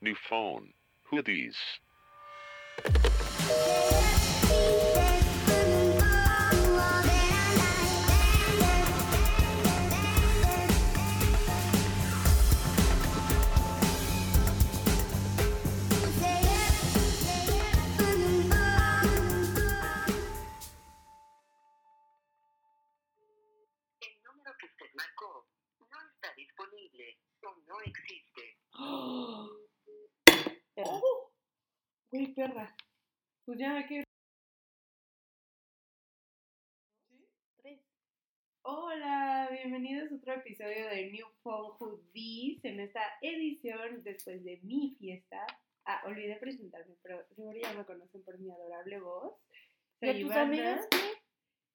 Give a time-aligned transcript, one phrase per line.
[0.00, 0.72] New phone.
[1.04, 1.56] Who are these?
[33.58, 34.04] Ya que.
[37.60, 37.80] Tres.
[38.62, 44.60] Hola, bienvenidos a otro episodio de New Phone Who This en esta edición después de
[44.62, 45.44] mi fiesta.
[45.84, 49.34] Ah, olvidé presentarme, pero seguro ya me conocen por mi adorable voz.
[50.02, 50.88] ¿Y Soy tus Ivana amigas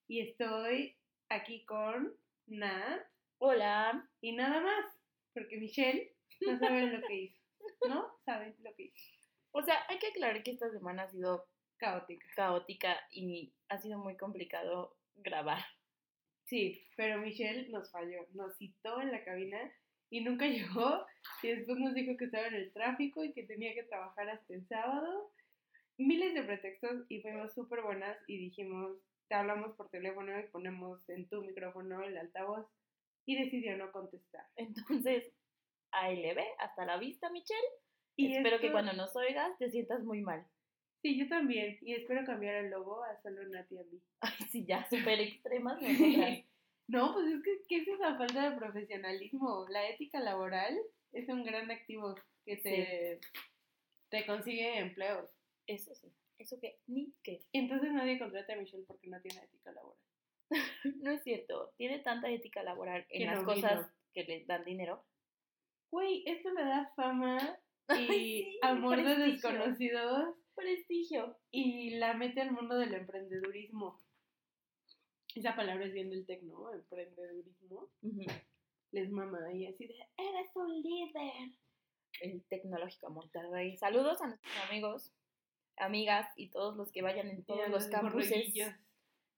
[0.08, 0.98] y estoy
[1.28, 2.16] aquí con
[2.48, 3.02] Nat
[3.40, 4.10] Hola.
[4.22, 4.86] y nada más,
[5.34, 6.16] porque Michelle
[6.48, 7.42] no sabe lo que hizo,
[7.90, 8.08] ¿no?
[8.26, 9.18] Saben lo que hizo.
[9.52, 11.46] O sea, hay que aclarar que esta semana ha sido
[11.78, 12.26] Caótica.
[12.36, 15.64] caótica y ha sido muy complicado grabar.
[16.46, 19.60] Sí, pero Michelle nos falló, nos citó en la cabina
[20.10, 21.06] y nunca llegó
[21.42, 24.54] y después nos dijo que estaba en el tráfico y que tenía que trabajar hasta
[24.54, 25.32] el sábado.
[25.98, 31.08] Miles de pretextos y fuimos súper buenas y dijimos, te hablamos por teléfono y ponemos
[31.10, 32.68] en tu micrófono el altavoz
[33.26, 34.46] y decidió no contestar.
[34.56, 35.32] Entonces,
[35.92, 37.68] ALB, hasta la vista, Michelle.
[38.16, 40.46] Y Espero que cuando nos oigas te sientas muy mal.
[41.04, 44.02] Sí, yo también y espero cambiar el logo a solo Nati a mí.
[44.22, 45.80] Ay, sí, ya, súper extremas.
[46.88, 49.66] No, pues es que ¿qué es esa falta de profesionalismo?
[49.70, 50.80] La ética laboral
[51.12, 53.20] es un gran activo que te,
[54.10, 55.30] te consigue empleos.
[55.68, 57.42] Eso sí, eso que ni que.
[57.52, 60.00] Entonces nadie contrata a Michelle porque no tiene ética laboral.
[61.04, 64.64] No es cierto, tiene tanta ética laboral en Que las no cosas que le dan
[64.64, 65.04] dinero.
[65.92, 71.38] Güey, esto me da fama y sí, amor de desconocidos Prestigio.
[71.52, 74.00] y la mete al mundo del emprendedurismo.
[75.36, 76.72] Esa palabra es bien del tech, ¿no?
[76.74, 77.90] Emprendedurismo.
[78.92, 81.52] Les mama y así de, eres un líder.
[82.22, 83.76] El Tecnológico Monterrey.
[83.78, 85.12] Saludos a nuestros amigos,
[85.78, 88.54] amigas y todos los que vayan en todos a los campuses,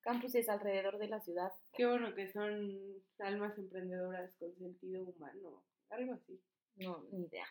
[0.01, 1.51] campuses alrededor de la ciudad.
[1.73, 2.77] Qué bueno que son
[3.19, 6.41] almas emprendedoras con sentido humano, algo así.
[6.75, 7.47] No, ni idea.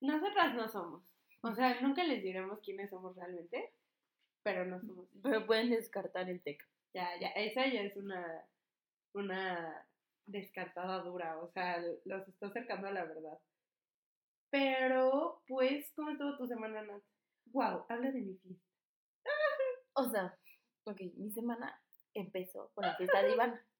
[0.00, 1.15] Nosotras no somos.
[1.46, 3.72] O sea, nunca les diremos quiénes somos realmente,
[4.42, 5.06] pero no somos.
[5.22, 6.60] Pero pueden descartar el tech.
[6.92, 8.44] Ya, ya, esa ya es una,
[9.12, 9.86] una
[10.26, 13.38] descartada dura, o sea, los está acercando a la verdad.
[14.50, 17.02] Pero, pues, ¿cómo estuvo tu semana, Nat?
[17.52, 18.64] Wow, habla de mi fiesta.
[19.94, 20.36] O sea,
[20.84, 21.80] ok, mi semana
[22.14, 23.64] empezó con la fiesta de Ivana.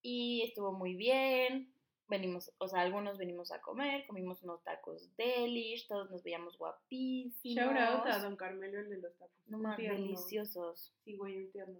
[0.00, 1.74] Y estuvo muy bien.
[2.08, 7.42] Venimos, o sea, algunos venimos a comer, comimos unos tacos delish, todos nos veíamos guapísimos.
[7.64, 9.36] Shout out a Don Carmelo, el de los tacos.
[9.46, 10.94] No más, deliciosos.
[11.04, 11.78] Sí, güey, un tierno.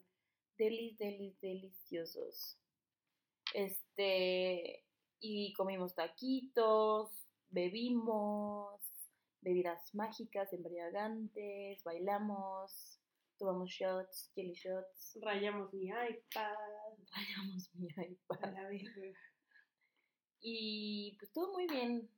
[0.59, 2.59] Delis, delis, deliciosos.
[3.55, 4.84] Este,
[5.21, 7.11] y comimos taquitos,
[7.49, 8.81] bebimos,
[9.41, 13.00] bebidas mágicas, embriagantes, bailamos,
[13.38, 16.55] tomamos shots, jelly shots, Rayamos mi iPad.
[17.15, 18.53] rayamos mi A iPad.
[18.53, 19.19] la verga.
[20.41, 22.09] Y pues todo muy bien.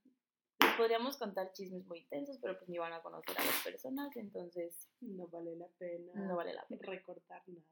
[0.60, 4.14] Les podríamos contar chismes muy intensos, pero pues ni van a conocer a las personas,
[4.16, 6.12] entonces No vale la pena.
[6.14, 6.82] no vale la pena.
[6.84, 7.64] recortar nada.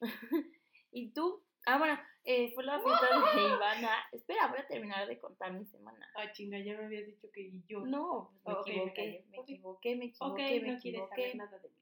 [0.92, 1.42] ¿Y tú?
[1.66, 3.90] Ah, bueno, eh, fue la fiesta de Ivana.
[4.12, 6.08] Espera, voy a terminar de contar mi semana.
[6.16, 7.84] Ah, chinga, ya me habías dicho que yo.
[7.84, 11.22] No, pues me equivoqué, me equivoqué, me equivoqué, Ok, me no quieres equivoqué.
[11.22, 11.74] saber nada de mí.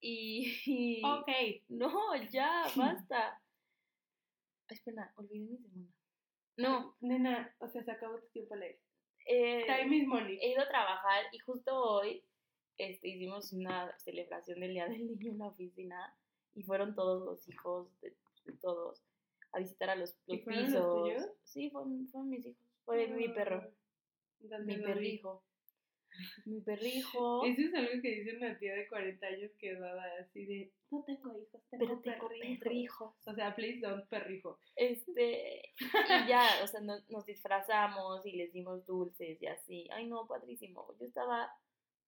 [0.00, 1.28] Y, y- Ok.
[1.68, 3.40] no, ya, basta.
[4.68, 5.92] Ay, espera, olvidé mi semana.
[6.56, 8.80] No, Nena, o sea, se acabó tu tiempo alegre.
[9.26, 10.38] eh, Time is money.
[10.40, 12.22] he ido a trabajar y justo hoy
[12.78, 16.16] este, hicimos una celebración del Día del Niño en la oficina
[16.54, 18.14] y fueron todos los hijos de,
[18.44, 19.02] de todos
[19.52, 21.02] a visitar a los, ¿Y los los pisos.
[21.02, 21.26] tuyos?
[21.44, 22.62] Sí, fueron, fueron mis hijos.
[22.84, 23.70] Fue mi perro, Ah,
[24.40, 25.42] ¿dónde mi perrijo.
[26.44, 27.44] Mi perrijo.
[27.44, 31.02] Eso es algo que dice una tía de 40 años que daba así de, no
[31.04, 32.58] tengo hijos, tengo pero tengo perrijos".
[32.60, 33.14] perrijos.
[33.26, 34.58] O sea, please don't perrijo.
[34.76, 39.88] Este, y ya, o sea, nos, nos disfrazamos y les dimos dulces y así.
[39.92, 40.86] Ay, no, padrísimo.
[41.00, 41.50] Yo estaba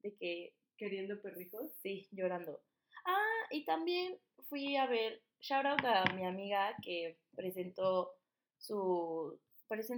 [0.03, 1.73] de que, Queriendo perrijos.
[1.83, 2.61] sí, llorando.
[3.05, 4.17] Ah, y también
[4.49, 8.15] fui a ver, shout out a mi amiga que presentó
[8.59, 9.39] su,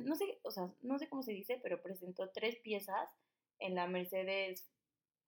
[0.04, 3.08] no sé, o sea, no sé cómo se dice, pero presentó tres piezas
[3.60, 4.68] en la Mercedes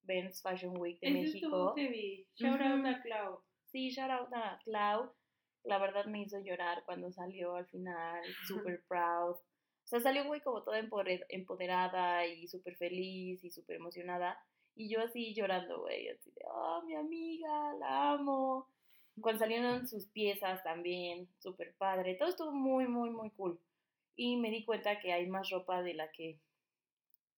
[0.02, 1.74] Benz Fashion Week de Eso México.
[1.76, 2.26] heavy.
[2.34, 3.40] Shout out a Clau.
[3.66, 5.12] Sí, shout out a Clau.
[5.64, 9.36] La verdad me hizo llorar cuando salió al final, super proud.
[9.84, 10.78] O sea, salió güey como toda
[11.28, 14.38] empoderada y súper feliz y súper emocionada.
[14.74, 18.68] Y yo así llorando, güey, así de, oh, mi amiga, la amo.
[19.20, 22.14] Cuando salieron sus piezas también, súper padre.
[22.14, 23.60] Todo estuvo muy, muy, muy cool.
[24.16, 26.38] Y me di cuenta que hay más ropa de la que,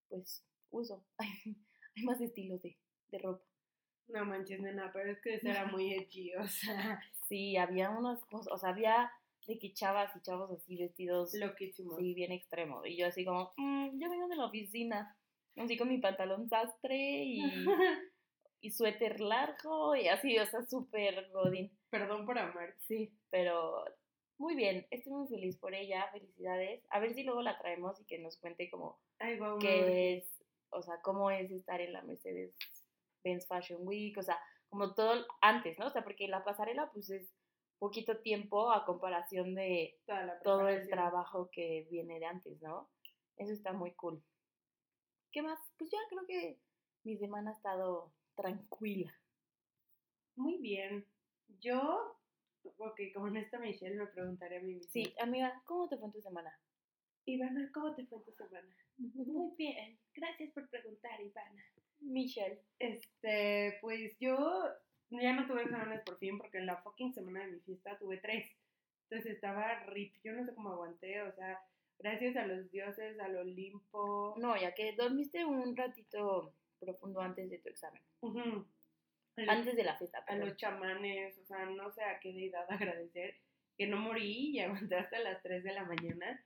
[0.08, 0.44] pues,
[0.75, 1.05] uso.
[1.19, 2.76] Hay, más estilos de,
[3.09, 3.44] de ropa.
[4.09, 8.23] No manches, nena, pero es que eso era muy edgy, o sea, Sí, había unas
[8.26, 9.11] cosas, o sea, había
[9.47, 11.97] de que chavas y chavos así vestidos, loquísimo.
[11.97, 12.85] sí, bien extremo.
[12.85, 15.17] Y yo así como, "Mm, yo vengo de la oficina,
[15.56, 17.37] así con mi pantalón sastre y,
[18.61, 21.71] y suéter largo y así, o sea, súper godín.
[21.91, 22.75] Perdón por amar.
[22.88, 23.85] Sí, pero
[24.38, 26.85] muy bien, estoy muy feliz por ella, felicidades.
[26.91, 30.34] A ver si luego la traemos y que nos cuente como Ay, va qué es,
[30.75, 32.55] o sea, cómo es estar en la Mercedes
[33.23, 34.38] Benz Fashion Week, o sea,
[34.69, 35.87] como todo antes, ¿no?
[35.87, 37.32] O sea, porque la pasarela pues es
[37.79, 39.99] poquito tiempo a comparación de
[40.43, 42.91] todo el trabajo que viene de antes, ¿no?
[43.37, 44.23] Eso está muy cool.
[45.32, 45.59] ¿Qué más?
[45.79, 46.61] Pues ya creo que
[47.03, 49.12] mi semana ha estado tranquila.
[50.37, 51.06] Muy bien.
[51.61, 52.19] Yo,
[52.62, 54.91] ok, como en esta Michelle me preguntaría a mí misma.
[54.93, 56.53] Sí, amiga, ¿cómo te fue en tu semana?
[57.26, 58.75] Ivana, ¿cómo te fue tu semana?
[58.99, 59.99] Muy bien.
[60.15, 61.65] Gracias por preguntar, Ivana.
[62.00, 62.61] Michelle.
[62.79, 64.37] Este, pues yo
[65.11, 68.19] ya no tuve exámenes por fin porque en la fucking semana de mi fiesta tuve
[68.19, 68.50] tres.
[69.09, 71.61] Entonces estaba rip, yo no sé cómo aguanté, o sea,
[71.99, 74.35] gracias a los dioses, al Olimpo.
[74.38, 78.03] No, ya que dormiste un ratito profundo antes de tu examen.
[79.37, 82.67] Los- Antes de la fiesta, a los chamanes, o sea, no sé a qué deidad
[83.03, 83.37] agradecer
[83.76, 86.44] que no morí y aguanté hasta las 3 de la mañana.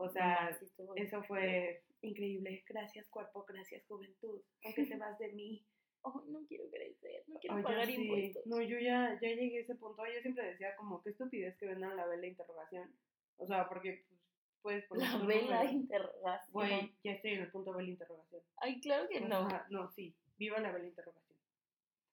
[0.00, 0.66] O sea, sí
[0.96, 2.64] eso fue increíble.
[2.68, 5.64] Gracias cuerpo, gracias juventud, aunque te vas de mí.
[6.02, 7.92] Ay, no quiero crecer, no quiero ya pagar sé.
[7.92, 8.46] impuestos.
[8.46, 10.02] No, yo ya, ya llegué a ese punto.
[10.06, 12.90] Yo siempre decía como, qué estupidez que vendan la vela de interrogación.
[13.36, 14.18] O sea, porque pues,
[14.62, 15.70] puedes poner La vela número.
[15.72, 16.52] interrogación.
[16.52, 18.42] Güey, ya estoy en el punto vela interrogación.
[18.56, 19.48] Ay, claro que O no.
[19.50, 21.36] sea, no, sí, viva la vela interrogación.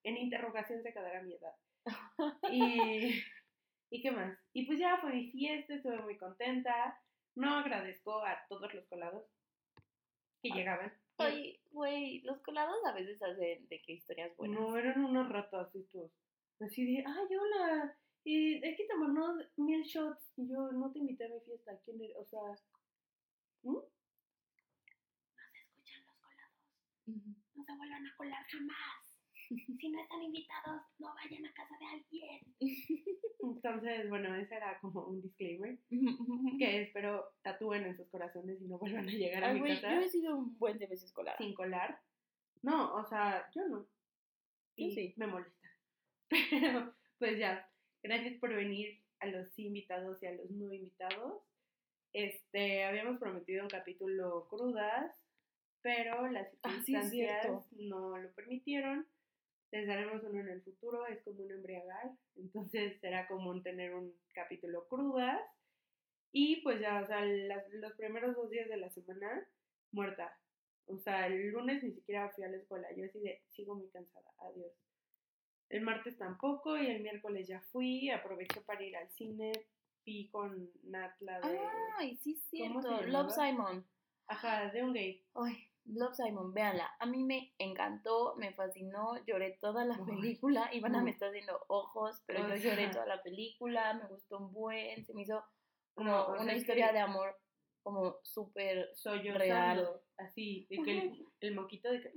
[0.04, 1.56] En interrogación se quedará mi edad.
[2.51, 3.22] Y,
[3.90, 4.38] ¿y qué más?
[4.51, 7.00] Y pues ya fue mi fiesta, estuve muy contenta.
[7.38, 9.24] No agradezco a todos los colados
[10.42, 10.92] que llegaban.
[11.19, 14.60] Ay, güey, los colados a veces hacen de que historias buenas.
[14.60, 16.12] No, eran unos ratas estos.
[16.60, 17.95] Así de, ay, hola,
[18.25, 20.34] eh, hay que tomarnos mil shots.
[20.36, 21.80] Y yo no te invité a mi fiesta.
[21.86, 22.18] ¿Quién eres?
[22.18, 22.42] O sea,
[23.62, 23.72] ¿mm?
[23.72, 23.83] No
[25.51, 26.56] se escuchan los colados.
[27.54, 29.13] no se vuelvan a colar jamás.
[29.80, 32.56] Si no están invitados, no vayan a casa de alguien.
[33.68, 35.78] Entonces, bueno, ese era como un disclaimer
[36.58, 39.94] que espero tatúen en sus corazones y no vuelvan a llegar a Ay, mi casa
[39.94, 41.38] yo he sido un buen de veces colada.
[41.38, 42.00] sin colar.
[42.62, 43.80] No, o sea, yo no.
[44.78, 45.14] Yo Y sí.
[45.18, 45.68] me molesta.
[46.30, 47.69] Pero, pues ya,
[48.04, 51.44] gracias por venir a los sí invitados y a los no invitados.
[52.14, 55.16] Este, habíamos prometido un capítulo crudas,
[55.81, 59.06] pero las Ah, sí, circunstancias no lo permitieron.
[59.78, 64.12] Les daremos uno en el futuro, es como un embriagar, entonces será común tener un
[64.34, 65.40] capítulo crudas.
[66.32, 69.48] Y pues ya, o sea, las- los primeros dos días de la semana,
[69.92, 70.36] muerta.
[70.88, 73.88] O sea, el lunes ni siquiera fui a la escuela, yo así de, sigo muy
[73.90, 74.72] cansada, adiós.
[75.70, 79.52] El martes tampoco y el miércoles ya fui, aproveché para ir al cine,
[80.06, 81.60] vi con Nat la de...
[81.98, 83.08] Ay, sí, es ¿Cómo se cierto.
[83.08, 83.86] Love Simon.
[84.28, 85.24] Ajá, de un gay.
[85.36, 86.92] Ay, Love Simon, véanla.
[87.00, 90.70] A mí me encantó, me fascinó, lloré toda la película.
[90.74, 94.52] Ivana me está haciendo ojos, pero O yo lloré toda la película, me gustó un
[94.52, 95.44] buen, se me hizo
[95.94, 97.36] como No, una historia que- de amor
[97.84, 98.90] como súper
[99.24, 99.90] yo Real.
[100.18, 102.12] así, de que el, el moquito de que...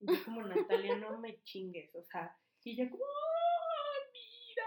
[0.00, 4.66] yo como Natalia, no me chingues, o sea, y ella como, ¡ay, mira!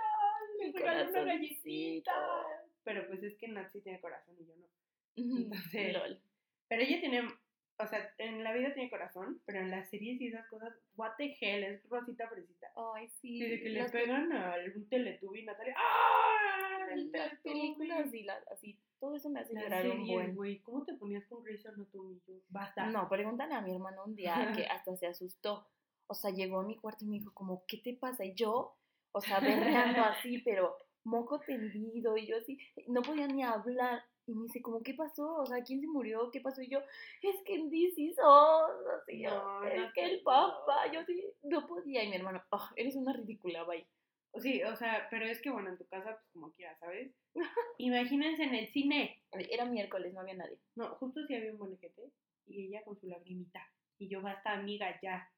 [0.59, 2.13] Le Mi regalé una galletita.
[2.83, 4.67] Pero pues es que sí tiene corazón y yo no.
[5.15, 6.21] Entonces- LOL.
[6.69, 7.27] Pero ella tiene,
[7.83, 11.11] o sea, en la vida tiene corazón, pero en las series y esas cosas, what
[11.17, 12.67] the hell, es Rosita Fresita.
[12.95, 13.37] Ay, sí.
[13.37, 16.87] Y de que le las, pegan a algún teletubby y Natalia, ¡ah!
[16.91, 20.35] El las películas y las, así, todo eso me hace Las llorar un series, buen.
[20.35, 22.21] güey, ¿cómo te ponías con Grey's Anatomy?
[22.27, 22.85] Yo, basta.
[22.87, 25.67] No, pregúntale a mi hermano un día que hasta se asustó.
[26.07, 28.25] O sea, llegó a mi cuarto y me dijo como, ¿qué te pasa?
[28.25, 28.75] Y yo,
[29.11, 34.03] o sea, berreando así, pero moco tendido y yo así, no podía ni hablar.
[34.31, 35.35] Y me dice como, ¿qué pasó?
[35.35, 36.31] O sea, ¿quién se murió?
[36.31, 36.61] ¿Qué pasó?
[36.61, 36.79] Y yo,
[37.21, 41.23] es que en DC Us, así, yo, No, es no que el papá, yo así,
[41.43, 42.03] no podía.
[42.03, 43.85] Y mi hermano, "Ah, eres una ridícula, bye.
[44.39, 47.11] Sí, o sea, pero es que bueno, en tu casa, pues como quieras, ¿sabes?
[47.77, 49.21] Imagínense en el cine.
[49.33, 50.57] Era miércoles, no había nadie.
[50.75, 52.03] No, justo sí había un buen ojete,
[52.47, 53.67] y ella con su lagrimita.
[53.99, 55.29] Y yo, basta, amiga, ya.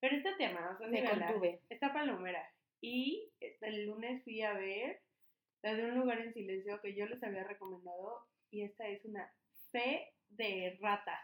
[0.00, 1.60] Pero este tema, o sea, sí, Me contuve.
[1.68, 2.42] Está palomera.
[2.80, 5.00] Y el lunes fui a ver
[5.62, 8.26] la de un lugar en silencio que yo les había recomendado.
[8.50, 9.32] Y esta es una
[9.70, 11.20] fe de ratas.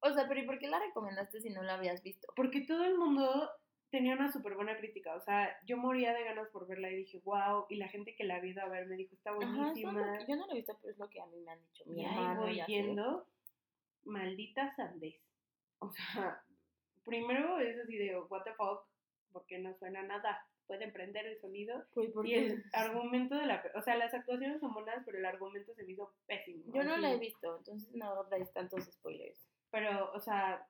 [0.00, 2.32] O sea, pero ¿y por qué la recomendaste si no la habías visto?
[2.34, 3.50] Porque todo el mundo
[3.92, 5.14] tenía una súper buena crítica.
[5.14, 7.66] O sea, yo moría de ganas por verla y dije, wow.
[7.68, 10.18] Y la gente que la ha ido a ver me dijo, está buenísima.
[10.26, 11.84] yo no la he visto, pero es lo que a mí me han dicho.
[11.86, 13.28] Mi y ahí voy yendo,
[14.04, 15.20] maldita sandez.
[15.78, 16.42] O sea,
[17.04, 18.86] primero es así de, what the fuck,
[19.30, 20.46] porque no suena nada.
[20.66, 21.84] Pueden prender el sonido.
[21.94, 23.62] Pues, ¿por Y el argumento de la...
[23.74, 26.64] O sea, las actuaciones son buenas, pero el argumento se me hizo pésimo.
[26.72, 29.38] Yo no la he visto, entonces no dais tantos spoilers.
[29.70, 30.66] Pero, o sea,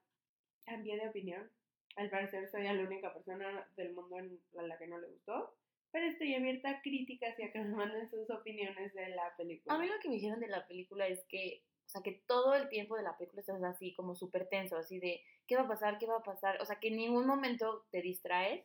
[0.64, 1.50] cambié de opinión.
[1.96, 5.54] Al parecer soy la única persona del mundo a la que no le gustó.
[5.90, 9.74] Pero estoy abierta a críticas y a que me manden sus opiniones de la película.
[9.74, 12.54] A mí lo que me dijeron de la película es que, o sea, que todo
[12.54, 15.68] el tiempo de la película estás así como súper tenso, así de, ¿qué va a
[15.68, 15.98] pasar?
[15.98, 16.62] ¿Qué va a pasar?
[16.62, 18.64] O sea, que en ningún momento te distraes,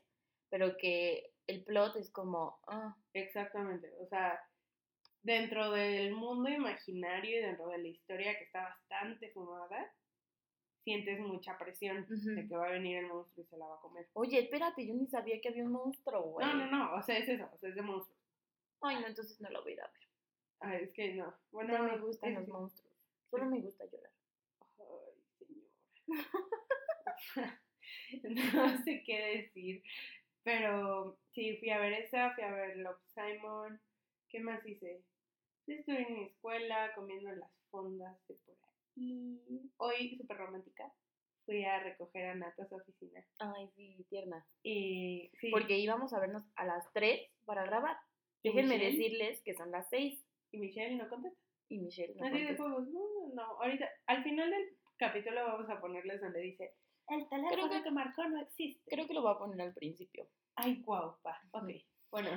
[0.50, 3.92] pero que el plot es como, ah, Exactamente.
[4.00, 4.40] O sea,
[5.22, 9.92] dentro del mundo imaginario y dentro de la historia que está bastante fumada,
[10.84, 13.82] sientes mucha presión de que va a venir el monstruo y se la va a
[13.82, 14.08] comer.
[14.14, 16.48] oye, espérate, yo ni sabía que había un monstruo, güey.
[16.48, 16.96] No, no, no.
[16.96, 17.50] O sea, es eso.
[17.54, 18.18] O sea, es de monstruos.
[18.82, 20.08] Ay, no, entonces no lo voy a ir a ver.
[20.60, 21.34] Ay, es que no.
[21.52, 22.94] Bueno, No me gustan los monstruos.
[23.30, 24.12] Solo me gusta llorar.
[24.70, 25.68] Ay, señora.
[28.54, 29.84] no sé qué decir.
[30.48, 33.82] Pero sí, fui a ver esa, fui a ver Love Simon.
[34.30, 35.04] ¿Qué más hice?
[35.68, 39.42] Estuve en mi escuela comiendo las fondas de por ahí.
[39.76, 40.90] Hoy, súper romántica,
[41.46, 43.22] fui a recoger a Nata a su oficina.
[43.40, 44.48] Ay, sí, tierna.
[44.64, 47.98] Y sí, Porque íbamos a vernos a las 3 para grabar.
[48.42, 48.92] ¿Y Déjenme Michelle?
[48.98, 51.42] decirles que son las 6 y Michelle no contesta.
[51.68, 52.64] y Michelle no Así de contesta.
[52.64, 56.74] juegos, no, no, ahorita, al final del capítulo vamos a ponerles donde dice,
[57.10, 58.82] el teléfono que- que marcó no existe.
[58.90, 60.28] Creo que lo voy a poner al principio.
[60.56, 61.70] Ay, guau, pa, ok.
[62.12, 62.30] Bueno,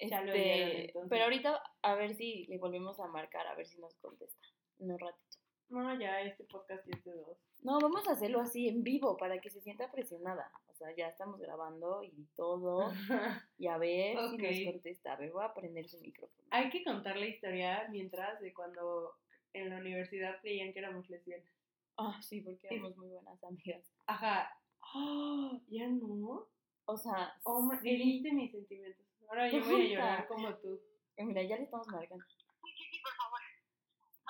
[0.00, 1.10] Ya lo oyeron, Este, entonces.
[1.10, 4.46] pero ahorita a ver si le volvemos a marcar, a ver si nos contesta.
[4.78, 5.38] En un ratito.
[5.70, 7.36] no, ya este podcast es de dos.
[7.62, 10.50] No, vamos a hacerlo así en vivo para que se sienta presionada.
[10.68, 12.90] O sea, ya estamos grabando y todo.
[13.58, 15.12] Y a ver si nos contesta.
[15.14, 16.46] A ver, voy a prender su micrófono.
[16.52, 19.12] Hay que contar la historia mientras de cuando
[19.52, 21.52] en la universidad creían que éramos lesbianas.
[21.98, 23.84] Ah, sí, porque éramos muy buenas amigas.
[24.06, 24.50] Ajá.
[24.82, 26.48] Ah, ¿Ya no?
[26.86, 27.88] O sea, Oh, sí.
[27.90, 29.04] heriste mis sentimientos.
[29.28, 30.80] Ahora yo voy a llorar como tú.
[31.16, 32.24] Eh, Mira, ya le estamos marcando.
[32.24, 33.40] Sí, sí, sí, por favor.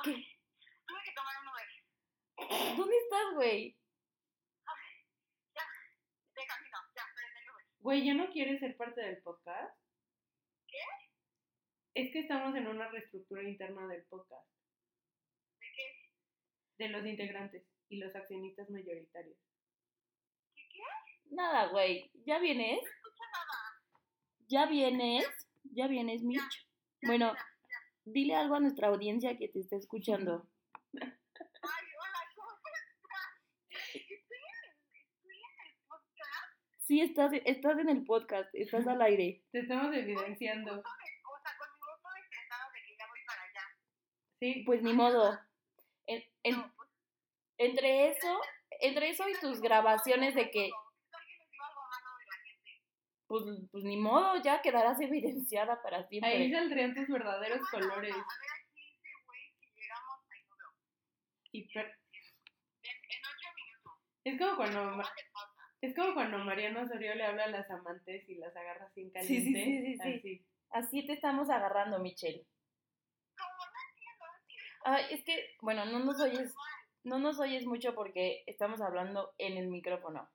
[0.05, 0.13] ¿Qué?
[0.87, 2.77] Tuve que tomar un Uber.
[2.79, 3.77] ¿Dónde estás, güey?
[5.55, 5.63] Ya,
[6.35, 7.65] de camino, ya, prende el Uber.
[7.81, 9.79] Güey, ¿ya no quieres ser parte del podcast?
[10.67, 10.79] ¿Qué?
[11.95, 14.49] Es que estamos en una reestructura interna del podcast.
[16.79, 19.37] ¿De los integrantes y los accionistas mayoritarios.
[20.55, 20.83] ¿Qué qué?
[21.35, 22.11] Nada, güey.
[22.27, 22.81] ¿Ya vienes?
[22.83, 23.83] No escucho nada.
[24.47, 25.27] ¿Ya vienes?
[25.65, 26.41] ¿Ya vienes, Mitch?
[27.03, 27.47] Ya, Bueno, ya.
[28.05, 30.49] dile algo a nuestra audiencia que te está escuchando.
[31.01, 33.95] Ay, hola, ¿cómo estás?
[33.95, 36.59] Estoy en, estoy en el podcast.
[36.87, 39.43] Sí, estás, estás en el podcast, estás al aire.
[39.53, 40.73] Te estamos evidenciando.
[40.73, 43.63] O sea, conmigo todo estresado de que ya voy para allá.
[44.39, 45.39] Sí, Pues ni modo.
[46.49, 46.73] En-
[47.59, 48.41] entre eso,
[48.81, 50.71] entre eso y tus grabaciones de que,
[53.27, 56.51] pues, pues ni modo, ya quedarás evidenciada para ahí siempre.
[56.53, 58.13] saldrían tus verdaderos colores.
[58.15, 60.73] A ver, aquí dice, güey, si llegamos, ahí no veo.
[61.53, 61.99] Y per-
[62.83, 63.93] En, en ocho minutos.
[64.25, 65.03] Es como cuando
[65.81, 69.65] es como cuando Mariano Osorio le habla a las amantes y las agarra sí, caliente.
[69.65, 70.19] sí, sí, sí.
[70.19, 70.47] Así.
[70.71, 72.45] Así te estamos agarrando, Michelle.
[73.37, 74.68] Como no entiendo, no entiendo.
[74.85, 76.55] Ay, es que, bueno, no nos oyes,
[77.05, 80.31] no nos oyes mucho porque estamos hablando en el micrófono.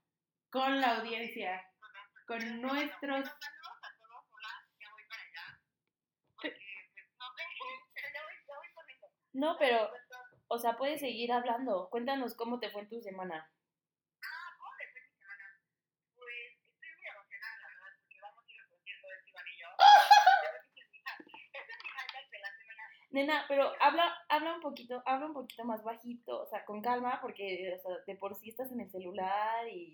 [0.51, 1.63] Con la audiencia.
[2.27, 3.29] Con nuestros.
[9.33, 9.89] No, pero,
[10.47, 11.89] o sea, puedes seguir hablando.
[11.89, 13.51] Cuéntanos cómo te fue en tu semana.
[14.23, 15.45] Ah, ¿cómo le fue mi semana?
[16.15, 19.57] Pues, estoy muy emocionada, la verdad, porque vamos a ir al concierto de Esteban y
[19.59, 19.67] yo.
[20.43, 22.83] Ese es mi hi- ese es mi highlight de la semana.
[23.13, 27.19] Nena, pero habla, habla un poquito, habla un poquito más bajito, o sea, con calma,
[27.21, 29.93] porque o sea, de por sí estás en el celular y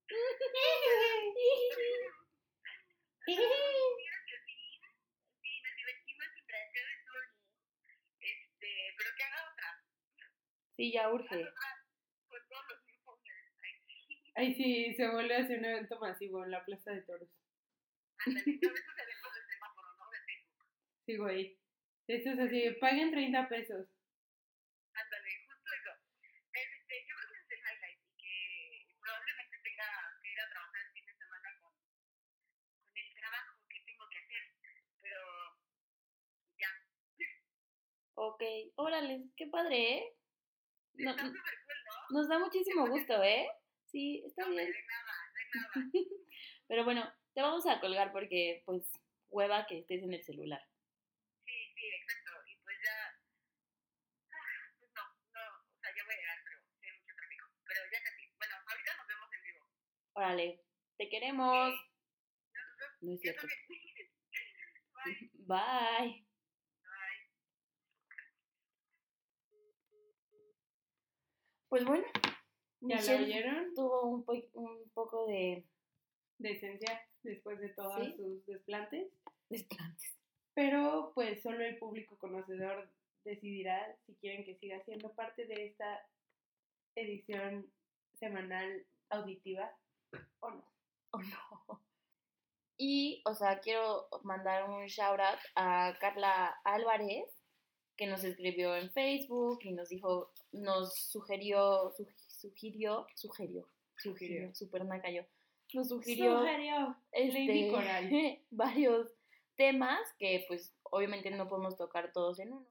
[10.75, 11.45] Sí, ya urge.
[14.35, 14.95] Ay, sí.
[14.95, 17.29] Se vuelve a hacer un evento masivo en la Plaza de Toros.
[21.05, 21.57] Sí, güey.
[22.07, 23.87] Esto es así, paguen 30 pesos.
[24.93, 25.91] Ándale, justo eso.
[26.53, 29.87] Este, yo creo que ese es el highlight y que probablemente tenga
[30.20, 34.17] que ir a trabajar el fin de semana con, con el trabajo que tengo que
[34.17, 34.43] hacer.
[35.01, 35.21] Pero
[36.57, 36.69] ya,
[38.15, 38.43] Ok,
[38.75, 40.17] órale, qué padre, ¿eh?
[40.93, 42.19] No- está súper cool, ¿no?
[42.19, 43.47] nos da muchísimo gusto, ¿eh?
[43.91, 44.69] Sí, está No, bien.
[44.87, 45.13] nada,
[45.53, 45.71] nada.
[46.67, 48.83] Pero bueno, te vamos a colgar porque, pues,
[49.29, 50.61] hueva que estés en el celular.
[51.45, 52.31] Sí, sí, exacto.
[52.47, 53.19] Y pues ya.
[54.31, 55.41] ah, Pues no, no,
[55.75, 57.45] o sea, ya voy a llegar, pero sí hay mucho tráfico.
[57.65, 58.21] Pero ya casi.
[58.37, 59.65] Bueno, ahorita nos vemos en vivo.
[60.21, 60.61] Órale,
[60.99, 61.73] te queremos.
[63.01, 63.47] No es cierto.
[65.47, 66.27] Bye.
[71.69, 72.05] Pues bueno,
[72.81, 73.73] ¿Ya Michelle oyeron?
[73.73, 75.65] tuvo un, po- un poco de
[76.37, 78.15] De esencia después de todos Sí.
[78.17, 79.11] sus desplantes.
[79.49, 80.17] desplantes.
[80.53, 82.91] Pero pues solo el público conocedor
[83.23, 86.05] decidirá si quieren que siga siendo parte de esta
[86.95, 87.71] edición
[88.19, 89.71] semanal auditiva
[90.41, 90.63] o no.
[91.11, 91.81] ¿O no?
[92.77, 97.29] Y, o sea, quiero mandar un shout out a Carla Álvarez,
[97.95, 104.83] que nos escribió en Facebook y nos dijo, nos sugirió, su- sugirió, sugirió, sugirió, super
[104.85, 105.21] naca yo,
[105.73, 107.45] nos sugirió Sugirió este,
[108.49, 109.11] varios
[109.55, 112.67] temas que pues obviamente no podemos tocar todos en uno,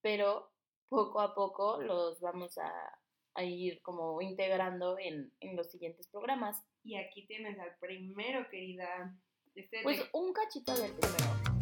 [0.00, 0.52] pero
[0.88, 2.99] poco a poco los vamos a,
[3.34, 6.62] a ir como integrando en, en los siguientes programas.
[6.82, 9.16] Y aquí tienes al primero, querida.
[9.54, 11.60] Este Pues de- un cachito del primero.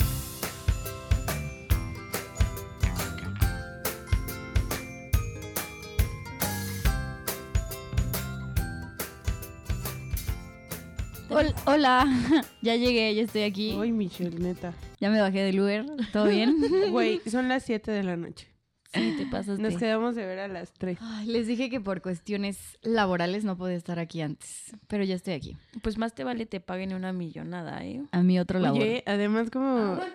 [11.30, 12.06] Hol- Hola,
[12.62, 13.74] ya llegué, ya estoy aquí.
[13.76, 14.74] Uy, Michelle, neta.
[15.00, 16.56] Ya me bajé del Uber, ¿todo bien?
[16.90, 18.48] Güey, son las 7 de la noche.
[18.92, 19.62] Sí, te pasaste.
[19.62, 20.98] Nos quedamos de ver a las 3.
[21.00, 25.34] Ay, les dije que por cuestiones laborales no podía estar aquí antes, pero ya estoy
[25.34, 25.56] aquí.
[25.82, 28.02] Pues más te vale te paguen una millonada, ¿eh?
[28.12, 28.80] A mi otro labor.
[28.80, 29.98] Oye, además como...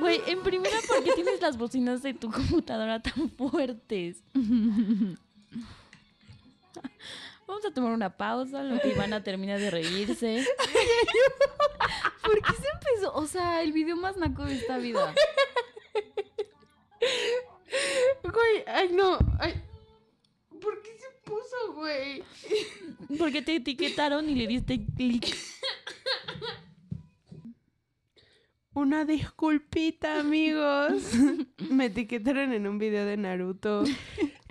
[0.00, 4.24] Güey, en primera, ¿por qué tienes las bocinas de tu computadora tan fuertes?
[7.52, 10.42] Vamos a tomar una pausa, lo que Ivana termina de reírse.
[12.24, 13.14] ¿Por qué se empezó?
[13.14, 15.14] O sea, el video más naco de esta vida.
[18.22, 19.62] Güey, ay no, ay...
[20.62, 22.24] ¿Por qué se puso, güey?
[23.18, 25.36] Porque te etiquetaron y le diste clic.
[28.72, 31.02] Una disculpita, amigos.
[31.68, 33.84] Me etiquetaron en un video de Naruto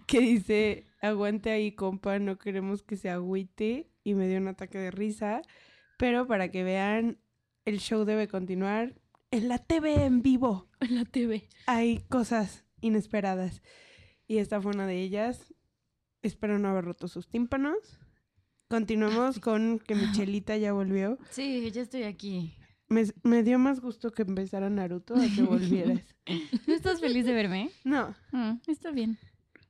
[0.06, 3.92] que dice, aguante ahí, compa, no queremos que se agüite.
[4.04, 5.42] Y me dio un ataque de risa.
[5.98, 7.20] Pero para que vean,
[7.66, 8.96] el show debe continuar
[9.32, 10.68] en la TV en vivo.
[10.80, 11.48] En la TV.
[11.66, 13.62] Hay cosas inesperadas.
[14.28, 15.54] Y esta fue una de ellas.
[16.22, 18.00] Espero no haber roto sus tímpanos.
[18.68, 21.18] Continuamos con que Michelita ya volvió.
[21.30, 22.56] Sí, ya estoy aquí.
[22.88, 26.04] Me, me dio más gusto que empezara Naruto a que volvieras.
[26.68, 27.72] ¿No estás feliz de verme?
[27.84, 28.16] No.
[28.32, 29.18] Mm, está bien,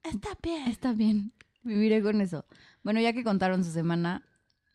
[0.04, 0.68] Está bien.
[0.68, 1.34] está bien.
[1.64, 2.46] Viviré con eso.
[2.84, 4.26] Bueno, ya que contaron su semana.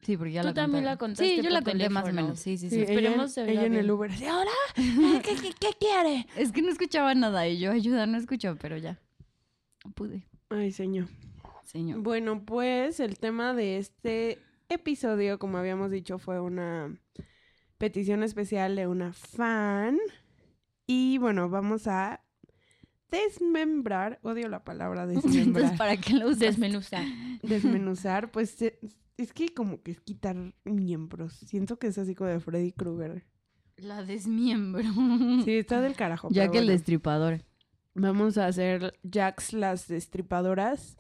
[0.03, 0.95] Sí, porque ya Tú la también contaron.
[0.95, 2.39] la contaste Sí, yo la conté más o menos.
[2.39, 2.77] Sí, sí, sí.
[2.77, 3.91] Sí, esperemos ella, se ella en el.
[3.91, 4.11] Uber.
[4.11, 4.51] así, Hola,
[5.25, 6.27] ¿qué, qué, qué quiere?
[6.37, 9.01] Es que no escuchaba nada y yo, ayuda, no escucho, pero ya.
[9.95, 10.23] Pude.
[10.51, 11.09] Ay, señor.
[11.65, 12.01] Señor.
[12.01, 16.97] Bueno, pues el tema de este episodio, como habíamos dicho, fue una
[17.79, 19.99] petición especial de una fan.
[20.87, 22.21] Y bueno, vamos a
[23.11, 26.41] desmembrar, odio la palabra Entonces, desmembrar, ¿para qué lo usas?
[26.41, 27.05] Desmenuzar.
[27.43, 28.79] desmenuzar, pues eh,
[29.17, 31.35] es que como que es quitar miembros.
[31.35, 33.25] Siento que es así como de Freddy Krueger.
[33.77, 34.85] La desmiembro.
[35.45, 36.29] Sí, está del carajo.
[36.31, 37.43] ya que el destripador.
[37.95, 40.97] Vamos a hacer Jax las destripadoras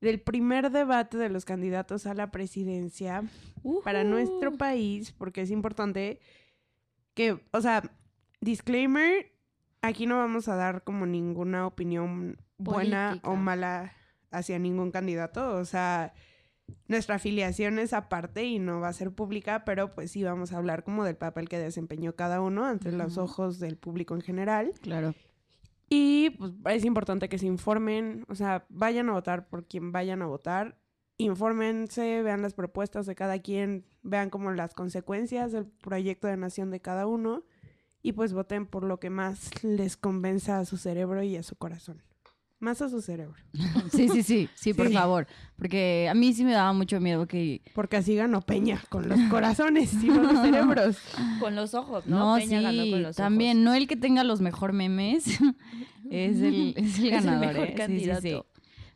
[0.00, 3.24] del primer debate de los candidatos a la presidencia
[3.84, 6.20] para nuestro país, porque es importante
[7.14, 7.82] que, o sea,
[8.40, 9.32] disclaimer,
[9.82, 13.30] aquí no vamos a dar como ninguna opinión buena Política.
[13.30, 13.92] o mala
[14.30, 16.12] hacia ningún candidato, o sea,
[16.86, 20.58] nuestra afiliación es aparte y no va a ser pública, pero pues sí vamos a
[20.58, 24.72] hablar como del papel que desempeñó cada uno ante los ojos del público en general.
[24.80, 25.14] Claro.
[25.88, 30.22] Y pues es importante que se informen, o sea, vayan a votar por quien vayan
[30.22, 30.78] a votar,
[31.16, 36.70] infórmense, vean las propuestas de cada quien, vean como las consecuencias del proyecto de nación
[36.70, 37.44] de cada uno
[38.02, 41.56] y pues voten por lo que más les convenza a su cerebro y a su
[41.56, 42.02] corazón.
[42.58, 43.36] Más a su cerebro.
[43.90, 44.92] Sí, sí, sí, sí, por Sí.
[44.92, 45.26] favor.
[45.56, 47.62] Porque a mí sí me daba mucho miedo que...
[47.74, 50.98] Porque así ganó Peña, con los corazones y no los cerebros.
[51.40, 52.18] Con los ojos, ¿no?
[52.18, 53.64] No, Peña ganó sí, con los también, ojos.
[53.64, 55.26] no el que tenga los mejor memes,
[56.10, 57.66] es el, es el el ganador, mejor ¿eh?
[57.68, 58.20] Sí, sí, candidato.
[58.20, 58.42] sí.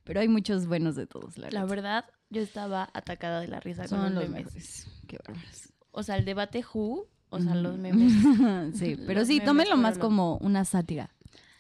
[0.05, 3.83] Pero hay muchos buenos de todos, la, La verdad, yo estaba atacada de la risa
[3.89, 4.45] con Son los los memes.
[4.45, 4.87] mejores.
[5.09, 5.73] Qué bárbaros.
[5.93, 8.13] O sea, el debate Who, o sea, los memes.
[8.79, 11.11] sí, pero Los sí, memes tómenlo más fueron lo- como una sátira.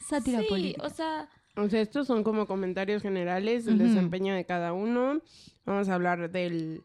[0.09, 0.87] Sátira sí, política.
[0.87, 5.21] o sea, O sea, estos son como comentarios generales del desempeño de cada uno.
[5.65, 6.83] Vamos a hablar de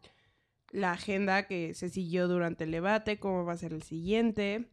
[0.72, 4.70] la agenda que se siguió durante el debate, cómo va a ser el siguiente,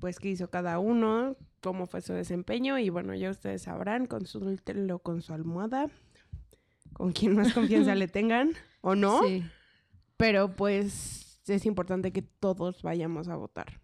[0.00, 4.98] pues qué hizo cada uno, cómo fue su desempeño y bueno, ya ustedes sabrán, consúltenlo
[4.98, 5.86] con su almohada,
[6.92, 9.44] con quien más confianza le tengan o no, Sí.
[10.16, 13.80] pero pues es importante que todos vayamos a votar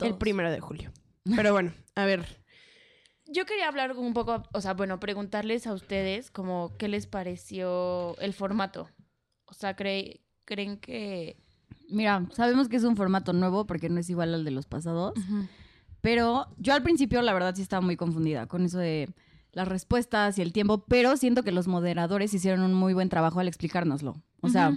[0.00, 0.90] el primero de julio.
[1.36, 2.42] Pero bueno, a ver,
[3.26, 8.16] yo quería hablar un poco, o sea, bueno, preguntarles a ustedes como qué les pareció
[8.18, 8.88] el formato.
[9.44, 11.36] O sea, cre- ¿creen que...
[11.88, 15.12] Mira, sabemos que es un formato nuevo porque no es igual al de los pasados.
[16.00, 19.08] Pero yo al principio, la verdad, sí estaba muy confundida con eso de
[19.52, 23.38] las respuestas y el tiempo, pero siento que los moderadores hicieron un muy buen trabajo
[23.40, 24.16] al explicárnoslo.
[24.40, 24.76] O sea.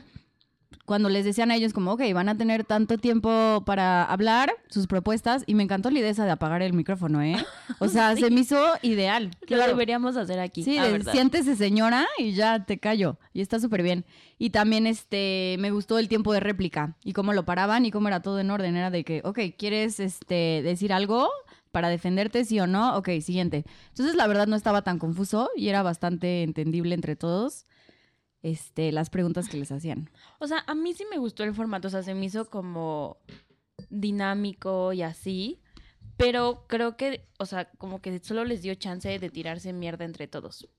[0.86, 4.86] Cuando les decían a ellos como, ok, van a tener tanto tiempo para hablar sus
[4.88, 7.36] propuestas, y me encantó la idea esa de apagar el micrófono, ¿eh?
[7.80, 9.32] O sea, se me hizo ideal.
[9.42, 9.68] Lo Claro.
[9.74, 10.64] deberíamos hacer aquí.
[10.64, 13.18] Sí, ah, siéntese señora y ya te callo.
[13.34, 14.06] Y está súper bien.
[14.38, 18.08] Y también este me gustó el tiempo de réplica y cómo lo paraban y cómo
[18.08, 18.76] era todo en orden.
[18.76, 21.30] Era de que, ok, ¿quieres este, decir algo
[21.72, 22.96] para defenderte, sí o no?
[22.98, 23.66] Ok, siguiente.
[23.90, 27.66] Entonces, la verdad no estaba tan confuso y era bastante entendible entre todos
[28.46, 30.12] este, las preguntas que les hacían.
[30.38, 33.18] O sea, a mí sí me gustó el formato, o sea, se me hizo como
[33.90, 35.64] dinámico y así,
[36.16, 40.28] pero creo que, o sea, como que solo les dio chance de tirarse mierda entre
[40.28, 40.70] todos.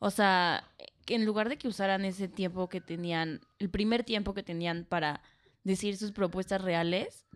[0.00, 0.68] O sea,
[1.06, 5.22] en lugar de que usaran ese tiempo que tenían, el primer tiempo que tenían para
[5.62, 7.26] decir sus propuestas reales,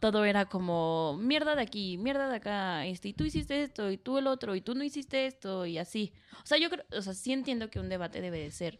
[0.00, 3.98] todo era como mierda de aquí, mierda de acá, este, y tú hiciste esto, y
[3.98, 6.12] tú el otro, y tú no hiciste esto, y así.
[6.42, 8.78] O sea, yo creo, o sea, sí entiendo que un debate debe de ser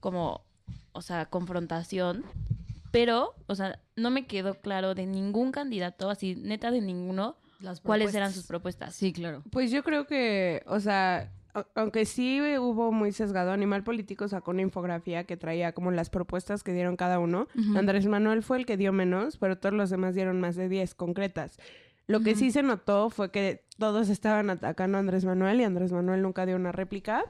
[0.00, 0.44] como,
[0.92, 2.24] o sea, confrontación,
[2.90, 7.36] pero, o sea, no me quedó claro de ningún candidato, así, neta de ninguno,
[7.82, 8.94] cuáles eran sus propuestas.
[8.94, 9.42] Sí, claro.
[9.50, 11.30] Pues yo creo que, o sea,
[11.74, 16.62] aunque sí hubo muy sesgado, Animal Político sacó una infografía que traía como las propuestas
[16.62, 17.48] que dieron cada uno.
[17.76, 20.94] Andrés Manuel fue el que dio menos, pero todos los demás dieron más de 10
[20.94, 21.58] concretas.
[22.06, 25.92] Lo que sí se notó fue que todos estaban atacando a Andrés Manuel y Andrés
[25.92, 27.24] Manuel nunca dio una réplica.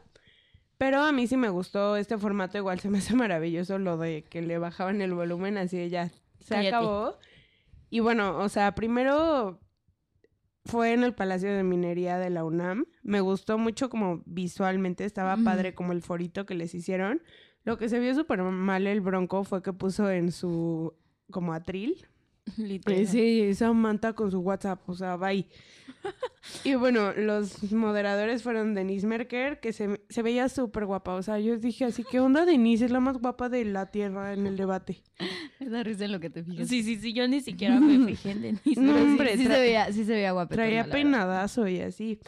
[0.78, 4.24] Pero a mí sí me gustó este formato, igual se me hace maravilloso lo de
[4.24, 6.68] que le bajaban el volumen, así ya se Cállate.
[6.68, 7.18] acabó.
[7.90, 9.60] Y bueno, o sea, primero
[10.70, 12.86] fue en el Palacio de Minería de la UNAM.
[13.02, 17.22] Me gustó mucho como visualmente, estaba padre como el forito que les hicieron.
[17.64, 20.94] Lo que se vio súper mal el bronco fue que puso en su
[21.30, 22.06] como atril.
[22.58, 23.06] Literal.
[23.06, 25.46] Sí, esa manta con su WhatsApp, o sea, bye.
[26.64, 31.14] y bueno, los moderadores fueron Denise Merker, que se, se veía súper guapa.
[31.14, 32.86] O sea, yo dije así, ¿qué onda Denise?
[32.86, 35.02] Es la más guapa de la tierra en el debate.
[35.60, 36.68] Me da risa en lo que te fijas.
[36.68, 38.80] Sí, sí, sí, yo ni siquiera me fijé en Denise.
[38.80, 41.80] No, sí- hombre, sí, tra- se veía, sí se veía guapetona, Traía la peinadazo y
[41.80, 42.18] así.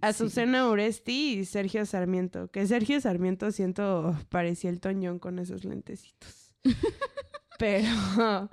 [0.00, 2.48] Azucena Oresti y Sergio Sarmiento.
[2.50, 6.54] Que Sergio Sarmiento siento parecía el Toñón con esos lentecitos.
[7.58, 8.50] pero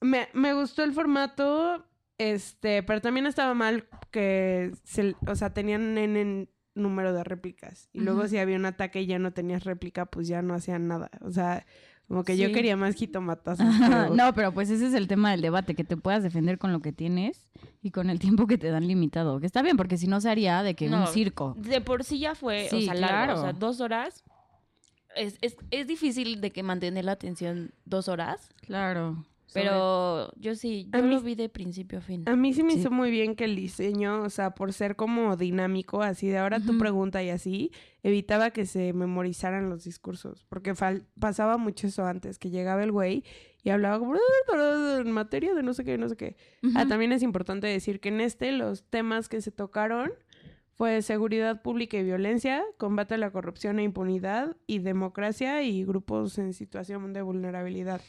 [0.00, 1.84] me, me gustó el formato,
[2.18, 7.88] este, pero también estaba mal que, se, o sea, tenían en, en número de réplicas.
[7.92, 10.88] Y luego si había un ataque y ya no tenías réplica, pues ya no hacían
[10.88, 11.10] nada.
[11.20, 11.66] O sea,
[12.08, 13.66] como que yo quería más jitomatazos.
[13.80, 16.72] Pero- No, pero pues ese es el tema del debate, que te puedas defender con
[16.72, 17.48] lo que tienes
[17.82, 19.38] y con el tiempo que te dan limitado.
[19.40, 21.02] Que está bien, porque si no se haría de que No.
[21.02, 21.54] un circo.
[21.58, 23.38] De por sí ya fue, o sea, largo, claro.
[23.38, 24.24] o sea, dos horas.
[25.16, 29.24] Es, es, es difícil de que mantener la atención dos horas, Claro.
[29.52, 32.22] Pero yo sí, A yo mí- lo vi de principio a fin.
[32.26, 32.80] A mí sí me Sí.
[32.80, 36.60] hizo muy bien que el diseño, o sea, por ser como dinámico, así de ahora
[36.60, 42.04] tu pregunta y así, evitaba que se memorizaran los discursos, porque fal- pasaba mucho eso
[42.06, 43.24] antes, que llegaba el güey
[43.62, 44.14] y hablaba como
[45.00, 46.36] en materia de no sé qué, no sé qué.
[46.74, 50.12] Ah, también es importante decir que en este los temas que se tocaron
[50.72, 56.38] fue seguridad pública y violencia, combate a la corrupción e impunidad y democracia y grupos
[56.38, 58.00] en situación de vulnerabilidad.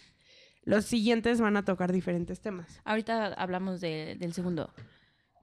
[0.63, 2.79] Los siguientes van a tocar diferentes temas.
[2.83, 4.73] Ahorita hablamos de- del segundo.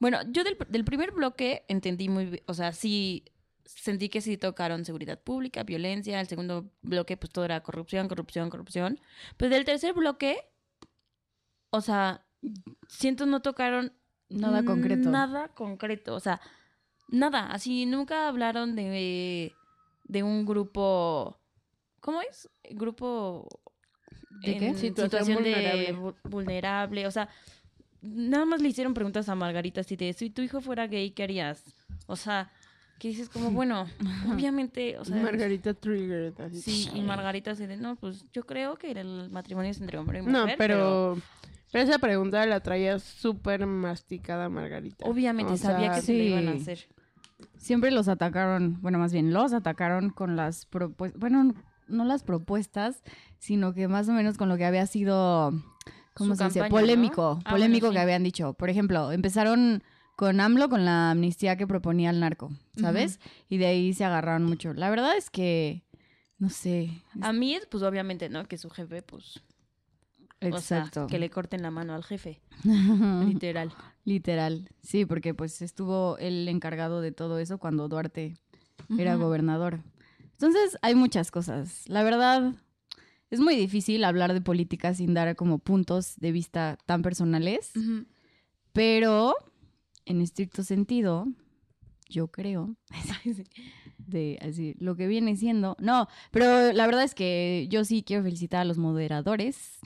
[0.01, 3.25] Bueno, yo del, del primer bloque entendí muy bien, o sea, sí
[3.65, 8.49] sentí que sí tocaron seguridad pública, violencia, el segundo bloque pues todo era corrupción, corrupción,
[8.49, 9.01] corrupción.
[9.37, 10.39] Pero del tercer bloque,
[11.71, 12.25] o sea,
[12.89, 13.93] siento no tocaron
[14.31, 15.11] Nada concreto.
[15.11, 16.41] Nada concreto, o sea,
[17.09, 19.55] nada, así nunca hablaron de,
[20.05, 21.41] de un grupo,
[22.01, 22.49] ¿cómo es?
[22.71, 23.49] Grupo
[24.31, 24.67] ¿De qué?
[24.69, 25.95] en Situación vulnerable.
[25.97, 27.29] vu- vulnerable, o sea,
[28.03, 31.25] nada más le hicieron preguntas a Margarita así de, si tu hijo fuera gay, ¿qué
[31.25, 31.63] harías?
[32.07, 32.51] O sea,
[32.99, 33.87] que dices como, bueno,
[34.33, 36.35] obviamente, o sea, Margarita Trigger.
[36.39, 36.61] así.
[36.63, 40.19] sí, y Margarita se de, no, pues yo creo que el matrimonio es entre hombre
[40.21, 41.19] y No, mujer, pero,
[41.73, 45.07] pero esa pregunta la traía súper masticada Margarita.
[45.07, 46.87] obviamente O sabía sea, que se le iban a hacer.
[47.57, 51.55] Siempre los atacaron, bueno, más bien los atacaron con las propuestas, bueno,
[51.89, 53.03] no las propuestas,
[53.39, 55.53] sino que más o menos con lo que había sido,
[56.15, 56.65] ¿cómo Su se dice?
[56.69, 58.53] Polémico, Ah, polémico bueno, que habían dicho.
[58.55, 59.83] Por ejemplo, empezaron
[60.17, 63.21] con AMLO con la amnistía que proponía el narco, ¿sabes?
[63.49, 64.75] Y de ahí se agarraron mucho.
[64.75, 65.85] La verdad es que,
[66.39, 68.45] no sé, A mí, pues obviamente, ¿no?
[68.47, 69.41] Que su jefe, pues,
[70.41, 71.05] exacto.
[71.05, 72.41] o sea, que le corten la mano al jefe,
[73.27, 73.73] literal.
[74.05, 78.37] Literal, sí, porque pues estuvo el encargado de todo eso cuando Duarte
[78.99, 79.81] era gobernador.
[80.41, 81.83] Entonces hay muchas cosas.
[81.89, 82.55] La verdad,
[83.29, 87.73] es muy difícil hablar de política sin dar como puntos de vista tan personales,
[88.73, 89.35] pero
[90.07, 91.27] en estricto sentido,
[92.09, 92.77] yo creo,
[93.99, 95.77] de así, lo que viene siendo.
[95.81, 99.81] No, pero la verdad es que yo sí quiero felicitar a los moderadores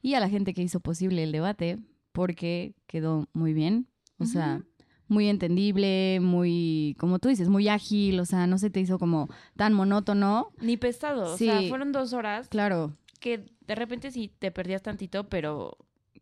[0.00, 1.78] y a la gente que hizo posible el debate,
[2.12, 3.88] porque quedó muy bien.
[4.18, 4.62] O sea,
[5.08, 8.18] muy entendible, muy, como tú dices, muy ágil.
[8.20, 10.50] O sea, no se te hizo como tan monótono.
[10.60, 11.46] Ni pesado, o Sí.
[11.46, 15.76] sea, fueron dos horas Claro, que de repente sí te perdías tantito, pero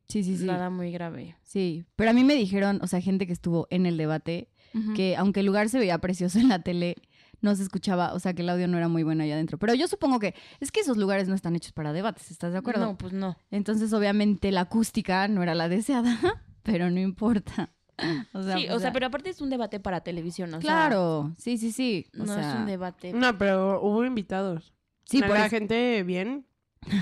[0.08, 0.44] sí, sí, sí.
[0.44, 1.36] nada muy grave.
[1.42, 4.48] Sí, pero a mí me dijeron, o sea, gente que estuvo en el debate,
[4.96, 6.96] que aunque el lugar se veía precioso en la tele,
[7.40, 9.56] no se escuchaba, o sea, que el audio no era muy bueno allá adentro.
[9.58, 12.58] Pero yo supongo que es que esos lugares no están hechos para debates, ¿estás de
[12.58, 12.84] acuerdo?
[12.86, 13.36] No, pues no.
[13.52, 16.18] Entonces, obviamente, la acústica no era la deseada,
[16.64, 17.70] pero no importa.
[18.32, 18.92] O sea, sí, pues, o sea, ya.
[18.92, 22.06] pero aparte es un debate para televisión, o sea, Claro, sí, sí, sí.
[22.18, 23.12] O no es un debate.
[23.12, 24.74] No, pero hubo invitados.
[25.04, 26.46] Sí, por la eso- gente bien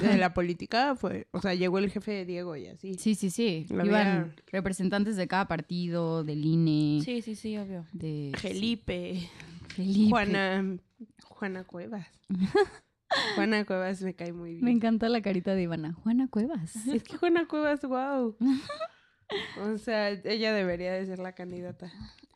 [0.01, 2.95] de la política fue, o sea, llegó el jefe de Diego y así.
[2.95, 3.67] Sí, sí, sí.
[3.71, 7.87] La Iban había- representantes de cada partido, del INE, Sí, sí, sí, obvio.
[7.93, 9.29] de Felipe,
[9.69, 10.11] Felipe.
[10.11, 10.77] Juana,
[11.25, 12.07] Juana Cuevas.
[13.35, 14.65] Juana Cuevas me cae muy bien.
[14.65, 15.93] Me encanta la carita de Ivana.
[16.03, 16.77] Juana Cuevas.
[16.87, 18.37] Es que Juana Cuevas, wow.
[19.61, 21.93] O sea, ella debería de ser la candidata.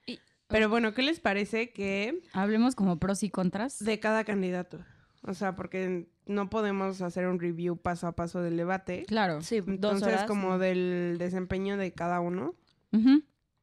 [0.06, 3.78] Y- Pero bueno, ¿qué les parece que Hablemos como pros y contras.
[3.84, 4.78] de cada candidato?
[5.22, 9.04] O sea, porque no podemos hacer un review paso a paso del debate.
[9.08, 9.40] Claro.
[9.40, 10.24] Sí, dos Entonces, horas.
[10.24, 12.54] como del desempeño de cada uno,
[12.92, 13.22] Ujú.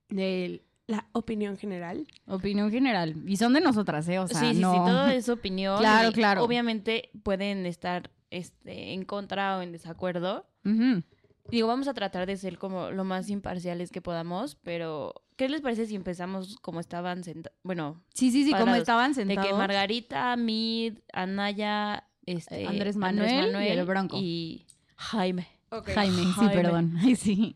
[0.10, 2.06] de la opinión general.
[2.28, 3.16] Opinión general.
[3.26, 4.20] Y son de nosotras, ¿eh?
[4.20, 4.74] O sea, sí, sí, no...
[4.74, 5.78] sí, todo es opinión.
[5.80, 6.44] Claro, claro.
[6.44, 10.46] Obviamente pueden estar este, en contra o en desacuerdo.
[10.66, 11.02] Ujú.
[11.50, 15.62] Digo, vamos a tratar de ser como lo más imparciales que podamos, pero ¿qué les
[15.62, 17.58] parece si empezamos como estaban sentados?
[17.64, 19.48] Bueno, Sí, sí, sí, como estaban de sentados.
[19.48, 24.18] que Margarita, Mid, Anaya, este, Andrés Manuel y el Bronco.
[24.20, 25.48] y Jaime.
[25.94, 26.96] Jaime, sí, perdón.
[27.04, 27.56] Ay, sí.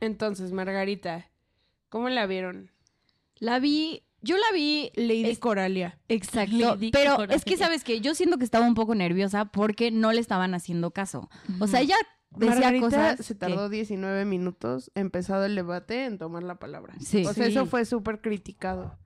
[0.00, 1.30] Entonces, Margarita,
[1.90, 2.70] ¿cómo la vieron?
[3.38, 4.02] La vi...
[4.20, 4.90] Yo la vi...
[4.96, 5.96] Lady Es- Coralia.
[6.08, 6.56] Exacto.
[6.74, 7.36] Lady Pero Coralia.
[7.36, 10.54] es que, ¿sabes que Yo siento que estaba un poco nerviosa porque no le estaban
[10.54, 11.30] haciendo caso.
[11.60, 11.94] O sea, ella
[12.30, 16.94] decía Margarita cosas se que- tardó 19 minutos empezado el debate en tomar la palabra.
[17.00, 17.24] Sí.
[17.26, 17.50] O sea, Sí.
[17.52, 18.96] eso fue súper criticado.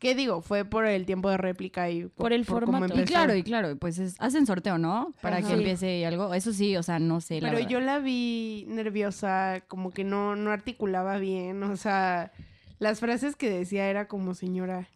[0.00, 0.42] ¿Qué digo?
[0.42, 3.00] Fue por el tiempo de réplica y Por el formato.
[3.00, 5.14] Y claro, y claro, pues es- hacen sorteo, ¿no?
[5.22, 5.46] Para Ajá.
[5.48, 6.34] que empiece algo.
[6.34, 7.38] Eso sí, o sea, no sé.
[7.40, 11.62] Pero yo la vi nerviosa, como que no, no articulaba bien.
[11.62, 12.32] O sea,
[12.80, 14.88] las frases que decía era como señora.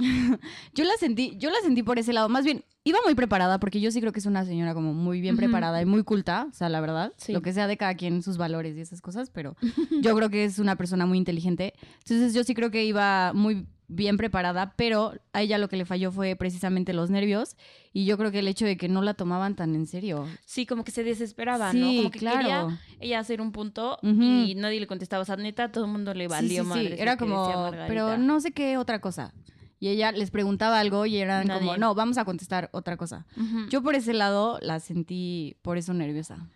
[0.74, 2.28] Yo la sentí, yo la sentí por ese lado.
[2.28, 5.20] Más bien, iba muy preparada porque yo sí creo que es una señora como muy
[5.20, 7.12] bien preparada y muy culta, o sea, la verdad.
[7.16, 7.32] Sí.
[7.32, 9.56] Lo que sea de cada quien, sus valores y esas cosas, pero
[10.02, 11.74] yo creo que es una persona muy inteligente.
[11.98, 15.84] Entonces yo sí creo que iba muy bien preparada, pero a ella lo que le
[15.84, 17.56] falló fue precisamente los nervios
[17.92, 20.26] y yo creo que el hecho de que no la tomaban tan en serio.
[20.46, 21.96] Sí, como que se desesperaba, sí, ¿no?
[21.96, 22.38] Como que claro.
[22.38, 25.22] quería ella hacer un punto y nadie le contestaba.
[25.22, 26.62] O sea, neta, todo el mundo le valió sí, sí.
[26.62, 29.34] madres lo Era como, pero no sé qué otra cosa.
[29.80, 33.26] Y ella les preguntaba algo y eran como, no, vamos a contestar otra cosa.
[33.70, 36.46] Yo por ese lado la sentí por eso nerviosa.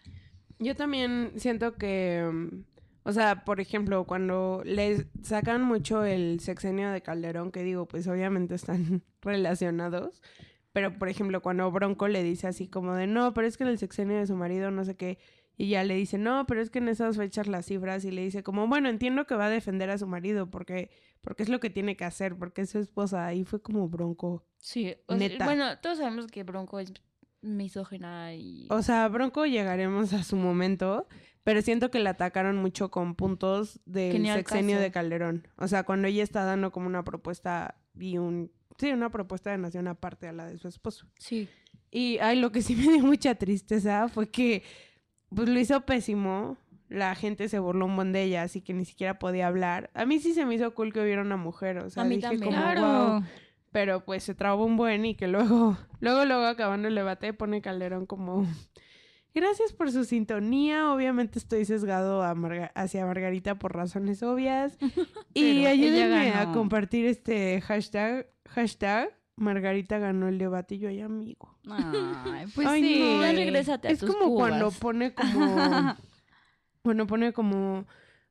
[0.59, 2.65] Yo también siento que, mm,
[3.03, 8.07] o sea, por ejemplo, cuando les sacan mucho el sexenio de Calderón, que digo, pues
[8.07, 10.23] obviamente están relacionados,
[10.73, 13.71] pero por ejemplo, cuando Bronco le dice así como de, no, pero es que en
[13.71, 15.19] el sexenio de su marido no sé qué,
[15.57, 18.23] y ya le dice, no, pero es que en esas fechas las cifras, y le
[18.23, 20.91] dice como, bueno, entiendo que va a defender a su marido porque,
[21.21, 24.45] porque es lo que tiene que hacer, porque es su esposa, ahí fue como Bronco.
[24.59, 26.93] Sí, o sea, bueno, todos sabemos que Bronco es
[27.41, 28.67] misógina y...
[28.71, 31.07] O sea, Bronco llegaremos a su momento,
[31.45, 34.83] pero siento que la atacaron mucho con puntos del sexenio caso.
[34.83, 35.49] de Calderón.
[35.57, 38.51] O sea, cuando ella está dando como una propuesta y un...
[38.79, 41.07] Sí, una propuesta de nación aparte a la de su esposo.
[41.19, 41.49] Sí.
[41.93, 44.65] Y, ay, lo que sí me dio mucha tristeza fue que,
[45.35, 46.57] pues, lo hizo pésimo.
[46.89, 49.91] La gente se burló un buen de ella, así que ni siquiera podía hablar.
[49.95, 52.17] A mí sí se me hizo cool que hubiera una mujer, o sea, A mí
[52.17, 52.45] dije también.
[52.53, 52.81] como, Claro.
[52.81, 53.23] "Guau".
[53.73, 57.61] Pero, pues, se trabó un buen y que luego, luego, luego, acabando el debate, pone
[57.61, 58.47] Calderón como...
[59.35, 60.93] Gracias por su sintonía.
[60.93, 64.79] Obviamente estoy sesgado a Marga- hacia Margarita por razones obvias.
[65.35, 71.54] y ayúdenme a compartir este hashtag, hashtag Margarita ganó el debate y yo, ay, amigo.
[71.71, 72.99] Ay, pues Ay, sí.
[73.01, 75.97] no, Ya regrésate a Es tus como cuando pone como.
[76.83, 77.87] cuando pone como.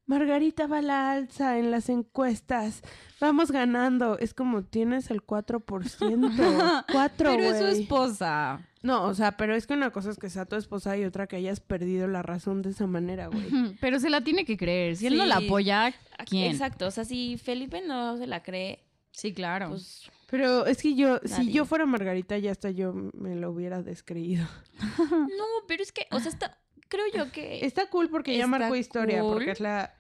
[0.06, 2.82] Margarita va a la alza en las encuestas.
[3.22, 4.20] Vamos ganando.
[4.20, 6.86] Es como tienes el 4%.
[6.92, 8.60] 4, Pero es su esposa.
[8.82, 11.26] No, o sea, pero es que una cosa es que sea tu esposa y otra
[11.26, 13.78] que hayas perdido la razón de esa manera, güey.
[13.80, 14.98] Pero se la tiene que creer.
[14.98, 15.94] Si él no la apoya,
[16.30, 16.52] ¿quién?
[16.52, 19.70] Exacto, o sea, si Felipe no se la cree, Sí, claro.
[19.70, 23.84] pues Pero es que yo, si yo fuera Margarita, ya hasta yo me lo hubiera
[23.84, 24.44] descreído.
[25.12, 26.58] no, pero es que, o sea, está,
[26.90, 29.34] creo yo que Está cool porque ya marcó historia, cool.
[29.34, 29.94] porque es la.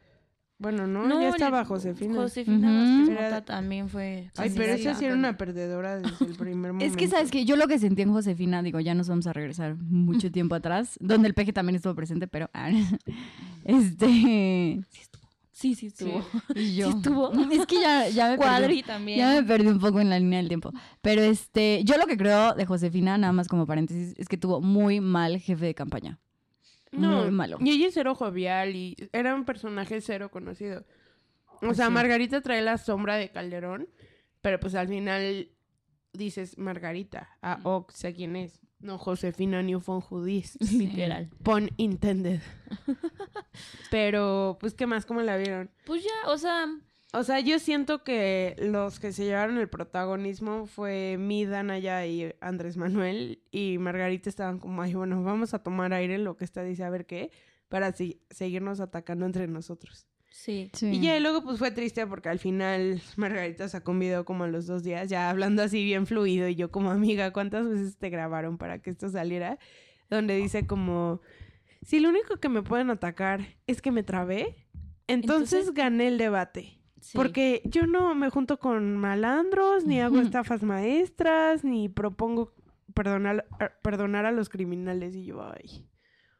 [0.57, 2.15] Bueno, no, ya estaba Josefina.
[2.15, 4.31] Josefina Era- Mota también fue.
[4.35, 6.85] Ay, sí, pero sí, esa sí era una perdedora desde el primer momento.
[6.91, 9.33] Es que, ¿sabes que Yo lo que sentí en Josefina, digo, ya nos vamos a
[9.33, 12.49] regresar mucho tiempo atrás, donde el peje también estuvo presente, pero...
[12.55, 12.71] ah,
[13.65, 14.07] este...
[14.07, 14.81] Sí,
[15.53, 16.25] sí estuvo.
[16.55, 16.91] Y yo...
[16.91, 17.31] Sí estuvo.
[17.51, 18.83] Es que ya, ya me perdí.
[18.83, 19.17] También.
[19.19, 20.71] Ya me perdí un poco en la línea del tiempo.
[21.01, 24.61] Pero este, yo lo que creo de Josefina, nada más como paréntesis, es que tuvo
[24.61, 26.19] muy mal jefe de campaña.
[26.91, 27.57] No, Muy malo.
[27.59, 30.85] Y ella es cero jovial y era un personaje cero conocido.
[31.61, 31.91] O sea, sí.
[31.91, 33.89] Margarita trae la sombra de Calderón,
[34.41, 35.49] pero pues al final
[36.11, 37.29] dices Margarita.
[37.41, 38.59] Ah, oh, sé quién es.
[38.83, 40.57] No, Josefina Newfon Judís.
[40.77, 41.29] Literal.
[41.41, 42.41] Pon intended.
[43.91, 45.05] pero, pues, ¿qué más?
[45.05, 45.71] ¿Cómo la vieron?
[45.85, 46.65] Pues ya, o sea,
[47.13, 52.33] O sea, yo siento que los que se llevaron el protagonismo fue mi Danaya y
[52.41, 56.43] Andrés Manuel y Margarita estaban como, ay, bueno, vamos a tomar aire en lo que
[56.45, 57.29] está dice a ver qué,
[57.69, 60.07] para si- seguirnos atacando entre nosotros.
[60.33, 60.69] Sí.
[60.73, 60.87] Sí.
[60.87, 64.43] Y ya y luego pues fue triste porque al final Margarita sacó un video como
[64.45, 67.97] a los dos días, ya hablando así bien fluido y yo como amiga, ¿cuántas veces
[67.97, 69.59] te grabaron para que esto saliera?
[70.09, 71.21] Donde dice como,
[71.83, 74.55] si lo único que me pueden atacar es que me trabé,
[75.07, 76.79] entonces, Entonces- gané el debate.
[76.99, 77.17] sí.
[77.17, 82.53] Porque yo no me junto con malandros, ni hago estafas maestras, ni propongo
[82.93, 83.45] perdonar,
[83.81, 85.15] perdonar a los criminales.
[85.15, 85.87] Y yo, ay.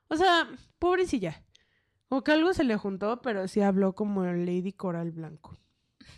[0.07, 0.47] O sea,
[0.79, 1.43] pobrecilla.
[2.15, 5.57] O que algo se le juntó, pero sí habló como Lady Coral Blanco.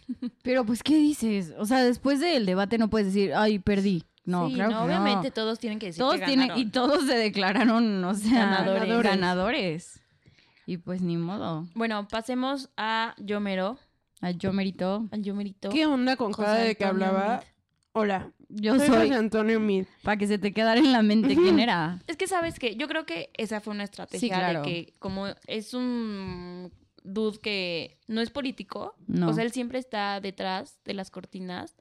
[0.43, 1.53] Pero pues, ¿qué dices?
[1.57, 4.03] O sea, después del debate no puedes decir, ay, perdí.
[4.25, 4.85] No, Sí, claro no, que no.
[4.87, 8.63] obviamente todos tienen que decir todos que tienen, y todos se declararon, o sea,
[9.03, 10.01] Ganadores.
[10.65, 11.67] Y pues ni modo.
[11.75, 13.77] Bueno, pasemos a Yomero,
[14.21, 15.07] A yo merito.
[15.11, 15.69] al Yomerito.
[15.69, 17.43] ¿Qué onda con José cada de que hablaba?
[17.97, 19.85] Hola, Yo soy, soy, José Antonio Mid.
[20.03, 22.01] para que se te quedara en la mente quién era.
[22.07, 24.61] Es que sabes que yo creo que esa fue una estrategia Sí, claro.
[24.63, 29.29] de que como es un dude que no es político, No.
[29.29, 31.77] o sea, él siempre está detrás de las cortinas,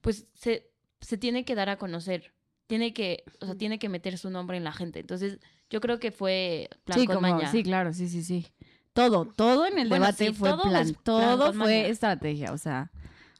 [0.00, 0.68] pues se,
[1.00, 2.34] se tiene que dar a conocer,
[2.66, 4.98] tiene que, o sea, tiene que meter su nombre en la gente.
[4.98, 5.38] Entonces,
[5.70, 7.52] yo creo que fue plan Sí, con como, maña.
[7.52, 8.48] sí, claro, sí, sí, sí.
[8.94, 11.86] Todo, todo en el Bueno, debate sí, fue todo plan, todo fue maña.
[11.86, 12.90] estrategia, o sea,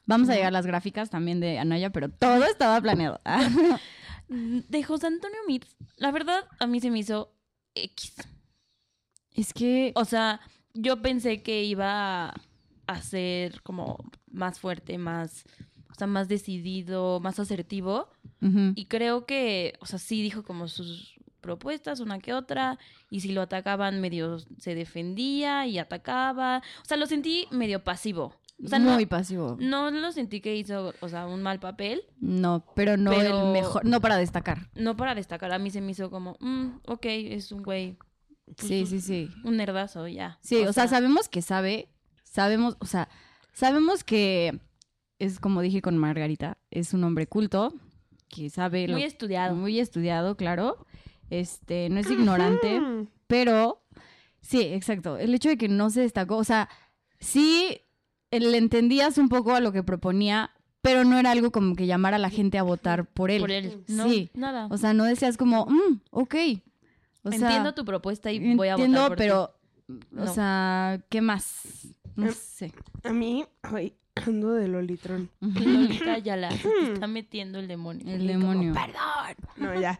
[0.05, 3.19] vamos a llegar a las gráficas también de Anaya, pero todo estaba planeado.
[4.27, 7.35] De José Antonio Mitz, la verdad, a mí se me hizo
[7.75, 8.13] X.
[9.31, 10.39] es que, O sea,
[10.73, 12.33] yo pensé que iba
[12.87, 13.97] a ser como
[14.31, 15.45] más fuerte, más,
[15.91, 18.09] o sea, más decidido, más asertivo.
[18.75, 22.77] Y creo que, o sea, sí dijo como sus propuestas, una que otra,
[23.09, 26.61] y si lo atacaban medio se defendía y atacaba.
[26.81, 28.35] O sea, lo sentí medio pasivo.
[28.63, 29.57] O sea, muy no, pasivo.
[29.59, 32.03] no lo sentí que hizo, o sea, un mal papel.
[32.19, 34.69] No, pero no Pero- el mejor, no para destacar.
[34.75, 37.97] No para destacar, a mí se me hizo como, mm, ok, es un güey,
[38.55, 39.29] Pues, Sí, sí, sí.
[39.45, 40.37] un nerdazo, ya.
[40.41, 41.87] Sí, o, sea, sabemos que sabe,
[42.23, 43.07] sabemos, o sea,
[43.53, 44.59] sabemos que
[45.19, 47.73] es como dije con Margarita, es un hombre culto,
[48.27, 49.55] que sabe lo muy estudiado.
[49.55, 50.85] muy estudiado, claro.
[51.29, 52.81] Este, no es ignorante,
[53.27, 53.81] pero
[54.41, 55.17] sí, exacto.
[55.17, 56.67] El hecho de que no se destacó, o sea,
[57.19, 57.79] sí
[58.39, 62.17] le entendías un poco a lo que proponía, pero no era algo como que llamara
[62.17, 63.41] a la gente a votar por él.
[63.41, 63.83] por él.
[63.87, 64.29] No, Sí.
[64.33, 64.67] nada.
[64.69, 66.35] O sea, no decías como, mm, ok.
[67.23, 69.23] O sea, Entiendo tu propuesta y voy a votar por ti.
[69.23, 69.43] pero,
[69.89, 70.33] o No.
[70.33, 71.87] sea, ¿qué más?
[72.15, 72.73] No Em, sé.
[73.03, 73.93] A mí, ay,
[74.27, 75.29] ando de Lolitrón.
[75.39, 76.49] Lolita ya la
[76.93, 78.05] está metiendo el demonio.
[78.13, 78.73] El demonio.
[79.57, 79.99] No, ya,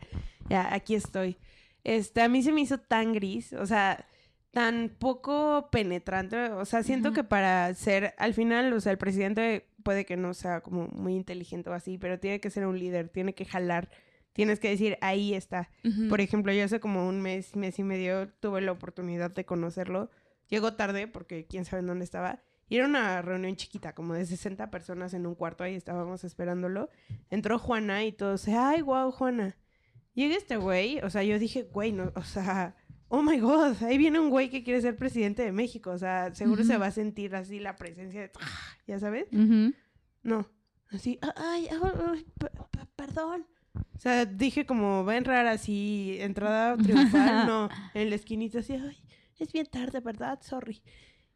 [0.49, 1.37] ya, aquí estoy.
[1.85, 4.05] Este, a mí se me hizo tan gris, o sea,
[4.53, 6.51] tan poco penetrante.
[6.51, 10.33] O sea, siento que para ser, al final, o sea, el presidente puede que no
[10.33, 13.89] sea como muy inteligente o así, pero tiene que ser un líder, tiene que jalar,
[14.31, 15.69] tienes que decir, ahí está.
[16.07, 20.11] Por ejemplo, yo hace como un mes, mes y medio, tuve la oportunidad de conocerlo.
[20.49, 22.43] Llegó tarde porque quién sabe dónde estaba.
[22.69, 26.89] Y era una reunión chiquita, como de 60 personas en un cuarto, ahí estábamos esperándolo.
[27.31, 29.57] Entró Juana y todos, ay, wow, Juana.
[30.13, 32.75] Llega este güey, o sea, yo dije, güey, no, o sea,
[33.15, 36.33] oh my god, ahí viene un güey que quiere ser presidente de México, o sea,
[36.33, 38.31] seguro se va a sentir así la presencia de,
[38.87, 39.27] ya sabes.
[40.23, 40.47] No,
[40.89, 43.45] así, "Ah, ay, ay, ay, pe- pe- perdón.
[43.95, 48.73] O sea, dije como va a entrar así, entrada triunfal, no, en la esquinita así,
[48.73, 48.97] ay,
[49.39, 50.39] es bien tarde, ¿verdad?
[50.41, 50.81] Sorry.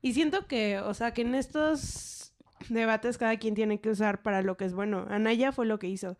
[0.02, 2.34] Y siento que, o sea, que en estos
[2.70, 5.06] debates cada quien tiene que usar para lo que es bueno.
[5.10, 6.18] Anaya fue lo que hizo.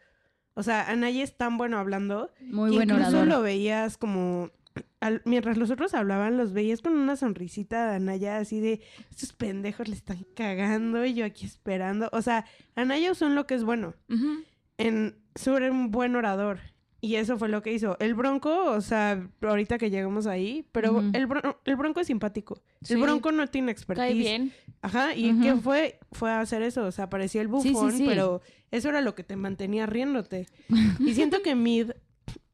[0.56, 3.28] O sea, Anaya es tan bueno hablando Muy que buen incluso orador.
[3.28, 4.50] lo veías como...
[5.00, 8.82] al- mientras los otros hablaban, los veías con una sonrisita de Anaya así de...
[9.12, 12.10] Estos pendejos le están cagando y yo aquí esperando.
[12.12, 12.46] O sea,
[12.76, 13.94] Anaya usó en lo que es bueno.
[14.78, 16.60] En ser un buen orador.
[17.00, 17.96] Y eso fue lo que hizo.
[18.00, 22.64] El Bronco, o sea, ahorita que llegamos ahí, pero el, bron- el Bronco es simpático.
[22.82, 22.96] Sí.
[22.96, 24.04] El Bronco no tiene expertise.
[24.08, 24.52] Cae bien.
[24.82, 25.42] Ajá, y Ujú.
[25.44, 26.00] ¿qué fue?
[26.12, 28.06] Fue a hacer eso, o sea, parecía el sí, bufón, sí.
[28.08, 28.42] pero
[28.72, 30.48] eso era lo que te mantenía riéndote.
[31.00, 31.92] y siento que Mid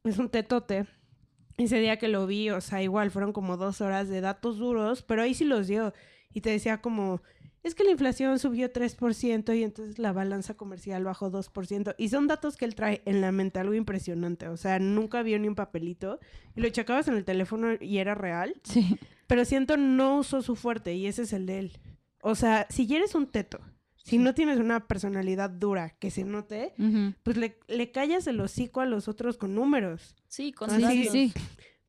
[0.04, 0.88] es un tetote.
[1.58, 5.04] Ese día que lo vi, o sea, igual fueron como dos horas de datos duros,
[5.04, 5.94] pero ahí sí los dio.
[6.34, 7.22] Y te decía como,
[7.64, 11.96] es que la inflación subió 3% y entonces la balanza comercial bajó 2%.
[11.98, 14.50] Y son datos que él trae en la mente, algo impresionante.
[14.50, 16.20] O sea, nunca vio ni un papelito.
[16.56, 18.54] Y lo checabas en el teléfono y era real.
[18.64, 19.00] Sí.
[19.28, 21.80] Pero siento no usó su fuerte y ese es el de él.
[22.22, 23.62] O sea, si ya eres un teto,
[24.04, 26.74] si no tienes una personalidad dura que se note,
[27.24, 30.16] pues le, le callas el hocico a los otros con números.
[30.28, 31.34] Sí, con Ah, Sí, sí.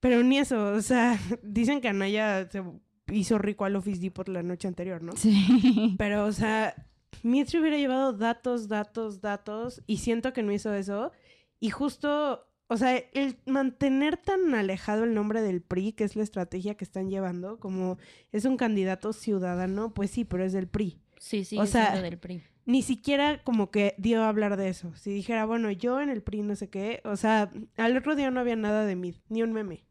[0.00, 2.62] Pero ni eso, o sea, dicen que Anaya se
[3.08, 5.12] hizo rico al Office Depot la noche anterior, ¿no?
[5.16, 5.94] Sí.
[5.98, 6.74] Pero, o sea,
[7.22, 11.10] Mitri hubiera llevado datos, datos, datos y siento que no hizo eso.
[11.58, 16.22] Y justo, o sea, el mantener tan alejado el nombre del PRI, que es la
[16.22, 17.98] estrategia que están llevando, como
[18.30, 21.00] es un candidato ciudadano, pues sí, pero es del PRI.
[21.24, 22.42] Sí, sí, O sea, del PRI.
[22.66, 24.92] Ni siquiera como que dio a hablar de eso.
[24.94, 28.30] Si dijera, bueno, yo en el PRI no sé qué, o sea, al otro día
[28.30, 29.86] no había nada de Mid, ni un meme.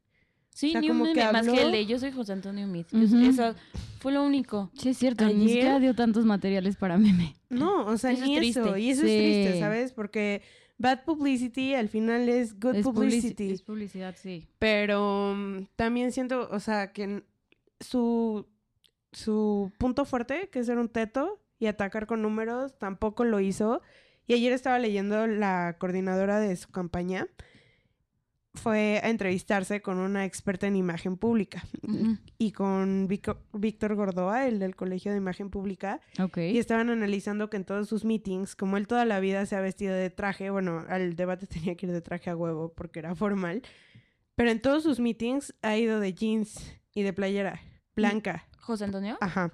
[0.52, 2.88] Sí, sea, ni un que meme, más que el de yo soy José Antonio Mit.
[2.92, 3.18] Yo- Ujú.
[3.26, 3.56] Eso
[4.00, 4.70] fue lo único.
[4.78, 5.26] Sí, es cierto.
[5.26, 7.36] Ni siquiera dio tantos materiales para meme.
[7.50, 8.62] No, o sea, Eso es ni eso.
[8.62, 8.80] triste.
[8.80, 9.08] Y eso Sí.
[9.10, 9.92] es triste, ¿sabes?
[9.92, 10.44] Porque
[10.78, 13.52] bad publicity al final es good Es, publici- publicity.
[13.52, 14.48] es publicidad, sí.
[14.60, 17.24] Pero mm, también siento, o sea, que
[17.80, 18.46] su,
[19.14, 23.82] su punto fuerte, que es ser un teto y atacar con números, tampoco lo hizo.
[24.28, 27.28] Y ayer estaba leyendo la coordinadora de su campaña.
[28.56, 31.64] Fue a entrevistarse con una experta en imagen pública
[32.38, 36.38] y con Víctor Gordoa, el del Colegio de Imagen Pública, Ok.
[36.38, 39.62] y estaban analizando que en todos sus meetings, como él toda la vida se ha
[39.62, 43.16] vestido de traje, bueno, al debate tenía que ir de traje a huevo porque era
[43.16, 43.64] formal,
[44.36, 47.60] pero en todos sus meetings ha ido de jeans y de playera
[47.96, 48.46] blanca.
[48.64, 49.18] José Antonio.
[49.22, 49.52] Ajá.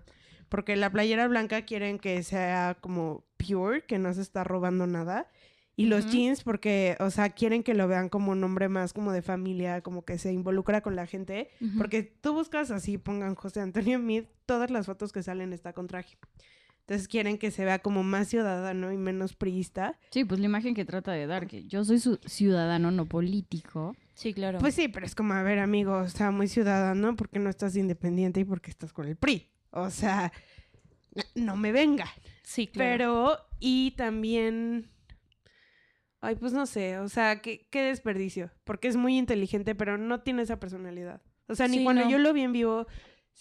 [0.47, 5.28] Porque la playera blanca quieren que sea como pure, que no se está robando nada.
[5.76, 9.14] Y los jeans porque, o sea, quieren que lo vean como un hombre más como
[9.14, 11.49] de familia, como que se involucra con la gente.
[11.78, 15.88] Porque tú buscas así, pongan José Antonio Mid, todas las fotos que salen está con
[15.88, 16.18] traje.
[16.89, 19.99] Entonces quieren que se vea como más ciudadano y menos priista.
[20.09, 23.95] Sí, pues la imagen que trata de dar, que yo soy su ciudadano, no político.
[24.15, 24.57] Sí, claro.
[24.57, 27.75] Pues sí, pero es como, a ver, amigo, o sea, muy ciudadano porque no estás
[27.75, 29.51] independiente y porque estás con el PRI.
[29.69, 30.33] O sea,
[31.35, 32.07] no me venga.
[32.41, 32.89] sí, claro.
[32.89, 34.89] Pero, y también,
[36.21, 40.21] ay, pues no sé, o sea, qué, qué desperdicio, porque es muy inteligente, pero no
[40.21, 41.21] tiene esa personalidad.
[41.47, 42.09] O sea, ni Sí, cuando no.
[42.09, 42.87] yo lo vi en vivo,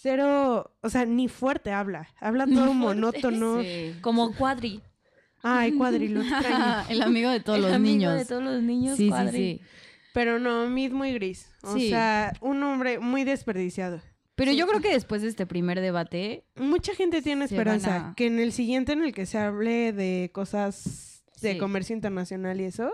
[0.01, 3.61] cero, o sea, ni fuerte habla, habla todo monótono.
[3.61, 3.95] Sí.
[4.01, 4.81] Como Cuadri.
[5.41, 6.85] Ay, cuadri, lo extraño.
[6.89, 8.17] el amigo de todos El los amigo niños.
[8.17, 9.37] de todos los niños, sí, Cuadri.
[9.37, 9.61] sí.
[10.13, 11.49] Pero no, Mid muy gris.
[11.63, 11.89] O Sí.
[11.89, 14.01] sea, un hombre muy desperdiciado.
[14.35, 14.57] Pero Sí.
[14.57, 18.39] yo creo que después de este primer debate, Mucha gente tiene esperanza a- que en
[18.39, 21.57] el siguiente en el que se hable de cosas de Sí.
[21.57, 22.91] comercio internacional y eso,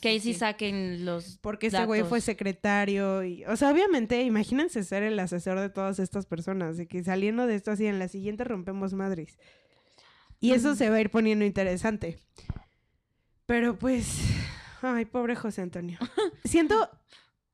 [0.00, 2.24] Que ahí sí saquen los porque ese güey fue datos.
[2.24, 7.02] secretario y, o sea, obviamente, imagínense ser el asesor de todas estas personas, de que
[7.04, 9.38] saliendo de esto así en la siguiente rompemos madres.
[10.40, 12.18] Y eso se va a ir poniendo interesante.
[13.46, 14.20] Pero pues,
[14.82, 15.98] ay, pobre José Antonio.
[16.44, 16.90] Siento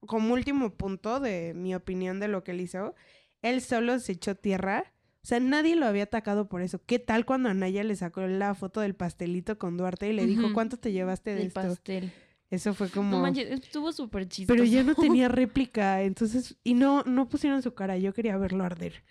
[0.07, 2.95] como último punto de mi opinión de lo que él hizo,
[3.43, 4.93] él solo se echó tierra.
[5.23, 6.81] O sea, nadie lo había atacado por eso.
[6.87, 10.53] ¿Qué tal cuando Anaya le sacó la foto del pastelito con Duarte y le dijo.
[10.55, 11.61] ¿cuánto te llevaste de esto?
[11.61, 12.13] pastel.
[12.51, 13.11] Eso fue como...
[13.13, 14.57] No manches, estuvo súper chistoso.
[14.57, 18.65] Pero ya no tenía réplica, entonces, y no, no pusieron su cara, yo quería verlo
[18.65, 19.05] arder.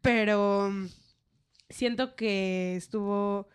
[0.00, 0.86] Pero mm,
[1.68, 3.48] siento que estuvo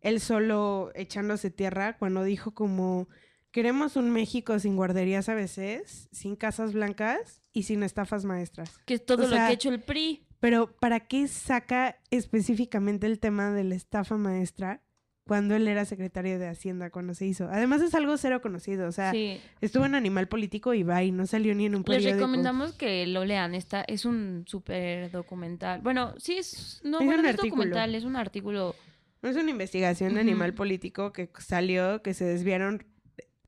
[0.00, 3.08] él solo echándose tierra cuando dijo como,
[3.50, 8.78] queremos un México sin guarderías a veces, sin casas blancas y sin estafas maestras.
[8.86, 10.25] Que es todo o lo que ha hecho el PRI.
[10.40, 14.82] Pero ¿para qué saca específicamente el tema de la estafa maestra
[15.24, 17.48] cuando él era secretario de Hacienda, cuando se hizo?
[17.50, 19.40] Además es algo cero conocido, o sea, sí.
[19.60, 22.16] estuvo en Animal Político y va y no salió ni en un Les periódico.
[22.18, 23.54] recomendamos que lo lean.
[23.54, 25.80] Esta es un súper documental.
[25.80, 26.80] Bueno, sí es.
[26.84, 28.74] No, Es bueno, un es documental, es un artículo.
[29.22, 30.20] Es una investigación de.
[30.20, 32.84] Animal Político que salió, que se desviaron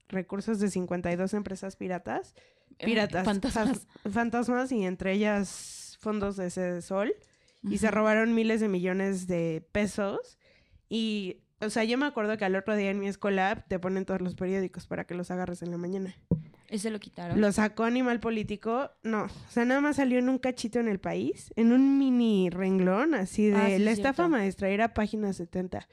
[0.09, 2.35] recursos de 52 empresas piratas.
[2.79, 3.25] eh, Piratas.
[3.25, 3.87] fantasmas.
[4.05, 7.15] fas- fantasmas y entre ellas fondos de ese sol.
[7.63, 10.39] Y se robaron miles de millones de pesos.
[10.89, 14.05] Y, o sea, yo me acuerdo que al otro día en mi escuela te ponen
[14.07, 16.15] todos los periódicos para que los agarres en la mañana.
[16.69, 17.41] Ese lo quitaron.
[17.41, 21.01] Lo sacó Animal Político, no, o sea, nada más salió en un cachito en el
[21.01, 24.29] país, en un mini renglón, así de Ah, sí, la es estafa cierto.
[24.31, 25.89] maestra, era página 70.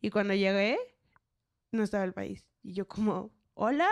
[0.00, 0.78] Y cuando llegué,
[1.72, 2.46] no estaba el país.
[2.62, 3.88] Y yo como, hola.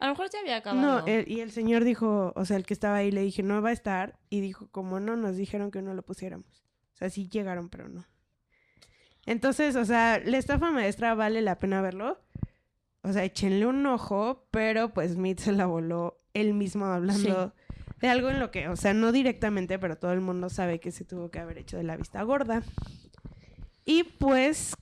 [0.00, 1.00] A lo mejor se había acabado.
[1.00, 3.62] No, el- y el señor dijo, o sea, el que estaba ahí le dije, no
[3.62, 4.18] va a estar.
[4.28, 6.64] Y dijo, como no, nos dijeron que no lo pusiéramos.
[6.94, 8.04] O sea, sí llegaron, pero no.
[9.26, 12.20] Entonces, o sea, la estafa maestra vale la pena verlo.
[13.02, 17.54] O sea, échenle un ojo, pero pues Smith se la voló él mismo hablando
[18.00, 20.90] de algo en lo que, o sea, no directamente, pero todo el mundo sabe que
[20.90, 22.62] se tuvo que haber hecho de la vista gorda.
[23.84, 24.74] Y pues,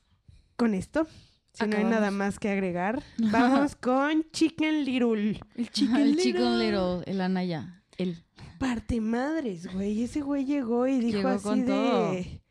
[0.56, 1.06] con esto,
[1.53, 5.40] si no hay nada más que agregar, vamos con Chicken Little.
[5.55, 7.82] El Chicken, Little, el Anaya.
[7.98, 8.24] El.
[8.59, 10.05] Parte madres, güey.
[10.05, 12.12] Ese güey llegó y dijo Llegó así con todo.
[12.12, 12.42] de...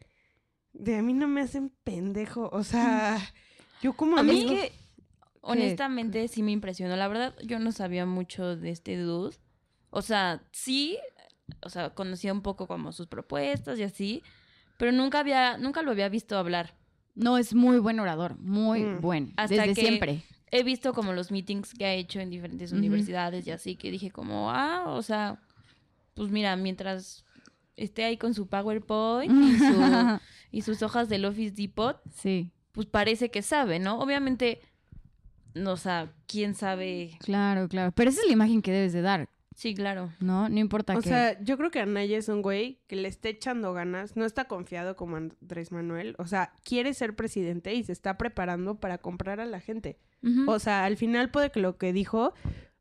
[0.74, 2.49] De a mí no me hacen pendejo.
[2.52, 3.18] O sea,
[3.82, 4.72] yo como A mí que,
[5.41, 6.95] honestamente, sí me impresionó.
[6.95, 9.38] La verdad, yo no sabía mucho de este dude.
[9.89, 10.97] O sea, sí,
[11.62, 14.24] o sea, conocía un poco como sus propuestas y así,
[14.78, 16.76] pero nunca había, nunca lo había visto hablar.
[17.16, 18.38] No, es muy buen orador.
[18.39, 19.01] Muy Mm.
[19.01, 19.34] buen.
[19.38, 20.24] Hasta desde que- siempre.
[20.53, 24.12] He visto como los meetings que ha hecho en diferentes universidades y así, que dije
[24.12, 25.39] como, ah, o sea,
[26.14, 27.24] pues mira, mientras
[27.78, 29.64] esté ahí con su PowerPoint y, su-
[30.51, 33.99] y sus hojas del Office Depot, sí, pues parece que sabe, ¿no?
[33.99, 34.59] Obviamente,
[35.53, 37.18] no, o sea, quién sabe.
[37.20, 37.93] claro, claro.
[37.95, 40.12] Pero esa es la imagen que debes de dar, Sí, claro.
[40.20, 40.49] ¿no?
[40.49, 41.10] No importa O que...
[41.10, 44.45] sea, yo creo que Anaya es un güey que le está echando ganas, no está
[44.45, 49.39] confiado como Andrés Manuel, o sea, quiere ser presidente y se está preparando para comprar
[49.39, 49.99] a la gente.
[50.47, 52.34] O sea, al final puede que lo que dijo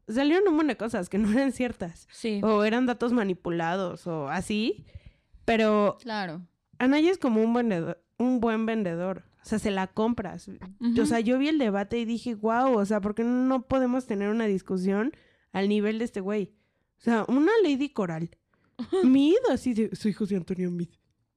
[0.08, 2.40] salieron un montón de cosas que no eran ciertas sí.
[2.42, 4.84] o eran datos manipulados o así,
[5.44, 6.42] pero Claro.
[6.78, 9.24] Anaya es como un vendedor, un buen vendedor.
[9.42, 10.50] O sea, se la compras.
[11.00, 14.06] O sea, yo vi el debate y dije, wow, o sea, ¿por qué no podemos
[14.06, 15.12] tener una discusión
[15.52, 16.52] al nivel de este güey?
[17.00, 18.30] O sea, una Lady Coral.
[19.02, 20.88] Mid, así de, soy José Antonio Mid.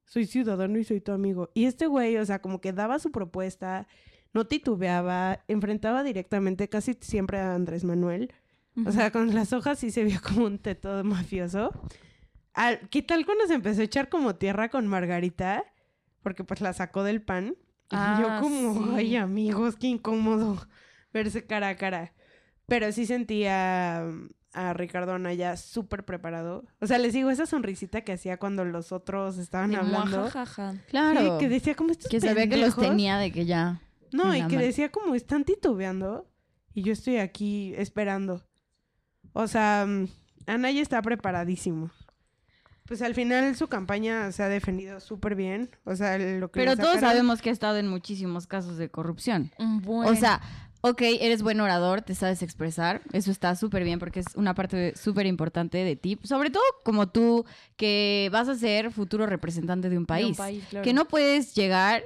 [0.04, 1.50] Soy ciudadano y soy tu amigo.
[1.54, 3.86] Y este güey, o sea, como que daba su propuesta,
[4.32, 8.32] no titubeaba, enfrentaba directamente casi siempre a Andrés Manuel.
[8.86, 11.70] O sea, con las hojas sí se vio como un teto mafioso.
[12.52, 15.64] Al- ¿Qué tal cuando se empezó a echar como tierra con Margarita?
[16.22, 17.56] Porque pues la sacó del pan.
[17.90, 18.90] Y Ah, yo como, sí.
[18.96, 20.66] ay amigos, qué incómodo
[21.12, 22.12] verse cara a cara.
[22.66, 24.04] Pero sí sentía
[24.54, 26.64] a Ricardo Anaya súper preparado.
[26.80, 30.18] O sea, les digo, esa sonrisita que hacía cuando los otros estaban hablando.
[30.20, 30.74] muajajaja.
[30.88, 31.20] Claro.
[31.20, 32.88] Sí, que decía como estos que sabía que los pendejos".
[32.88, 33.80] tenía de que ya...
[34.12, 36.26] No, y que decía como están titubeando
[36.72, 38.44] y yo estoy aquí esperando.
[39.32, 40.06] O sea, mm,
[40.46, 41.90] Anaya está preparadísimo.
[42.86, 45.70] Pues al final su campaña se ha defendido súper bien.
[45.84, 48.76] O sea, lo que le Pero todos sacaron- sabemos que ha estado en muchísimos casos
[48.76, 49.50] de corrupción.
[49.58, 50.08] Un buen.
[50.08, 50.40] O sea,
[50.86, 54.94] ok, eres buen orador, te sabes expresar, eso está súper bien porque es una parte
[54.94, 59.96] súper importante de ti, sobre todo como tú que vas a ser futuro representante de
[59.96, 60.84] un de país, un país, claro.
[60.84, 62.02] que no puedes llegar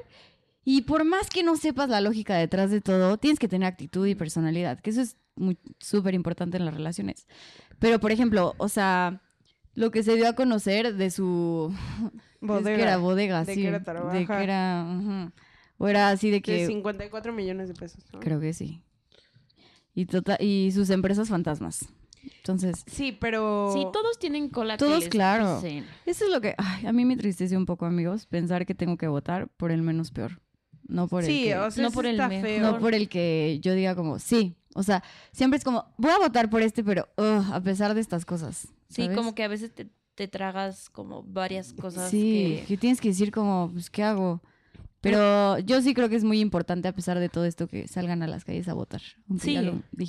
[0.64, 4.06] y por más que no sepas la lógica detrás de todo, tienes que tener actitud
[4.06, 5.16] y personalidad, que eso es
[5.80, 7.26] súper importante en las relaciones.
[7.80, 9.22] Pero, por ejemplo, o sea,
[9.74, 11.74] lo que se dio a conocer de su...
[12.40, 12.70] Bodega.
[12.70, 13.62] Es que era bodega, de sí.
[13.62, 14.38] Querétaro, de ajá.
[14.38, 14.86] que era...
[14.88, 15.32] ujú.
[15.78, 16.66] O era así de De que...
[16.66, 18.02] 54 millones de pesos.
[18.12, 18.20] ¿no?
[18.20, 18.82] Creo que sí.
[19.94, 21.86] Y, tota- y sus empresas fantasmas.
[22.38, 23.70] Entonces, Sí, pero...
[23.72, 25.60] Sí, todos tienen cola Todos, claro.
[25.62, 28.96] eso es lo que ay, a mí me entristece un poco, amigos, pensar que tengo
[28.96, 30.40] que votar por el menos peor.
[30.88, 32.60] No por el Sí, que, o sea, no por el feo.
[32.72, 34.56] no por el que yo diga como, sí.
[34.74, 35.02] O sea,
[35.32, 38.68] siempre es como, voy a votar por este, pero a pesar de estas cosas.
[38.88, 42.64] Sí, como que a veces te, te tragas como varias cosas Sí, que...
[42.66, 44.42] que tienes que decir como, pues, ¿qué hago?
[45.00, 48.22] Pero yo sí creo que es muy importante, a pesar de todo esto, que salgan
[48.22, 49.00] a las calles a votar.
[49.40, 49.56] Sí.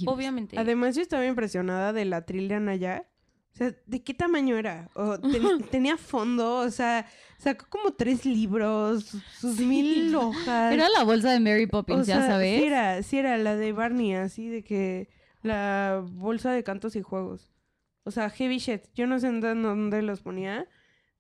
[0.08, 0.58] Obviamente.
[0.58, 3.06] Además, yo estaba impresionada de la Trillian allá.
[3.54, 4.90] O sea, ¿de qué tamaño era?
[4.96, 7.06] O ten- tenía fondo, o sea,
[7.38, 10.74] sacó como tres libros, sus mil hojas.
[10.74, 12.60] Era la bolsa de Mary Poppins, o sea, ya sabes.
[12.62, 15.10] Sí era, sí era la de Barney, así de que
[15.42, 17.52] la bolsa de cantos y juegos.
[18.04, 18.84] O sea, heavy shit.
[18.96, 20.68] Yo no sé en dónde los ponía,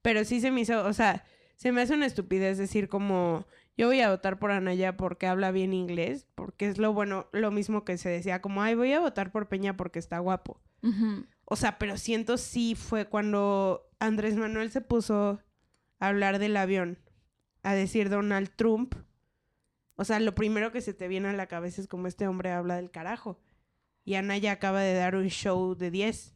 [0.02, 3.46] pero sí se me hizo, o sea, se me hace una estupidez decir como
[3.80, 7.50] yo voy a votar por Anaya porque habla bien inglés, porque es lo bueno, lo
[7.50, 10.62] mismo que se decía como, ay, voy a votar por Peña porque está guapo.
[11.46, 15.40] O sea, pero siento sí fue cuando Andrés Manuel se puso
[15.98, 17.00] a hablar del avión,
[17.64, 18.96] a decir Donald Trump.
[19.96, 22.52] O sea, lo primero que se te viene a la cabeza es como este hombre
[22.52, 23.40] habla del carajo.
[24.04, 26.36] Y Anaya acaba de dar un show de 10.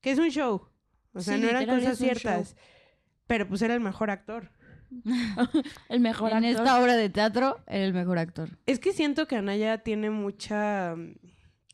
[0.00, 0.68] ¿Qué es un show?
[1.12, 2.56] O sea, Sí, no eran cosas ciertas.
[3.28, 4.50] Pero pues era el mejor actor.
[5.88, 6.50] El mejor en actor.
[6.64, 8.50] esta obra de teatro, era el mejor actor.
[8.66, 11.14] Es que siento que Anaya tiene mucha mm,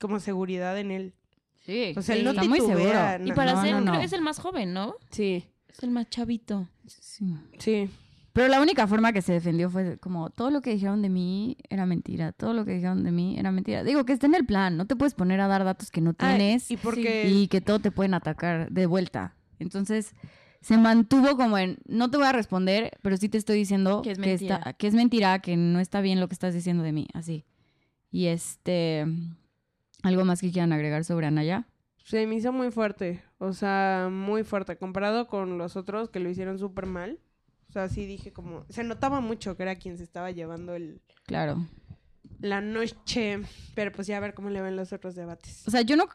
[0.01, 1.15] como seguridad en él.
[1.61, 2.99] Sí, O sea, él no está muy seguro.
[3.25, 3.87] Y para No, ser, no, no.
[3.93, 4.95] creo que es el más joven, ¿no?
[5.11, 6.69] Sí, Es el más chavito.
[6.87, 7.27] Sí.
[7.59, 7.91] sí.
[8.33, 11.57] Pero la única forma que se defendió fue como todo lo que dijeron de mí
[11.69, 13.83] era mentira, todo lo que dijeron de mí era mentira.
[13.83, 16.15] Digo que está en el plan, no te puedes poner a dar datos que no
[16.19, 19.35] Ah, tienes y porque y que todo te pueden atacar de vuelta.
[19.59, 20.15] Entonces
[20.61, 24.13] se mantuvo como en no te voy a responder, pero sí te estoy diciendo Que
[24.13, 24.27] es está,
[24.59, 24.73] mentira.
[24.75, 27.45] que es mentira, que no está bien lo que estás diciendo de mí, así.
[28.11, 29.07] Y este
[30.03, 31.67] algo más que quieran agregar sobre Anaya.
[32.05, 36.31] Se me hizo muy fuerte, o sea, muy fuerte, comparado con los otros que lo
[36.31, 37.19] hicieron súper mal.
[37.69, 41.03] O sea, sí dije como, se notaba mucho que era quien se estaba llevando el,
[41.27, 41.67] Claro.
[42.41, 43.41] la noche,
[43.75, 45.69] pero pues ya a ver cómo le ven los otros debates.
[45.69, 46.09] O sea, yo no.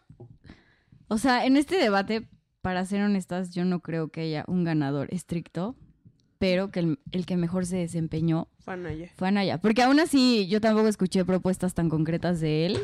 [1.09, 2.27] O sea, en este debate,
[2.63, 5.75] para ser honestas, yo no creo que haya un ganador estricto,
[6.39, 9.11] pero que el, el que mejor se desempeñó Fue Anaya.
[9.15, 9.59] fue Anaya.
[9.59, 12.79] Porque aún así, yo tampoco escuché propuestas tan concretas de él.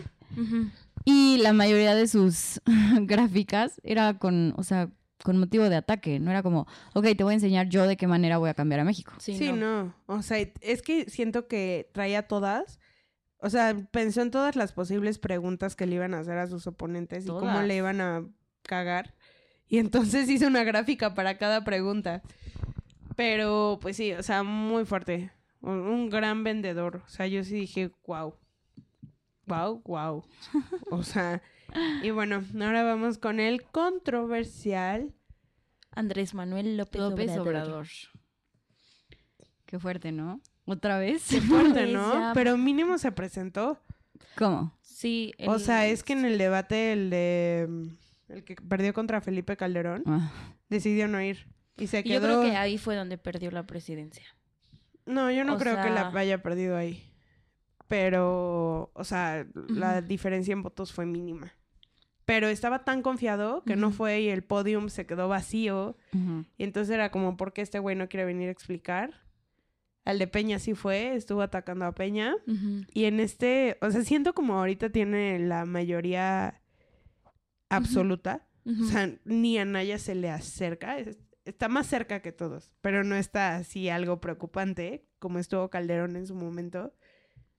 [1.06, 2.62] Y la mayoría de sus
[3.02, 4.90] gráficas era con, o sea,
[5.24, 6.20] con motivo de ataque.
[6.20, 8.82] No era como, ok, te voy a enseñar yo de qué manera voy a cambiar
[8.82, 9.14] a México.
[9.20, 9.86] Sí, Sí, no.
[9.86, 9.94] no.
[10.08, 12.80] O sea, es que siento que traía todas.
[13.40, 16.68] O sea, pensó en todas las posibles preguntas que le iban a hacer a sus
[16.68, 18.26] oponentes y cómo le iban a
[18.64, 19.16] cagar.
[19.70, 22.22] Y entonces hizo una gráfica para cada pregunta.
[23.16, 25.32] Pero, pues sí, o sea, muy fuerte.
[25.62, 27.04] Un, un gran vendedor.
[27.06, 28.36] O sea, yo sí dije, wow.
[29.46, 30.26] Wow, wow.
[30.92, 31.42] O sea,
[32.04, 35.14] y bueno, ahora vamos con el controversial.
[35.92, 37.48] Andrés Manuel López, López Obrador.
[37.48, 37.88] Obrador.
[39.66, 40.42] Qué fuerte, ¿no?
[40.66, 41.24] ¿Otra vez?
[41.48, 42.14] Fuerte, Pues ¿no?
[42.20, 42.32] ya.
[42.34, 43.80] Pero mínimo se presentó.
[44.38, 44.78] ¿Cómo?
[44.82, 45.34] Sí.
[45.48, 47.68] O sea, es que en el debate, el de.
[48.30, 50.32] El que perdió contra Felipe Calderón, Ah.
[50.70, 51.48] decidió no ir.
[51.78, 52.14] Y se Y quedó.
[52.14, 54.26] Yo creo que ahí fue donde perdió la presidencia.
[55.06, 57.04] No, yo no o creo que la haya perdido ahí.
[57.88, 61.54] Pero, o sea, la diferencia en votos fue mínima.
[62.26, 65.98] Pero estaba tan confiado que no fue y el podium se quedó vacío.
[66.58, 69.22] Y entonces era como, ¿por qué este güey no quiere venir a explicar?
[70.06, 72.36] Al de Peña sí fue, estuvo atacando a Peña.
[72.94, 76.59] Y en este, o sea, siento como ahorita tiene la mayoría
[77.70, 78.46] absoluta.
[78.66, 81.00] O sea, ni a Naya se le acerca.
[81.00, 86.16] es- está más cerca que todos, pero no está así algo preocupante como estuvo Calderón
[86.16, 86.94] en su momento.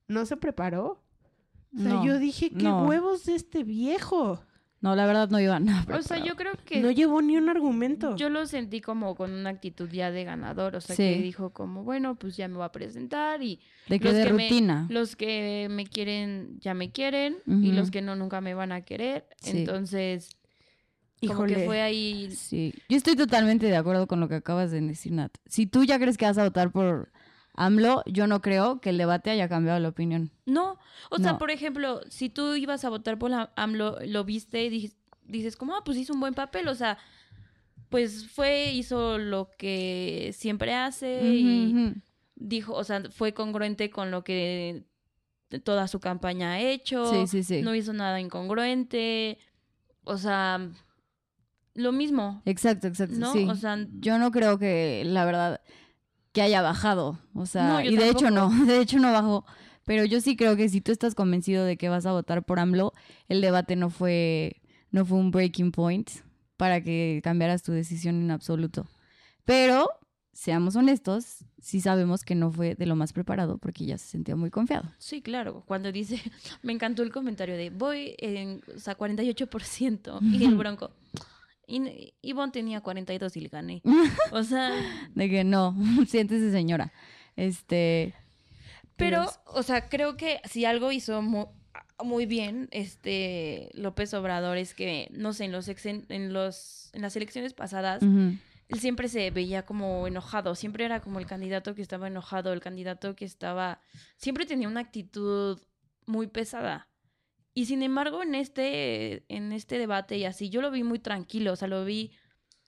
[0.07, 1.03] No se preparó.
[1.75, 2.85] O sea, No, yo dije, ¿qué no.
[2.87, 4.41] huevos de este viejo?
[4.81, 5.95] No, la verdad no iba nada.
[5.95, 8.15] o sea, yo creo que No llevó ni un argumento.
[8.15, 10.75] yo lo sentí como con una actitud ya de ganador.
[10.75, 11.03] O sea, Sí.
[11.03, 14.23] que dijo como, bueno, pues ya me voy a presentar y de que los de
[14.25, 14.87] que me- rutina.
[14.89, 18.81] los que me quieren ya me quieren y los que no nunca me van a
[18.81, 19.27] querer.
[19.37, 19.59] Sí.
[19.59, 20.31] Entonces,
[21.19, 21.53] como Híjole.
[21.55, 22.31] que fue ahí...
[22.31, 25.31] Sí, yo estoy totalmente de acuerdo con lo que acabas de decir, Nat.
[25.45, 27.11] Si tú ya crees que vas a votar por
[27.53, 30.31] AMLO, yo no creo que el debate haya cambiado la opinión.
[30.45, 30.79] No,
[31.09, 34.69] o sea, por ejemplo, si tú ibas a votar por la AMLO, lo viste y
[34.69, 36.97] dices, dices como, ah, pues hizo un buen papel, o sea,
[37.89, 41.93] pues fue, hizo lo que siempre hace y
[42.35, 44.85] dijo, o sea, fue congruente con lo que
[45.63, 47.61] toda su campaña ha hecho, Sí, sí, sí.
[47.61, 49.37] no hizo nada incongruente,
[50.05, 50.69] o sea,
[51.73, 53.15] lo mismo, Exacto, exacto.
[53.17, 53.33] ¿no?
[53.33, 53.45] sí.
[53.49, 55.61] O sea, yo no creo que la verdad
[56.31, 57.19] que haya bajado.
[57.33, 59.45] O sea, No, y de hecho no, de hecho no bajó.
[59.85, 62.59] Pero yo sí creo que si tú estás convencido de que vas a votar por
[62.59, 62.93] AMLO,
[63.27, 64.61] el debate no fue,
[64.91, 66.09] no fue un breaking point
[66.57, 68.87] para que cambiaras tu decisión en absoluto.
[69.45, 69.89] Pero,
[70.33, 74.35] seamos honestos, sí sabemos que no fue de lo más preparado porque ya se sentía
[74.35, 74.87] muy confiado.
[74.99, 76.21] sí, claro, cuando dice,
[76.61, 80.91] me encantó el comentario de, voy en, o sea, 48% y el bronco.
[81.73, 83.81] Y Ivonne tenía 42 y le gané.
[84.31, 84.71] O sea,
[85.15, 85.75] De que no,
[86.07, 86.91] siéntese señora.
[87.35, 88.13] Este,
[88.97, 89.39] Pero, Dios.
[89.45, 91.47] o sea, creo que si algo hizo mu-
[92.03, 97.01] muy, bien este López Obrador es que, no sé, en los, exen- en los en
[97.03, 101.81] las elecciones pasadas, él siempre se veía como enojado, siempre era como el candidato que
[101.81, 103.81] estaba enojado, el candidato que estaba,
[104.17, 105.59] siempre tenía una actitud
[106.05, 106.89] muy pesada.
[107.53, 111.53] Y sin embargo, en este, en este debate y así, yo lo vi muy tranquilo,
[111.53, 112.11] o sea, lo vi,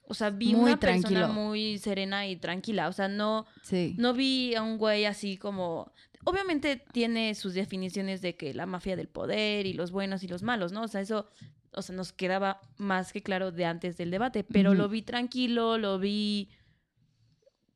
[0.02, 3.96] o sea, vi Muy una persona muy serena y tranquila, o sea, no, Sí.
[3.98, 5.92] no vi a un güey así como...
[6.26, 10.42] Obviamente tiene sus definiciones de que la mafia del poder y los buenos y los
[10.42, 10.84] malos, ¿no?
[10.84, 11.28] O sea, eso
[11.76, 15.78] o sea, nos quedaba más que claro de antes del debate, pero lo vi tranquilo,
[15.78, 16.50] lo vi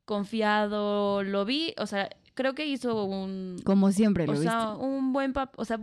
[0.05, 3.57] confiado, lo vi, o sea, creo que hizo un...
[3.65, 4.47] Como siempre lo O viste.
[4.47, 5.77] sea, un buen papel, o sea,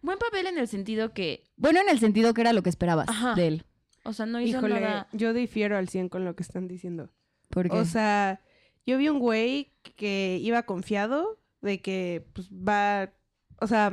[0.00, 3.08] buen papel en el sentido que, Bueno, en el sentido que era lo que esperabas
[3.10, 3.34] Ajá.
[3.34, 3.64] de él.
[4.04, 5.08] o sea, no hizo Híjole, nada...
[5.12, 7.10] yo difiero al 100 con lo que están diciendo.
[7.50, 8.40] Porque O sea,
[8.86, 13.12] yo vi un güey que iba confiado de que pues va,
[13.60, 13.92] o sea,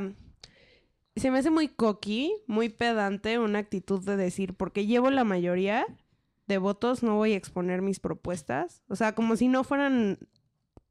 [1.16, 5.84] se me hace muy cocky, muy pedante una actitud de decir, porque llevo la mayoría
[6.46, 8.82] de votos, no voy a exponer mis propuestas.
[8.88, 10.18] O sea, como si no fueran,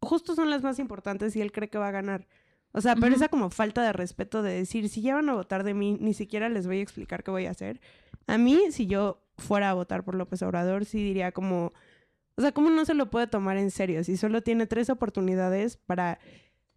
[0.06, 2.28] justo son las más importantes y él cree que va a ganar.
[2.72, 5.64] O sea, pero esa como falta de respeto de decir, si ya van a votar
[5.64, 7.80] de mí, ni siquiera les voy a explicar qué voy a hacer.
[8.28, 11.72] A mí, si yo fuera a votar por López Obrador, sí diría como,
[12.36, 14.04] o sea, ¿cómo no se lo puede tomar en serio?
[14.04, 16.20] Si solo tiene tres oportunidades para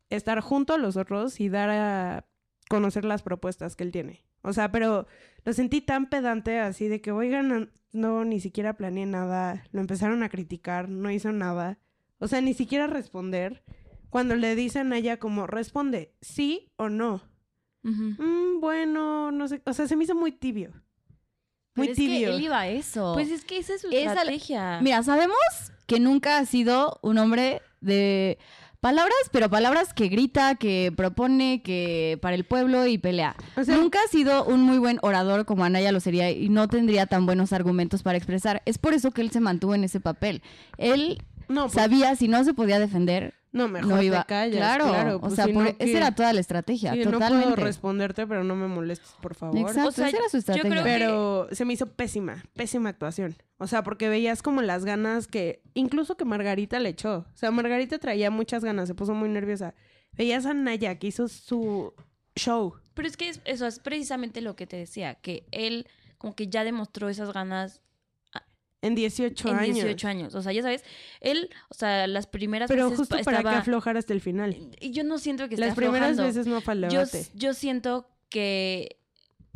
[0.08, 2.26] estar junto a los otros y dar a
[2.68, 4.24] conocer las propuestas que él tiene.
[4.42, 5.06] O sea, pero
[5.44, 10.22] lo sentí tan pedante así de que, oigan, no, ni siquiera planeé nada, lo empezaron
[10.22, 11.78] a criticar, no hizo nada.
[12.18, 13.62] O sea, ni siquiera responder.
[14.10, 17.22] Cuando le dicen a ella como, responde, sí o no.
[17.82, 20.70] Mm, bueno, no sé, o sea, se me hizo muy tibio.
[21.74, 22.30] Muy Pero es que tibio.
[22.34, 23.12] él iba a eso.
[23.14, 24.80] Pues es que esa es su Esa la- estrategia.
[24.82, 25.36] Mira, sabemos
[25.86, 28.38] que nunca ha sido un hombre de
[28.80, 33.36] palabras, pero palabras que grita, que propone, que para el pueblo y pelea.
[33.56, 36.66] O sea, nunca ha sido un muy buen orador como Anaya lo sería y no
[36.68, 38.62] tendría tan buenos argumentos para expresar.
[38.66, 40.42] Es por eso que él se mantuvo en ese papel.
[40.78, 44.22] Él no, pues, sabía si no se podía defender, no, mejor no iba.
[44.22, 45.16] te callas, claro, claro.
[45.16, 47.54] o pues, sea, si por- no, esa era toda la estrategia, Sí, no totalmente.
[47.54, 49.58] puedo responderte, pero no me molestes, por favor.
[49.58, 50.70] Exacto, O sea, esa era su yo estrategia.
[50.70, 53.36] creo que- Pero se me hizo pésima, pésima actuación.
[53.56, 57.26] O sea, porque veías como las ganas que, incluso que Margarita le echó.
[57.32, 59.74] O sea, Margarita traía muchas ganas, se puso muy nerviosa.
[60.12, 61.94] Veías a Naya que hizo su
[62.36, 62.74] show.
[62.94, 65.86] Pero es que es- eso es precisamente lo que te decía, que él
[66.18, 67.80] como que ya demostró esas ganas
[68.80, 69.74] En 18 en años.
[69.74, 70.34] 18 años.
[70.36, 70.84] O sea, ya sabes,
[71.20, 74.20] él, o sea, las primeras Pero veces justo pa- para que estaba- aflojar hasta el
[74.20, 74.56] final.
[74.80, 76.22] Y yo no siento que esté Las primeras aflojando.
[76.24, 77.02] veces no al yo,
[77.34, 79.00] yo siento que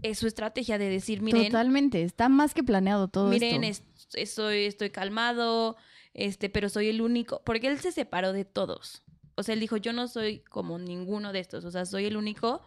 [0.02, 3.84] es su estrategia de decir, miren, Totalmente, está más que planeado todo miren, esto.
[3.96, 5.76] es- estoy, estoy calmado,
[6.14, 9.02] este, pero soy el único, porque él se separó de todos.
[9.36, 12.16] O sea, él dijo, yo no soy como ninguno de estos, o sea, soy el
[12.16, 12.60] único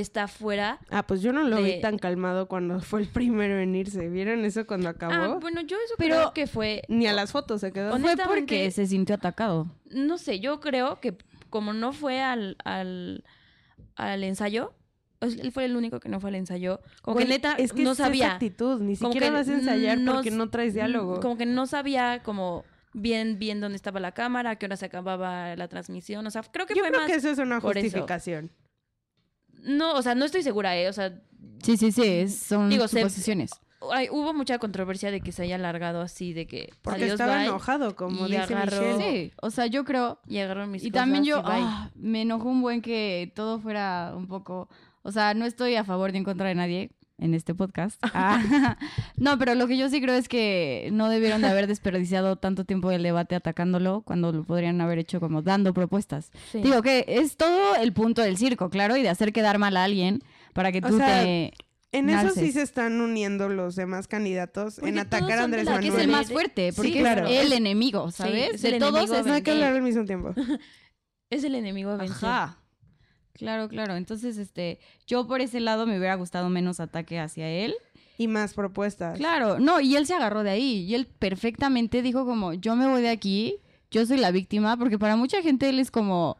[0.00, 0.78] que está fuera.
[0.90, 4.08] Ah, pues yo no lo de- vi tan calmado cuando fue el primero en irse.
[4.08, 5.12] ¿Vieron eso cuando acabó?
[5.14, 7.98] Ah, bueno, yo eso Pero- creo que fue, Ni a las fotos se quedó.
[7.98, 9.66] Fue porque se sintió atacado.
[9.90, 11.16] no sé, yo creo que
[11.50, 13.24] como no fue al, al,
[13.96, 14.72] al ensayo,
[15.20, 17.72] sea, él fue el único que no fue al ensayo, como Güey, que neta es
[17.72, 18.32] que no es esa sabía.
[18.32, 18.80] actitud.
[18.80, 21.20] Ni Como siquiera vas a ensayar no porque no traes diálogo.
[21.20, 24.86] Como que no sabía como bien bien dónde estaba la cámara, a qué hora se
[24.86, 27.60] acababa la transmisión, o sea, creo que Yo fue creo más que eso es una
[27.60, 28.50] justificación.
[29.62, 31.12] No, o sea, no estoy segura, eh, o sea,
[31.62, 33.50] Sí, sí, sí, son Digo, se- suposiciones.
[33.92, 37.36] hay- hubo mucha controversia de que se haya alargado así de que Porque adiós, estaba
[37.36, 39.26] bye, enojado, como y dice agarró- Michelle.
[39.28, 42.22] Sí, o sea, yo creo y agarraron mis Y cosas también yo, y ah, me
[42.22, 44.68] enojó un buen que todo fuera un poco,
[45.02, 46.90] o sea, no estoy a favor ni en contra de nadie
[47.20, 48.00] en este podcast.
[48.14, 48.76] Ah,
[49.16, 52.64] no, pero lo que yo sí creo es que no debieron de haber desperdiciado tanto
[52.64, 56.30] tiempo del debate atacándolo cuando lo podrían haber hecho como dando propuestas.
[56.52, 56.60] Sí.
[56.62, 59.84] Digo que es todo el punto del circo, claro, y de hacer quedar mal a
[59.84, 61.52] alguien para que O tú sea, te...
[61.92, 65.72] En eso sí se están uniendo los demás candidatos Porque en atacar a Andrés la
[65.72, 66.04] Porque es Manuel.
[66.04, 66.26] el Manuel.
[66.26, 67.26] más fuerte, Sí, porque claro.
[67.26, 68.54] es el enemigo, ¿sabes?
[68.54, 70.32] es de el todos es No hay que hablar al mismo tiempo.
[71.30, 72.16] es el enemigo a vencer.
[72.28, 72.58] Ajá.
[73.40, 73.96] Claro, claro.
[73.96, 77.74] Entonces, este, yo por ese lado me hubiera gustado menos ataque hacia él.
[78.18, 79.16] Y más propuestas.
[79.18, 80.84] Claro, no, y él se agarró de ahí.
[80.84, 83.56] Y él perfectamente dijo como, yo me voy de aquí,
[83.90, 86.36] yo soy la víctima, porque para mucha gente él es como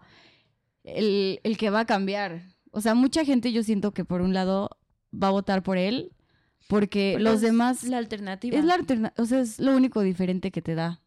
[0.84, 2.42] el, el que va a cambiar.
[2.70, 4.70] O sea, mucha gente yo siento que por un lado
[5.12, 6.12] va a votar por él,
[6.68, 8.56] porque los es demás la alternativa.
[8.56, 11.00] es la alterna o sea, es lo único diferente que te da.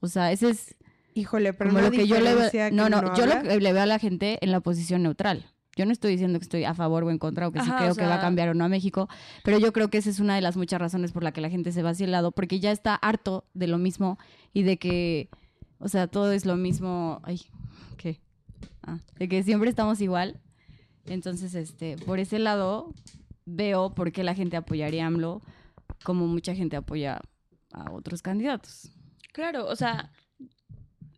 [0.00, 0.74] O sea, ese es
[1.14, 2.50] Híjole, pero como una lo que yo le veo.
[2.72, 5.46] No, no, no yo lo que le veo a la gente en la posición neutral.
[5.76, 7.78] Yo no estoy diciendo que estoy a favor o en contra o que sí Ajá,
[7.78, 9.08] creo o que va a cambiar o no a México,
[9.42, 11.50] pero yo creo que esa es una de las muchas razones por la que la
[11.50, 14.18] gente se va hacia el lado, porque ya está harto de lo mismo
[14.52, 15.28] y de que,
[15.78, 17.20] o sea, todo es lo mismo.
[17.24, 17.40] Ay,
[17.96, 18.20] ¿qué?
[18.82, 20.40] Ah, de que siempre estamos igual.
[21.06, 22.92] Entonces, este, por ese lado,
[23.44, 25.42] veo por qué la gente apoyaría a AMLO
[26.04, 27.20] como mucha gente apoya
[27.72, 28.90] a otros candidatos.
[29.32, 30.12] Claro, o sea,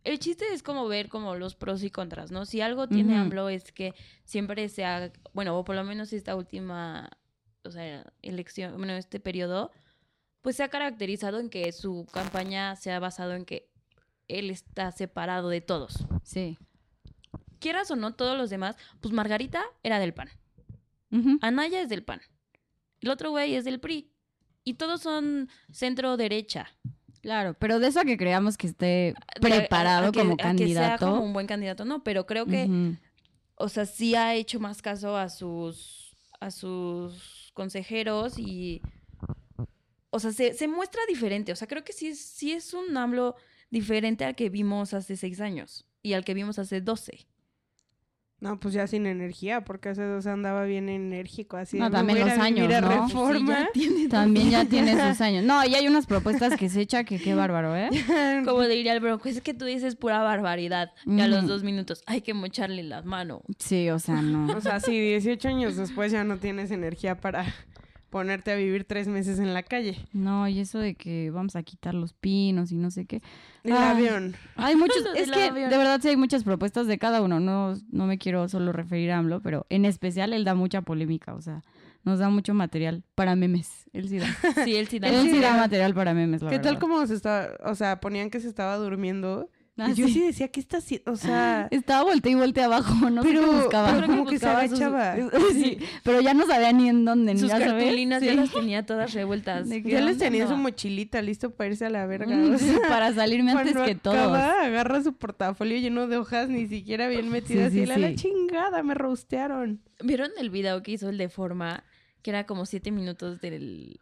[0.07, 2.45] el chiste es como ver como los pros y contras, ¿no?
[2.45, 3.17] Si algo tiene.
[3.17, 3.93] AMLO es que
[4.23, 7.09] siempre se ha, bueno, o por lo menos esta última,
[7.65, 9.69] o sea, elección, bueno, este periodo,
[10.41, 13.69] pues se ha caracterizado en que su campaña se ha basado en que
[14.29, 16.05] él está separado de todos.
[16.23, 16.57] Sí.
[17.59, 20.29] Quieras o no, todos los demás, pues Margarita era del PAN.
[21.41, 22.21] Anaya es del PAN,
[23.01, 24.09] el otro güey es del PRI,
[24.63, 26.67] y todos son centro derecha.
[27.27, 30.37] Claro, pero de eso a que creamos que esté a- preparado a que- como a
[30.37, 31.05] que sea candidato.
[31.09, 32.69] como un buen candidato, no, pero creo que
[33.55, 38.81] o sea, sí ha hecho más caso a sus, a sus consejeros y,
[40.09, 41.51] o sea, se, se muestra diferente.
[41.51, 43.35] O sea, creo que sí, sí es un AMLO
[43.69, 47.27] diferente al que vimos hace seis años y al que vimos hace doce.
[48.39, 51.79] No, pues ya sin energía, porque hace dos andaba bien enérgico, así.
[51.79, 52.89] No, de, "Me también los años, a ¿no?
[53.07, 53.67] Reforma.
[54.11, 55.43] También ya tiene sus años.
[55.43, 57.89] No, y hay unas propuestas que se echa que qué bárbaro, ¿eh?
[58.45, 60.91] Como diría el bronco, es que tú dices pura barbaridad.
[61.07, 63.41] Y a los dos minutos, hay que mocharle las manos.
[63.57, 64.55] Sí, o sea, no.
[64.55, 67.45] O sea, sí, 18 años después ya no tienes energía para
[68.09, 69.97] ponerte a vivir tres meses en la calle.
[70.13, 73.21] No, y eso de que vamos a quitar los pinos y no sé qué.
[73.63, 73.91] El Ah.
[73.91, 74.35] avión.
[74.55, 75.69] Hay muchos, es que avión.
[75.69, 77.39] de verdad sí hay muchas propuestas de cada uno.
[77.39, 81.33] No, no me quiero solo referir a AMLO, pero en especial él da mucha polémica,
[81.35, 81.63] o sea,
[82.03, 83.89] nos da mucho material para memes.
[83.93, 84.27] Él sí da.
[84.63, 85.09] Sí, él sí da.
[85.09, 88.29] él sí da material para memes, la ¿Qué tal como se estaba, o sea, ponían
[88.29, 89.49] que se estaba durmiendo?
[89.79, 90.13] Ah, y yo sí.
[90.13, 91.11] sí decía, ¿qué está haciendo?
[91.11, 93.93] O sea, Estaba voltea y voltea abajo, no sé pero, qué buscaba.
[93.93, 95.15] pero como que se buscaba sus- agachaba.
[95.53, 97.73] Sí, pero ya no sabía ni en dónde, ni Sus ya sabes.
[97.83, 98.37] cartulinas ya Sí.
[98.37, 99.67] las tenía todas revueltas.
[99.69, 102.35] Que Ya les ¿dónde tenía su mochilita listo para irse a la verga.
[102.35, 106.67] Mm, o sea, para salirme antes que acaba, agarra su portafolio lleno de hojas, ni
[106.67, 107.71] siquiera bien metidas.
[107.71, 109.81] sí, y la, la chingada, me rostearon.
[110.03, 111.83] ¿Vieron el video que hizo el de forma?
[112.23, 113.99] Que era como siete minutos del,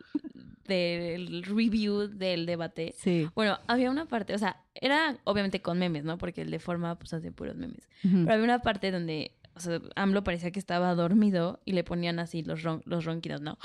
[0.67, 2.93] del review del debate.
[2.97, 3.27] Sí.
[3.35, 6.17] Bueno, había una parte, o sea, era obviamente con memes, ¿no?
[6.17, 7.87] Porque el de forma pues hace puros memes.
[8.01, 12.19] Pero había una parte donde, o sea, AMLO parecía que estaba dormido y le ponían
[12.19, 13.57] así los, ron- los ronquidos, ¿no?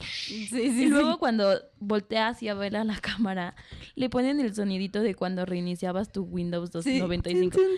[0.00, 1.18] Sí, sí, y luego sí.
[1.18, 3.54] cuando voltea así a ver a la cámara,
[3.94, 6.98] le ponen el sonidito de cuando reiniciabas tu Windows Sí.
[7.00, 7.58] 295.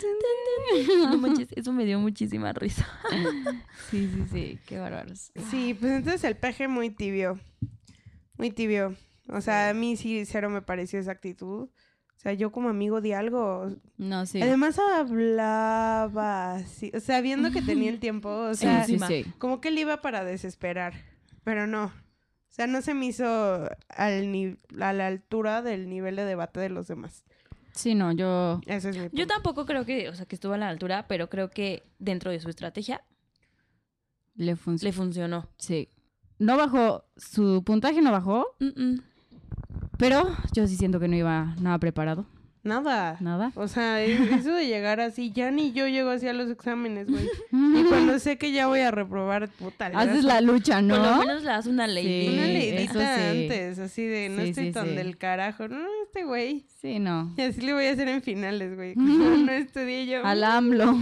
[0.99, 2.89] No manches, eso me dio muchísima risa.
[3.91, 5.31] Sí, sí, sí, qué bárbaros.
[5.51, 7.39] Sí, pues entonces el peje muy tibio.
[8.37, 8.95] Muy tibio.
[9.29, 11.69] O sea, a mí sí, cero me pareció esa actitud.
[12.17, 13.71] O sea, yo como amigo di algo.
[13.97, 14.41] No, sí.
[14.41, 16.91] Además hablaba así.
[16.95, 18.29] O sea, viendo que tenía el tiempo.
[18.29, 19.09] O sí, sea, sí, encima.
[19.09, 19.25] sí.
[19.39, 20.95] como que él iba para desesperar.
[21.43, 21.87] Pero no.
[21.87, 21.93] O
[22.57, 26.69] sea, no se me hizo al ni- a la altura del nivel de debate de
[26.71, 27.25] los demás.
[27.73, 28.61] Sí, no, yo...
[28.67, 29.17] Ese es mi punto.
[29.17, 32.31] Yo tampoco creo que, o sea, que estuvo a la altura, pero creo que dentro
[32.31, 33.03] de su estrategia
[34.37, 34.89] Le funcionó.
[34.89, 35.49] le funcionó.
[35.59, 35.89] Sí.
[36.39, 38.57] No bajó, su puntaje no bajó,
[39.99, 42.27] pero yo sí siento que no iba nada preparado.
[42.65, 43.19] Nada.
[43.21, 43.53] Nada.
[43.57, 47.07] O sea, e- eso de llegar así, ya ni yo llego así a los exámenes,
[47.09, 47.29] güey.
[47.53, 50.85] Y cuando sé que ya voy a reprobar, puta, le das Haces la lucha, Por
[50.85, 51.19] lo ¿no?
[51.19, 52.29] menos le das una ley.
[52.33, 53.23] una leidita sí.
[53.43, 54.95] antes, así de no Sí, estoy sí, tan sí.
[54.95, 55.69] del carajo.
[55.69, 56.65] No, este güey.
[56.81, 57.35] Sí, no.
[57.37, 58.95] Y así le voy a hacer en finales, güey.
[58.95, 60.25] Como no estudié yo.
[60.25, 60.97] Al AMLO.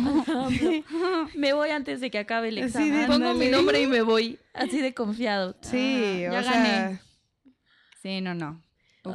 [1.37, 3.01] Me voy antes de que acabe el Así examen.
[3.01, 4.39] de, Pongo mi nombre y me voy.
[4.55, 5.57] Así de confiado.
[5.61, 7.01] Sí, Ah, ya o sea, gané.
[8.03, 8.61] Sí, no, no.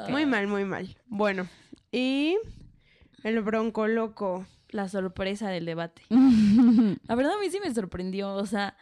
[0.10, 0.96] Muy mal, muy mal.
[1.08, 1.48] Bueno,
[1.98, 2.38] y
[3.24, 4.46] el bronco loco.
[4.70, 6.02] La sorpresa del debate.
[6.10, 8.34] La verdad a mí sí me sorprendió.
[8.34, 8.76] O sea,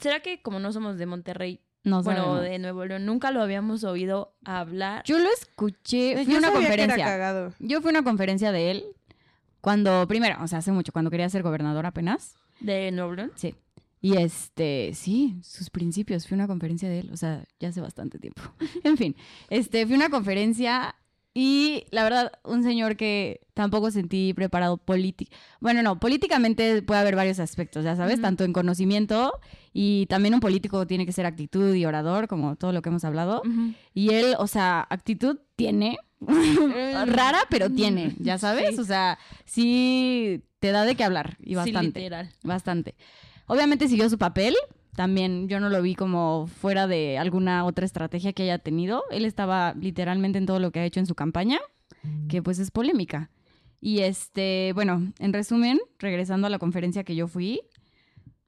[0.00, 2.42] ¿será que como no somos de Monterrey, no bueno, sabemos.
[2.44, 5.02] de Nuevo León, nunca lo habíamos oído hablar?
[5.04, 7.04] Yo lo escuché, fui Yo a una sabía que era conferencia.
[7.04, 7.52] cagado.
[7.58, 8.84] Yo fui a una conferencia de él
[9.60, 12.36] cuando, primero, o sea, hace mucho, cuando quería ser gobernador apenas.
[12.60, 13.32] ¿De Nuevo León?
[13.34, 13.54] Sí.
[14.00, 17.80] Y este, sí, sus principios, fui a una conferencia de él, o sea, ya hace
[17.80, 18.40] bastante tiempo.
[18.84, 19.16] en fin,
[19.50, 20.94] este, fui a una conferencia
[21.40, 25.30] y la verdad, un señor que tampoco sentí preparado político.
[25.60, 29.38] Bueno, no, políticamente puede haber varios aspectos, ya sabes, tanto en conocimiento
[29.72, 33.04] y también un político tiene que ser actitud y orador, como todo lo que hemos
[33.04, 33.42] hablado.
[33.94, 35.98] Y él, o sea, actitud tiene.
[37.06, 38.74] Rara, pero tiene, ya sabes.
[38.74, 38.80] Sí.
[38.80, 41.36] O sea, sí te da de qué hablar.
[41.40, 42.00] Y Sí, bastante.
[42.00, 42.30] literal.
[42.42, 42.96] bastante.
[43.46, 44.56] Obviamente siguió su papel.
[44.98, 49.04] También yo no lo vi como fuera de alguna otra estrategia que haya tenido.
[49.12, 51.60] Él estaba literalmente en todo lo que ha hecho en su campaña,
[52.28, 53.30] que pues es polémica.
[53.80, 57.60] Y este, bueno, en resumen, regresando a la conferencia que yo fui,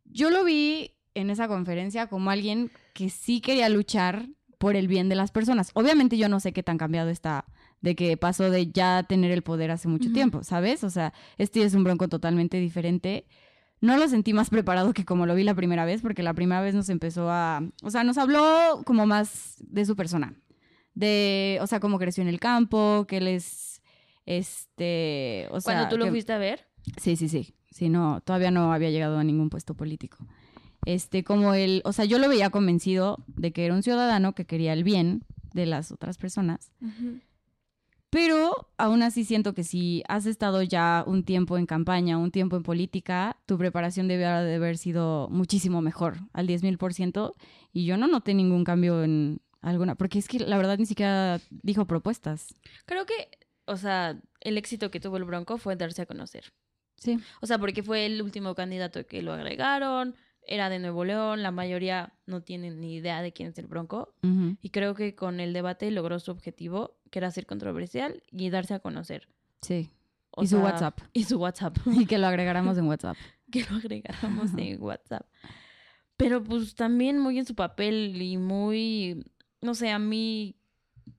[0.05, 4.27] yo lo vi en esa conferencia como alguien que sí quería luchar
[4.59, 5.71] por el bien de las personas.
[5.75, 7.45] Obviamente yo no sé qué tan cambiado está
[7.81, 10.83] de que pasó de ya tener el poder hace mucho tiempo, ¿sabes?
[10.83, 13.29] O sea, este es un bronco totalmente diferente,
[13.81, 16.61] no lo sentí más preparado que como lo vi la primera vez, porque la primera
[16.61, 20.35] vez nos empezó a, o sea, nos habló como más de su persona,
[20.95, 23.83] de, o sea, cómo creció en el campo, que él es,
[24.27, 26.67] este, o sea, Cuando tú lo que- fuiste a ver,
[26.97, 27.55] Sí, sí, sí.
[27.71, 30.27] Sí, no, todavía no había llegado a ningún puesto político.
[30.87, 34.45] Este, como él, o sea, yo lo veía convencido de que era un ciudadano que
[34.47, 36.73] quería el bien de las otras personas.
[38.11, 42.57] Pero aún así siento que si has estado ya un tiempo en campaña, un tiempo
[42.57, 47.35] en política, tu preparación debe de haber sido muchísimo mejor, al 10 mil por ciento.
[47.73, 51.41] Y yo no noté ningún cambio en alguna, porque es que la verdad ni siquiera
[51.51, 52.55] dijo propuestas.
[52.85, 53.29] creo que,
[53.67, 56.53] o sea, el éxito que tuvo el Bronco fue darse a conocer.
[56.97, 57.19] Sí.
[57.41, 61.51] O sea, porque fue el último candidato que lo agregaron, era de Nuevo León, la
[61.51, 64.15] mayoría no tienen ni idea de quién es el Bronco.
[64.61, 68.81] Y creo que con el debate logró su objetivo, era ser controversial y darse a
[68.81, 69.29] conocer.
[69.61, 69.91] Sí.
[70.31, 70.99] O y su WhatsApp.
[71.13, 71.77] Y su WhatsApp.
[71.87, 73.17] Y que lo agregáramos en WhatsApp.
[73.51, 75.27] que lo agregáramos en WhatsApp.
[76.17, 79.25] Pero pues también muy en su papel y muy,
[79.63, 80.57] no sé, a mí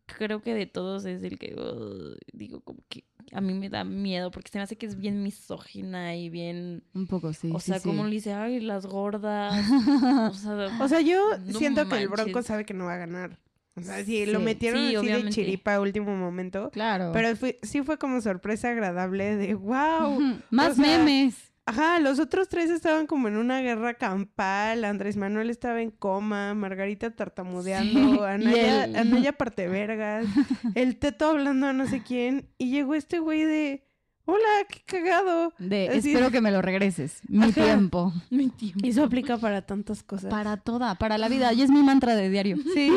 [0.06, 3.84] creo que de todos es el que uh, digo como que a mí me da
[3.84, 7.50] miedo porque se me hace que es bien misógina y bien, Un poco, sí.
[7.54, 7.88] o sí, sea, sí.
[7.88, 9.54] como le dice, ay, las gordas.
[9.72, 12.10] o sea, O sea, yo No siento que el.
[12.10, 13.40] Bronco sabe que no va a ganar.
[13.76, 16.70] O sea, sí, lo metieron sí, así de chiripa a último momento.
[16.72, 17.12] Claro.
[17.14, 20.20] Pero fue- sí fue como sorpresa agradable de wow.
[20.50, 21.52] Más sea, memes.
[21.66, 24.84] Ajá, los otros tres estaban como en una guerra campal.
[24.84, 30.26] Andrés Manuel estaba en coma, Margarita tartamudeando, Sí, Anaya, el- Anaya partevergas,
[30.76, 32.50] el teto hablando a no sé quién.
[32.58, 33.86] Y llegó este güey de,
[34.32, 35.54] hola, qué cagado.
[35.60, 37.22] De Así- espero que me lo regreses.
[37.28, 37.64] Mi Ajá.
[37.64, 38.14] tiempo.
[38.30, 38.80] mi tiempo.
[38.84, 40.30] Y eso aplica para tantas cosas.
[40.32, 41.54] Para toda, para la vida.
[41.54, 42.58] Y es mi mantra de diario.
[42.74, 42.92] Sí,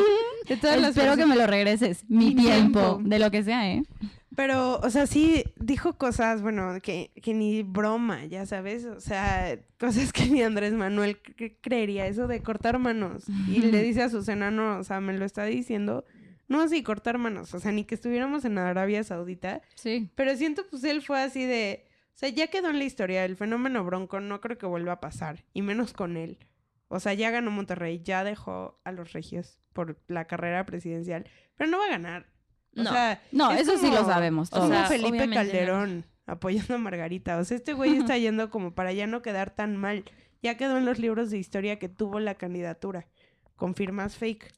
[0.47, 2.05] de todas las Espero que me lo regreses.
[2.07, 2.79] Mi, Mi tiempo.
[2.79, 2.99] tiempo.
[3.09, 3.83] De lo que sea, ¿eh?
[4.35, 9.57] Pero, o sea, sí dijo cosas, bueno, que, que ni broma, ya sabes, o sea,
[9.79, 13.23] cosas que ni Andrés Manuel cre- creería, eso de cortar manos.
[13.47, 16.03] Y le dice a Susana, no, o sea, me lo está diciendo,
[16.47, 20.09] no, sí, cortar manos, o sea, ni que estuviéramos en Arabia Saudita, Sí.
[20.15, 23.35] pero siento, pues él fue así de, o sea, ya quedó en la historia, el
[23.35, 26.37] fenómeno bronco no creo que vuelva a pasar, y menos con él.
[26.87, 31.25] O sea, ya ganó Monterrey, ya dejó a los regios por la carrera presidencial,
[31.55, 32.27] pero no va a ganar.
[32.77, 32.91] O No.
[32.91, 34.69] sea, No, es eso sí lo sabemos todos.
[34.69, 35.33] sea, Felipe no.
[35.33, 37.37] Calderón apoyando a Margarita.
[37.37, 40.03] O sea, este güey está yendo como para ya no quedar tan mal.
[40.43, 43.07] Ya quedó en los libros de historia que tuvo la candidatura.
[43.55, 44.53] Confirmas fake.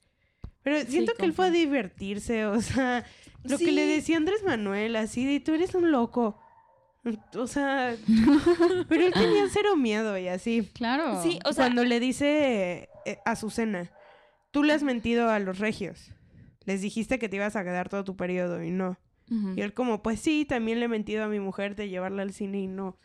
[0.68, 3.06] Pero siento que él fue a divertirse, o sea,
[3.46, 6.38] lo que le decía Andrés Manuel, así de tú eres un loco.
[7.36, 7.96] O sea,
[8.90, 10.70] pero él tenía cero miedo y así.
[10.74, 11.24] Claro.
[11.24, 13.94] Sí, o sea, Cuando le dice eh, a Azucena,
[14.52, 16.12] tú le has mentido a los regios.
[16.66, 19.00] Les dijiste que te ibas a quedar todo tu periodo y no.
[19.56, 22.34] Y él como, pues sí, también le he mentido a mi mujer de llevarla al
[22.34, 23.00] cine y no.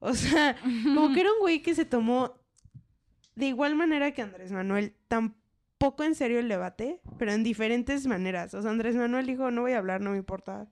[0.00, 2.40] O sea, como que era un güey que se tomó
[3.36, 5.36] de igual manera que Andrés Manuel, tan
[5.78, 8.54] poco en serio el debate, pero en diferentes maneras.
[8.54, 10.68] O sea, Andrés Manuel dijo, no voy a hablar, no me importa,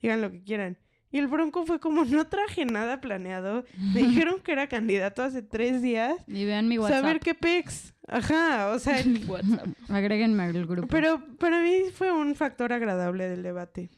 [0.00, 0.78] digan lo que quieran.
[1.10, 3.64] Y el Bronco fue como, no traje nada planeado.
[3.94, 6.16] Me dijeron que era candidato hace tres días.
[6.26, 7.02] Y vean mi WhatsApp.
[7.02, 7.94] Saber qué pex.
[8.08, 8.96] Ajá, o sea,
[9.28, 9.68] WhatsApp.
[9.88, 10.88] Agréguenme al grupo.
[10.88, 13.90] pero para mí fue un factor agradable del debate.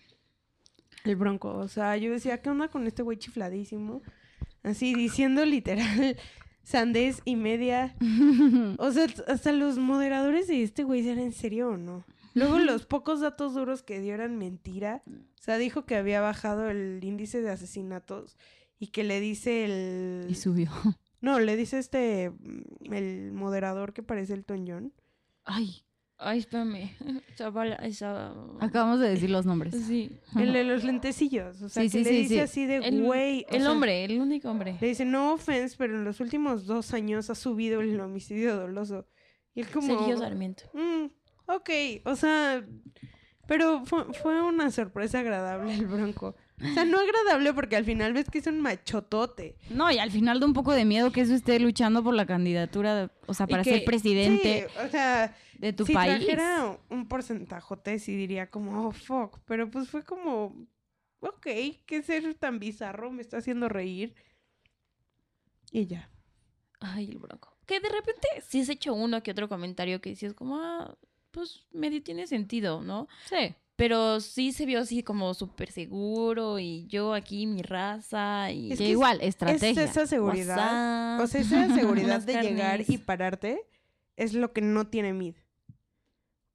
[1.04, 1.56] El bronco.
[1.56, 4.02] O sea, yo decía, ¿qué onda con este güey chifladísimo?
[4.62, 6.18] Así, diciendo literal
[6.66, 7.94] sandés y media.
[8.78, 12.04] O sea, hasta los moderadores de este güey eran en serio o no.
[12.34, 15.02] Luego los pocos datos duros que dio eran mentira.
[15.06, 18.36] O sea, dijo que había bajado el índice de asesinatos
[18.78, 20.26] y que le dice el...
[20.28, 20.70] Y subió.
[21.20, 22.30] No, le dice este...
[22.30, 24.92] mm, El moderador que parece el John.
[25.44, 25.85] Ay,
[26.18, 26.90] Ay, espérame.
[27.36, 28.32] Chaval, esa...
[28.60, 29.74] acabamos de decir los nombres.
[29.86, 30.18] Sí.
[30.38, 31.60] El de los lentecillos.
[31.62, 32.40] O sea, Sí, que sí, le sí, dice sí.
[32.40, 33.44] así de El, güey.
[33.50, 34.76] o el sea, hombre, el único hombre.
[34.80, 39.06] Le dice, no offense, pero en los últimos dos años ha subido el homicidio doloso.
[39.54, 39.86] Y él como...
[39.98, 40.64] Sergio Sarmiento.
[40.72, 41.06] "Mm,
[41.50, 41.70] ok,
[42.04, 42.64] o sea...
[43.48, 46.34] Pero fue, fue una sorpresa agradable el bronco.
[46.60, 49.56] O sea, no agradable porque al final ves que es un machotote.
[49.70, 52.26] No, y al final da un poco de miedo que eso esté luchando por la
[52.26, 55.92] candidatura, de- o sea, Y para que- ser presidente Sí, o sea, de tu si
[55.92, 56.24] país.
[56.24, 59.38] trajera un porcentajote, sí diría como, oh, fuck.
[59.46, 60.66] Pero pues fue como,
[61.20, 61.46] ok,
[61.86, 64.14] qué ser tan bizarro, me está haciendo reír.
[65.72, 66.10] Y ya.
[66.80, 67.56] Ay, el bronco.
[67.66, 70.96] Que de repente sí has hecho uno que otro comentario que decías como, ah,
[71.30, 73.08] pues medio tiene sentido, ¿no?
[73.28, 73.54] Sí.
[73.76, 78.72] Pero sí se vio así como súper seguro y yo aquí mi raza y...
[78.72, 79.82] Es que igual, Es estrategia.
[79.84, 80.56] esa seguridad.
[80.56, 83.60] WhatsApp, O sea, esa seguridad de llegar y pararte
[84.16, 85.34] es lo que no tiene mid.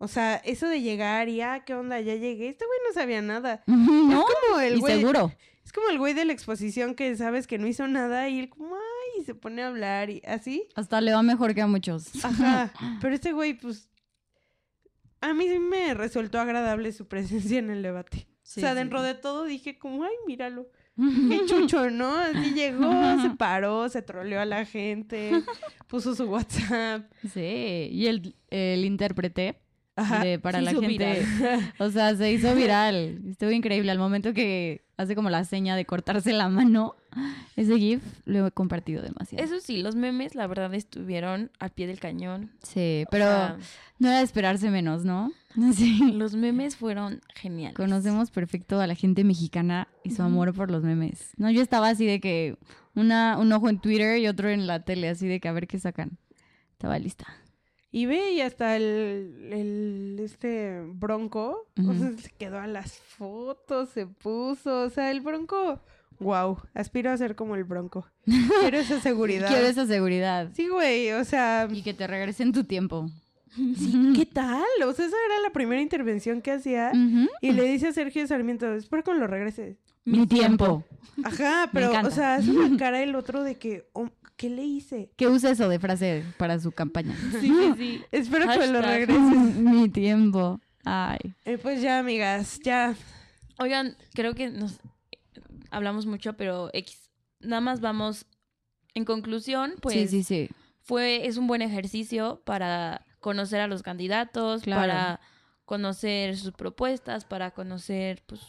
[0.03, 2.01] O sea, eso de llegar y, ah, ¿qué onda?
[2.01, 2.49] Ya llegué.
[2.49, 3.61] Este güey no sabía nada.
[3.67, 4.25] ¿No?
[4.27, 4.99] Es como el Y güey.
[4.99, 5.31] seguro.
[5.63, 8.49] Es como el güey de la exposición que sabes que no hizo nada y él
[8.49, 10.67] como, ay, y se pone a hablar y así.
[10.73, 12.25] Hasta le va mejor que a muchos.
[12.25, 12.73] Ajá.
[12.99, 13.89] Pero este güey, pues.
[15.21, 18.27] A mí sí me resultó agradable su presencia en el debate.
[18.41, 18.77] Sí, o sea, sí.
[18.77, 20.67] dentro de todo dije como, ay, míralo.
[20.97, 22.15] Qué chucho, ¿no?
[22.15, 22.91] Así llegó,
[23.21, 25.43] se paró, se troleó a la gente,
[25.87, 27.05] puso su WhatsApp.
[27.31, 29.61] Sí, y el, el intérprete.
[30.23, 31.25] De- para se la hizo gente.
[31.79, 33.21] O sea, se hizo viral.
[33.29, 33.91] Estuvo increíble.
[33.91, 36.95] Al momento que hace como la seña de cortarse la mano,
[37.55, 39.43] ese GIF lo he compartido demasiado.
[39.43, 42.51] Eso sí, los memes, la verdad, estuvieron al pie del cañón.
[42.61, 43.57] Sí, O pero sea,
[43.99, 45.31] no era de esperarse menos, ¿no?
[45.73, 46.11] Sí.
[46.13, 47.75] los memes fueron geniales.
[47.75, 51.31] Conocemos perfecto a la gente mexicana y su amor por los memes.
[51.37, 52.57] No, yo estaba así de que
[52.95, 55.67] una, un ojo en Twitter y otro en la tele, así de que a ver
[55.67, 56.17] qué sacan.
[56.73, 57.25] Estaba lista.
[57.91, 61.93] Y ve, y hasta el, el este bronco, o Ujú.
[61.99, 65.81] sea, se quedó a las fotos, se puso, o sea, el bronco,
[66.19, 68.07] wow, aspiro a ser como el bronco.
[68.61, 69.49] Quiero esa seguridad.
[69.49, 70.49] Quiero esa seguridad.
[70.53, 73.09] Sí, güey, o sea, Y que te regresen tu tiempo.
[74.15, 74.63] ¿qué tal?
[74.85, 76.93] O sea, esa era la primera intervención que hacía.
[77.41, 79.75] Y le dice a Sergio Sarmiento, espero que lo regreses.
[80.05, 80.83] Mi tiempo.
[81.23, 85.11] Ajá, pero, o sea, hace una cara el otro de que, oh, ¿qué le hice?
[85.17, 87.15] Que use eso de frase para su campaña.
[87.39, 88.01] Sí, sí, sí.
[88.11, 89.55] Espero que lo regreses.
[89.55, 90.59] Mi tiempo.
[90.83, 91.19] Ay.
[91.45, 92.95] Eh, pues ya, amigas, ya.
[93.59, 94.79] Oigan, creo que nos
[95.69, 97.11] hablamos mucho, pero X.
[97.39, 98.25] Nada más vamos.
[98.93, 100.49] En conclusión, pues sí, sí, sí.
[100.81, 104.81] fue, es un buen ejercicio para conocer a los candidatos, Claro.
[104.81, 105.19] para
[105.63, 108.41] conocer sus propuestas, para conocer, pues,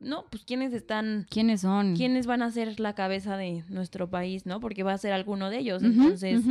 [0.00, 1.96] no, pues quiénes están, ¿Quiénes son?
[1.96, 4.60] quiénes van a ser la cabeza de nuestro país, ¿no?
[4.60, 5.82] Porque va a ser alguno de ellos.
[5.82, 6.42] Entonces,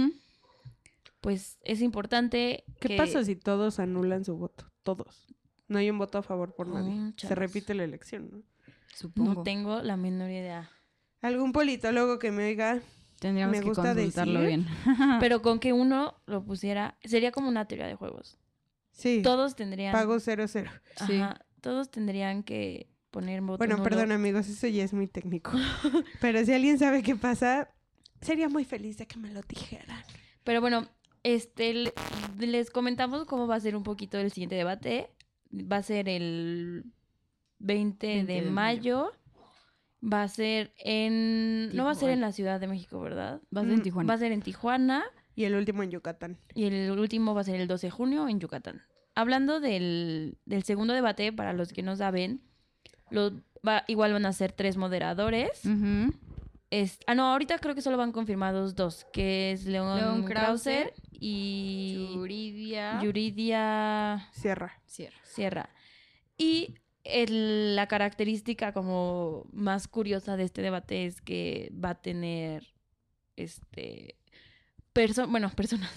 [1.22, 2.64] pues es importante.
[2.80, 4.66] ¿Qué que- pasa si todos anulan su voto?
[4.84, 5.26] Todos.
[5.68, 7.14] No hay un voto a favor por Oh, nadie.
[7.18, 8.42] Se repite la elección, ¿no?
[8.94, 9.34] Supongo.
[9.34, 10.70] No tengo la menor idea.
[11.22, 12.80] Algún politólogo que me oiga,
[13.20, 14.68] Tendríamos me que gusta consultarlo decir- bien.
[15.20, 18.38] Pero con que uno lo pusiera, sería como una teoría de juegos.
[18.92, 19.92] sí, Todos tendrían.
[19.92, 20.70] pago cero cero.
[21.08, 21.16] Sí.
[21.20, 23.84] Ajá, todos tendrían que poner voto Bueno, nulo.
[23.90, 25.52] perdón amigos, eso ya es muy técnico.
[26.22, 27.70] Pero si alguien sabe qué pasa,
[28.22, 30.04] sería muy feliz de que me lo dijeran.
[30.44, 30.88] Pero bueno,
[31.24, 31.94] este le-
[32.40, 35.10] les comentamos cómo va a ser un poquito el siguiente debate.
[35.52, 36.84] Va a ser el
[37.60, 39.12] 20, 20 de, de mayo.
[40.04, 41.76] Va a ser en.
[41.76, 42.28] No va a ser en Tijuana.
[42.28, 43.42] la Ciudad de México, ¿verdad?
[43.50, 44.08] Vas en Mm, Tijuana.
[44.08, 45.04] Va a ser en Tijuana.
[45.36, 46.38] Y el último en Yucatán.
[46.54, 48.82] Y el último va a ser el 12 de junio en Yucatán.
[49.16, 52.42] Hablando del, del segundo debate, para los que no saben,
[53.16, 53.34] los
[53.68, 55.62] va, igual van a ser tres moderadores.
[56.72, 60.94] Es- ah, no, ahorita creo que solo van confirmados dos, que es León, León Krauser,
[60.94, 63.00] Krauser y Yuridia.
[63.02, 64.82] Yuridia Cierra.
[64.86, 65.18] Cierra.
[65.24, 65.70] Sierra.
[66.38, 72.74] Y el- la característica como más curiosa de este debate es que va a tener
[73.36, 74.16] este
[74.92, 75.92] perso bueno, personas.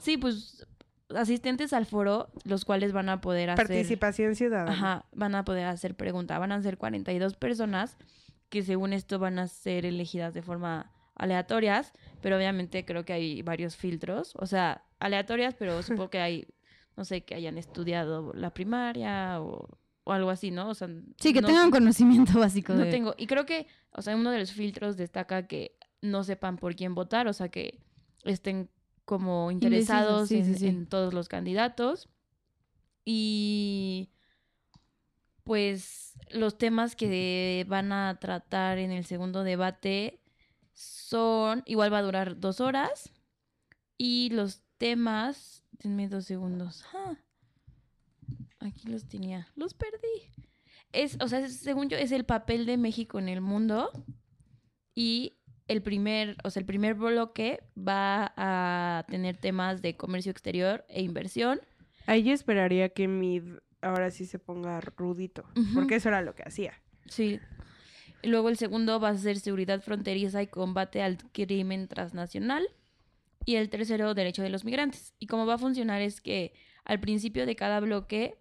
[0.00, 0.66] sí, pues
[1.16, 4.72] asistentes al foro, los cuales van a poder hacer Participación ciudadana.
[4.72, 6.38] Ajá, van a poder hacer preguntas.
[6.38, 7.96] Van a ser 42 personas
[8.48, 11.92] que según esto van a ser elegidas de forma aleatorias,
[12.22, 16.46] pero obviamente creo que hay varios filtros, o sea, aleatorias, pero supongo que hay,
[16.96, 19.68] no sé, que hayan estudiado la primaria o,
[20.04, 20.68] o algo así, ¿no?
[20.70, 20.88] O sea,
[21.18, 22.90] Sí, que no- tengan conocimiento básico no de...
[22.90, 23.14] tengo.
[23.18, 26.94] Y creo que, o sea, uno de los filtros destaca que no sepan por quién
[26.94, 27.78] votar, o sea, que
[28.24, 28.70] estén
[29.10, 30.68] como interesados sí, en, sí, sí.
[30.68, 32.08] en todos los candidatos.
[33.04, 34.12] Y
[35.42, 40.20] pues los temas que van a tratar en el segundo debate
[40.72, 43.12] son, igual va a durar dos horas.
[43.96, 46.84] Y los temas, denme dos segundos.
[46.94, 47.18] Ah,
[48.60, 50.30] aquí los tenía, los perdí
[50.92, 53.90] es, o sea, según yo, es el papel de México en el mundo.
[54.94, 55.39] Y
[55.70, 61.00] el primer, o sea, el primer bloque va a tener temas de comercio exterior e
[61.02, 61.60] inversión.
[62.06, 63.44] Ahí yo esperaría que Mid
[63.80, 65.44] ahora sí se ponga rudito.
[65.72, 66.74] Porque eso era lo que hacía.
[67.06, 67.38] Sí.
[68.20, 72.66] Y luego el segundo va a ser seguridad fronteriza y combate al crimen transnacional.
[73.44, 75.14] Y el tercero, derecho de los migrantes.
[75.20, 76.52] Y cómo va a funcionar es que
[76.84, 78.38] al principio de cada bloque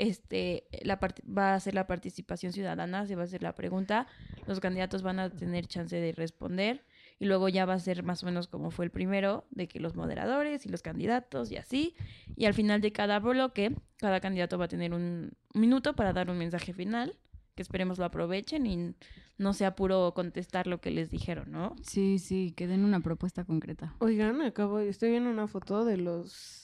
[0.00, 4.06] este, la part- va a ser la participación ciudadana, se va a hacer la pregunta,
[4.46, 6.82] los candidatos van a tener chance de responder
[7.18, 9.78] y luego ya va a ser más o menos como fue el primero, de que
[9.78, 11.94] los moderadores y los candidatos y así,
[12.34, 16.30] y al final de cada bloque, cada candidato va a tener un minuto para dar
[16.30, 17.18] un mensaje final,
[17.54, 18.94] que esperemos lo aprovechen y
[19.36, 21.76] no sea puro contestar lo que les dijeron, ¿no?
[21.82, 23.94] Sí, sí, que den una propuesta concreta.
[23.98, 26.59] Oigan, acabo, estoy viendo una foto de los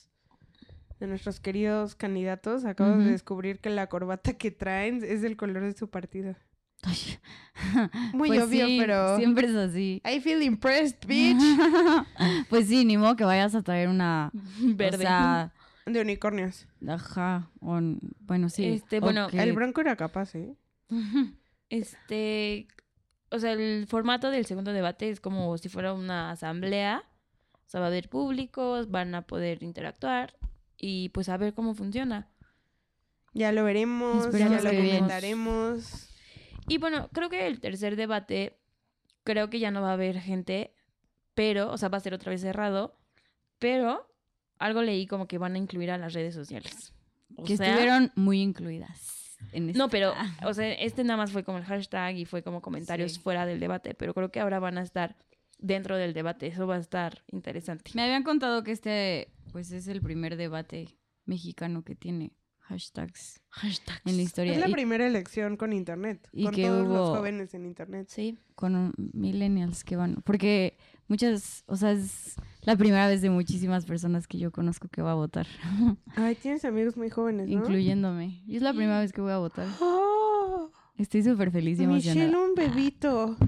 [1.00, 2.64] de nuestros queridos candidatos.
[2.64, 6.34] Acabo de descubrir que la corbata que traen es del color de su partido.
[6.82, 6.96] Ay.
[8.12, 9.16] Muy Pues obvio, sí, pero...
[9.16, 10.02] Siempre es así.
[10.04, 11.40] I feel impressed, bitch.
[12.48, 14.30] pues sí, ni modo que vayas a traer una.
[14.60, 14.98] Verde.
[14.98, 15.52] O sea,
[15.84, 16.66] De unicornios.
[16.86, 17.50] ajá.
[17.60, 17.80] o
[18.20, 18.66] bueno, sí.
[18.66, 20.54] Este, bueno, El bronco era capaz, ¿eh?
[21.68, 22.68] Este,
[23.30, 27.02] o sea, el formato del segundo debate es como si fuera una asamblea.
[27.52, 30.36] O sea, va a haber públicos, van a poder interactuar
[30.78, 32.28] y pues a ver cómo funciona.
[33.32, 36.08] Ya lo veremos, Esperemos ya lo comentaremos.
[36.68, 38.58] Y bueno, creo que el tercer debate,
[39.24, 40.74] creo que ya no va a haber gente,
[41.34, 42.98] pero, o sea, va a ser otra vez cerrado,
[43.58, 44.08] pero
[44.58, 46.92] algo leí como que van a incluir a las redes sociales.
[47.36, 49.36] O que sea, estuvieron muy incluidas.
[49.52, 52.62] En No, pero, o sea, este nada más fue como el hashtag y fue como
[52.62, 53.20] comentarios Sí.
[53.20, 55.14] fuera del debate, pero creo que ahora van a estar
[55.58, 56.46] dentro del debate.
[56.48, 57.90] Eso va a estar interesante.
[57.94, 64.00] Me habían contado que este, pues, es el primer debate mexicano que tiene hashtags Hashtag.
[64.06, 64.52] en la historia.
[64.52, 66.28] Es la y primera elección con internet.
[66.32, 68.08] y con que todos los hubo- jóvenes en internet.
[68.10, 68.38] Sí.
[68.56, 70.16] con millennials que van.
[70.24, 70.76] Porque
[71.08, 75.12] muchas, o sea, es la primera vez de muchísimas personas que yo conozco que va
[75.12, 75.46] a votar,
[76.16, 77.52] Ay, tienes amigos muy jóvenes, ¿no?
[77.52, 78.42] incluyéndome.
[78.46, 79.68] Y es la primera vez que voy a votar.
[79.80, 82.26] Oh, Estoy súper feliz y emocionada.
[82.26, 83.36] Michelle, un bebito.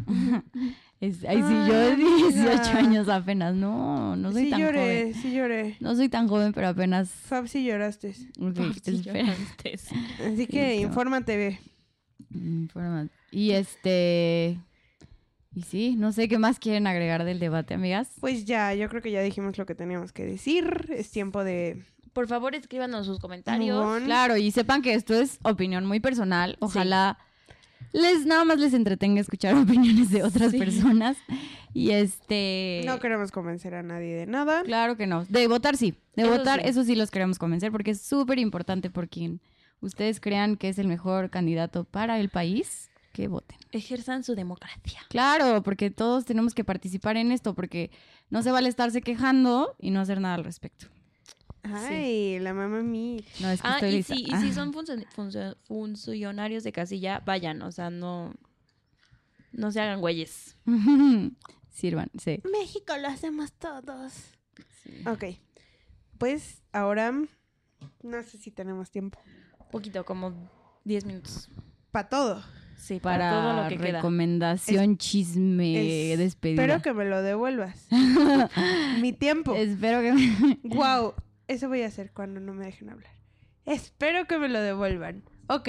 [1.01, 1.97] Es- ay, sí, yo de Ay,
[2.33, 2.79] 18 amiga.
[2.79, 3.55] años apenas.
[3.55, 5.15] No, no soy sí tan lloré, joven.
[5.23, 5.77] sí lloré.
[5.81, 7.09] No soy tan joven, pero apenas.
[7.09, 8.15] Fab, sí lloraste.
[8.15, 9.75] Sí, lloraste.
[10.27, 10.87] Así que Listo.
[10.89, 11.59] infórmate, ve.
[12.35, 14.59] Informa- Y este.
[15.55, 18.11] Y sí, no sé qué más quieren agregar del debate, amigas.
[18.21, 20.87] Pues ya, yo creo que ya dijimos lo que teníamos que decir.
[20.91, 21.83] Es tiempo de...
[22.13, 24.03] Por favor, escríbanos sus comentarios.
[24.03, 26.57] Claro, y sepan que esto es opinión muy personal.
[26.61, 27.19] Ojalá
[27.93, 30.59] les nada más les entretenga escuchar opiniones de otras Sí.
[30.59, 31.17] personas.
[31.75, 32.83] Y este.
[32.87, 34.63] No queremos convencer a nadie de nada.
[34.63, 35.25] Claro que no.
[35.27, 35.95] De votar sí.
[36.17, 36.69] De Eso votar, sí.
[36.69, 39.41] eso sí los queremos convencer porque es súper importante por quien
[39.81, 43.59] ustedes crean que es el mejor candidato para el país, que voten.
[43.73, 45.01] Ejerzan su democracia.
[45.09, 47.91] Claro, porque todos tenemos que participar en esto porque
[48.31, 50.87] no se vale estarse quejando y no hacer nada al respecto.
[51.63, 53.41] Ay, la mamá Mitch.
[53.41, 54.15] No, es que Ah, estoy y lista.
[54.15, 58.35] si, y si son funcio- funcio- funcionarios de casilla, vayan, o sea, no,
[59.53, 60.57] no se hagan güeyes.
[61.71, 62.41] Sirvan, sí.
[62.51, 64.13] México lo hacemos todos.
[65.07, 65.25] Ok.
[66.19, 69.19] Pues ahora no sé si tenemos tiempo.
[69.71, 70.33] Poquito, como
[70.85, 71.49] 10 minutos.
[71.93, 72.43] Para todo.
[72.77, 73.99] Sí, para, Para todo lo que queda.
[73.99, 76.63] recomendación, chisme, Es- despedida.
[76.63, 77.87] Espero que me lo devuelvas.
[79.01, 79.55] Mi tiempo.
[79.55, 81.15] Espero que me- Wow.
[81.49, 83.13] Eso voy a hacer cuando no me dejen hablar.
[83.65, 85.25] Espero que me lo devuelvan.
[85.49, 85.69] Ok.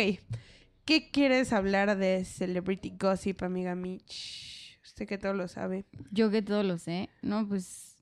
[0.86, 4.80] ¿Qué quieres hablar de Celebrity Gossip, amiga Mitch?
[4.84, 5.86] Usted que todo lo sabe.
[6.12, 7.10] Yo que todo lo sé.
[7.22, 7.98] No, pues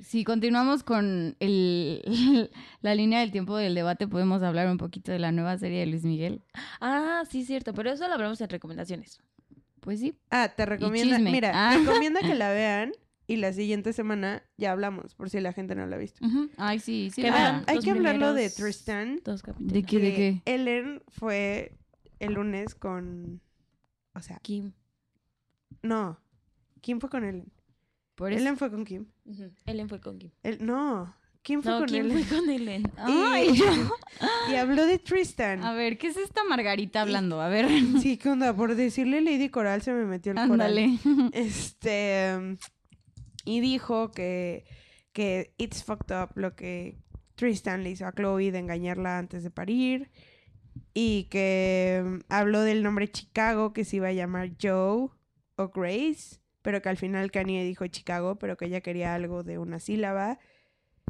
[0.00, 2.02] si continuamos con el,
[2.80, 5.86] la línea del tiempo del debate, podemos hablar un poquito de la nueva serie de
[5.86, 6.42] Luis Miguel.
[6.80, 9.20] Ah, sí, cierto, pero eso lo hablamos en recomendaciones.
[9.80, 10.16] Pues sí.
[10.30, 11.16] Ah, te recomienda.
[11.16, 11.30] chisme.
[11.32, 11.76] Mira, Ah.
[11.76, 12.92] recomienda que la vean
[13.28, 16.24] y la siguiente semana ya hablamos, por si la gente no la ha visto.
[16.56, 17.22] Ay, sí, sí.
[17.22, 17.62] Vean.
[17.68, 19.20] Hay que hablarlo de Tristan.
[19.24, 19.72] Dos capítulos.
[19.72, 19.98] ¿De qué?
[20.00, 20.42] ¿De qué?
[20.46, 21.78] Ellen fue
[22.18, 23.40] el lunes con.
[24.14, 24.72] O sea, Kim.
[25.82, 26.18] no.
[26.80, 27.52] Kim fue con Ellen.
[28.14, 28.40] Por eso.
[28.40, 29.06] Ellen fue con Kim.
[29.66, 30.30] Ellen fue con Kim.
[30.42, 31.14] El- no.
[31.42, 32.24] Kim fue No, con Kim Ellen.
[32.24, 32.92] fue con Ellen.
[32.96, 33.66] Ay, Y- yo-
[34.50, 35.62] Y habló de Tristan.
[35.62, 37.40] A ver, ¿qué es esta Margarita hablando?
[37.40, 37.68] A ver.
[38.00, 38.54] Sí, ¿qué onda?
[38.56, 40.52] Por decirle Lady Coral se me metió el coral.
[40.52, 40.98] Ándale.
[41.32, 42.56] Este.
[43.48, 44.66] Y dijo que,
[45.14, 46.98] que it's fucked up lo que
[47.34, 50.10] Tristan le hizo a Chloe de engañarla antes de parir.
[50.92, 55.08] Y que um, habló del nombre Chicago, que se iba a llamar Joe
[55.56, 56.40] o Grace.
[56.60, 60.38] Pero que al final Kanye dijo Chicago, pero que ella quería algo de una sílaba.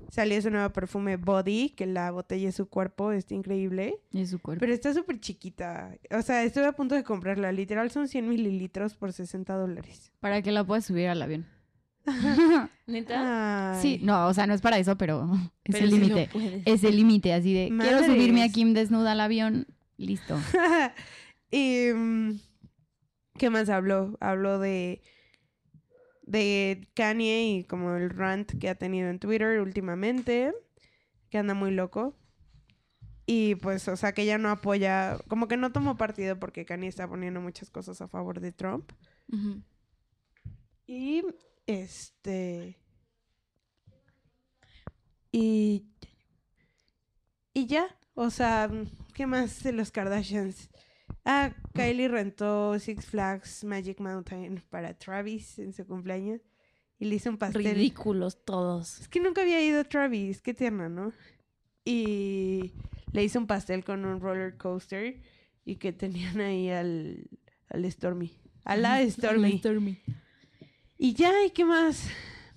[0.08, 3.98] Salió su nuevo perfume Body, que la botella es su cuerpo, está increíble.
[4.12, 4.60] Es su cuerpo.
[4.60, 5.98] Pero está súper chiquita.
[6.12, 7.50] O sea, estuve a punto de comprarla.
[7.50, 10.12] Literal son 100 mililitros por 60 dólares.
[10.20, 11.57] Para que la puedas subir al avión.
[12.86, 13.72] ¿Neta?
[13.74, 13.82] Ay.
[13.82, 15.28] Sí, no, o sea, no es para eso, pero
[15.64, 16.62] es Pero el límite.
[16.64, 18.48] es el límite, así de quiero subirme a.
[18.48, 19.66] Kim desnuda al avión,
[19.96, 20.36] listo.
[21.50, 22.38] y, mm,
[23.38, 24.16] ¿Qué más habló?
[24.20, 25.00] Habló de
[26.28, 30.52] de Kanye y como el rant que ha tenido en Twitter últimamente,
[31.30, 32.14] que anda muy loco.
[33.24, 36.88] Y pues, o sea, que ella no apoya, como que no tomó partido porque Kanye
[36.88, 38.92] está poniendo muchas cosas a favor de Trump.
[40.86, 41.22] Y
[41.68, 42.76] este.
[45.30, 45.84] Y.
[47.54, 47.94] Y ya.
[48.14, 48.68] O sea,
[49.14, 50.70] ¿qué más de los Kardashians?
[51.24, 56.40] Ah, Kylie rentó Six Flags Magic Mountain para Travis en su cumpleaños.
[56.98, 57.64] Y le hizo un pastel.
[57.64, 59.00] Ridículos todos.
[59.00, 60.40] Es que nunca había ido a Travis.
[60.40, 61.12] Qué tierna, ¿no?
[61.84, 62.72] Y
[63.12, 65.20] le hizo un pastel con un roller coaster.
[65.64, 67.28] Y que tenían ahí al,
[67.68, 68.32] al Stormy.
[68.64, 69.60] A la Stormy.
[70.98, 72.08] Y ya, ¿y qué más?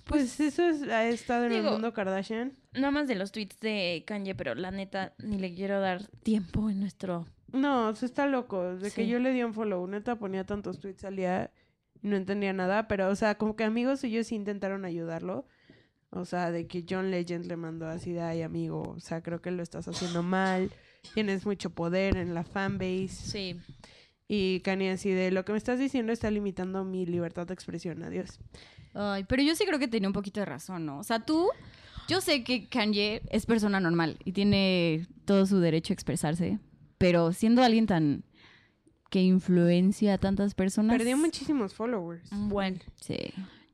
[0.04, 2.52] Pues eso es- ha estado en el digo- mundo Kardashian.
[2.74, 6.68] Nada más de los tweets de Kanye, pero la neta, ni le quiero dar tiempo
[6.70, 7.26] en nuestro...
[7.52, 8.76] No, se está loco.
[8.76, 9.06] De que Sí.
[9.06, 11.50] yo le di un follow, neta ponía tantos tweets al día
[12.02, 12.88] y no entendía nada.
[12.88, 15.46] Pero, o sea, como que amigos suyos sí intentaron ayudarlo.
[16.10, 19.40] O sea, de que John Legend le mandó así de, ay, amigo, o sea, creo
[19.42, 20.70] que lo estás haciendo mal.
[21.14, 23.08] Tienes mucho poder en la fanbase.
[23.08, 23.60] Sí.
[24.34, 28.02] Y Kanye así de, lo que me estás diciendo está limitando mi libertad de expresión.
[28.02, 28.40] Adiós.
[28.94, 30.98] Ay, pero yo sí creo que tenía un poquito de razón, ¿no?
[31.00, 31.48] O sea, tú,
[32.08, 36.58] yo sé que Kanye es persona normal y tiene todo su derecho a expresarse,
[36.96, 38.24] pero siendo alguien tan
[39.10, 40.96] que influencia a tantas personas.
[40.96, 42.30] Perdió muchísimos followers.
[42.32, 43.16] Bueno, Sí.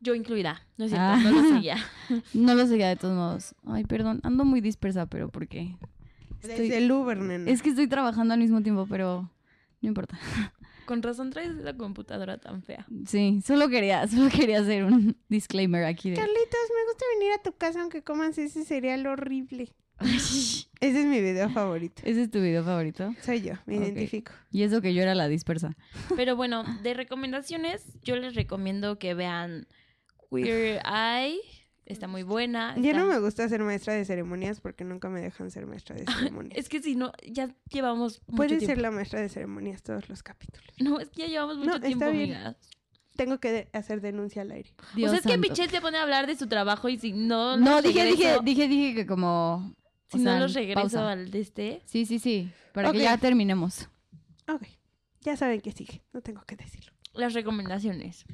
[0.01, 0.61] yo incluida.
[0.77, 1.21] No es cierto, Ah.
[1.23, 1.77] no lo seguía.
[2.35, 3.55] No lo seguía de todos modos.
[3.65, 5.77] Ay, perdón, ando muy dispersa, pero ¿por qué?
[6.43, 7.49] Estoy- Desde el Uber, nena.
[7.49, 9.31] Es que estoy trabajando al mismo tiempo, pero
[9.81, 10.19] no importa.
[10.87, 12.87] Con razón traes la computadora tan fea.
[13.07, 16.17] Sí, solo quería, solo quería hacer un disclaimer aquí de.
[16.17, 19.75] Carlitos, me gusta venir a tu casa aunque comas ese cereal horrible.
[20.81, 22.03] Ese es mi video favorito.
[22.05, 23.13] ¿Ese es tu video favorito?
[23.21, 24.31] Soy yo, me identifico.
[24.53, 25.77] Y eso que yo era la dispersa.
[26.15, 29.67] Pero bueno, de recomendaciones, yo les recomiendo que vean
[30.31, 31.41] Queer Eye.
[31.89, 32.75] Está muy buena.
[32.77, 35.97] Ya está- no me gusta ser maestra de ceremonias porque nunca me dejan ser maestra
[35.97, 36.05] de
[36.35, 36.57] ceremonias.
[36.59, 38.67] Es que si no, ya llevamos mucho Puedes tiempo.
[38.67, 40.69] ser la maestra de ceremonias todos los capítulos.
[40.79, 42.35] No, es que ya llevamos mucho No, está tiempo, bien.
[42.35, 42.57] amigas.
[43.17, 44.75] Tengo que de- hacer denuncia al aire.
[44.95, 45.39] Dios o sea, es que.
[45.39, 48.43] Michelle se pone a hablar de su trabajo y si no No, dije, dije, regreso-
[48.45, 49.75] dije, dije que como.
[50.13, 51.11] Si no sea, los regreso pausa.
[51.11, 51.83] al de este.
[51.87, 52.51] Sí, sí, sí.
[52.73, 53.89] Para que ya terminemos.
[54.47, 54.63] Ok,
[55.23, 56.93] ya saben que sigue, no tengo que decirlo.
[57.15, 58.25] Las recomendaciones.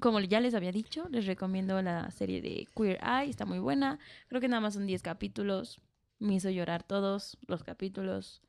[0.00, 3.98] Como ya les había dicho, les recomiendo la serie de Queer Eye, está muy buena.
[4.28, 5.80] Creo que nada más son 10 capítulos.
[6.18, 8.42] Me hizo llorar todos los capítulos.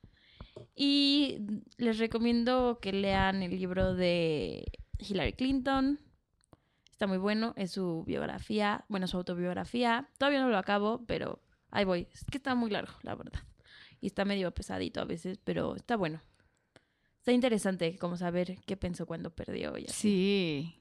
[0.76, 1.40] Y
[1.78, 4.66] les recomiendo que lean el libro de
[4.98, 6.00] Hillary Clinton.
[6.92, 10.10] Está muy bueno, es su biografía, bueno, su autobiografía.
[10.18, 11.42] Todavía no lo acabo, pero
[11.72, 12.08] ahí voy.
[12.12, 13.42] Es que está muy largo, la verdad.
[14.02, 16.22] Y está medio pesadito a veces, pero está bueno.
[17.20, 19.94] Está interesante como saber qué pensó cuando perdió y así.
[19.94, 20.79] Sí.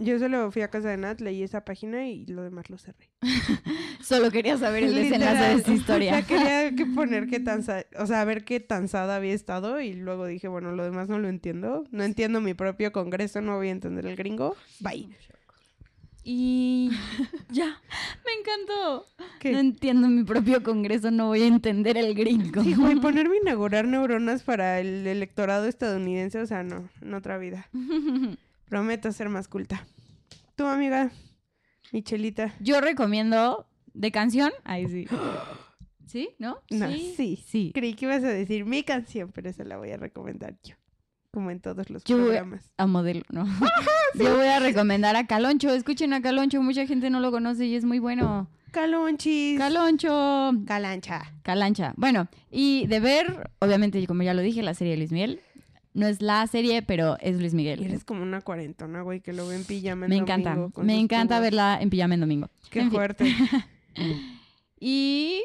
[0.00, 3.10] Yo solo fui a casa de Nat, leí esa página y lo demás lo cerré.
[4.02, 6.12] Solo quería saber el desenlace de esa historia.
[6.12, 7.62] O sea, quería que poner qué tan,
[7.98, 11.18] o sea, ver qué tan sada había estado y luego dije, bueno, lo demás no
[11.18, 11.84] lo entiendo.
[11.90, 14.56] No entiendo mi propio congreso, no voy a entender el gringo.
[14.80, 15.06] Bye.
[16.24, 16.90] Y
[17.50, 17.78] ya.
[18.24, 19.06] Me encantó.
[19.38, 19.52] ¿Qué?
[19.52, 22.62] No entiendo mi propio congreso, no voy a entender el gringo.
[22.62, 27.36] Sí, güey, ponerme a inaugurar neuronas para el electorado estadounidense, o sea, no, en otra
[27.36, 27.68] vida.
[28.70, 29.84] Prometo ser más culta.
[30.54, 31.10] Tu amiga,
[31.92, 32.54] Michelita.
[32.60, 34.52] Yo recomiendo de canción.
[34.62, 35.06] Ahí sí.
[36.06, 36.30] ¿Sí?
[36.38, 36.60] ¿No?
[36.70, 37.14] No, Sí.
[37.16, 37.44] sí.
[37.46, 37.70] Sí.
[37.74, 40.76] Creí que ibas a decir mi canción, pero esa la voy a recomendar yo.
[41.32, 42.70] Como en todos los Yo programas.
[42.76, 43.44] A modelo, ¿no?
[44.14, 45.74] Yo voy a recomendar a Caloncho.
[45.74, 48.48] Escuchen a Caloncho, mucha gente no lo conoce y es muy bueno.
[48.70, 49.58] Calonchis.
[49.58, 50.52] Caloncho.
[50.64, 51.34] Calancha.
[51.42, 51.92] Calancha.
[51.96, 55.40] Bueno, y de ver, obviamente, como ya lo dije, la serie de Luis Miguel.
[55.92, 57.82] No es la serie, pero es Luis Miguel.
[57.84, 60.50] eres como una cuarentona, güey, que lo ve en pijama en Me encanta.
[60.50, 61.42] domingo con Me encanta tubos.
[61.42, 62.48] verla en pijama en domingo.
[62.70, 63.24] Qué En fuerte.
[64.78, 65.42] Y,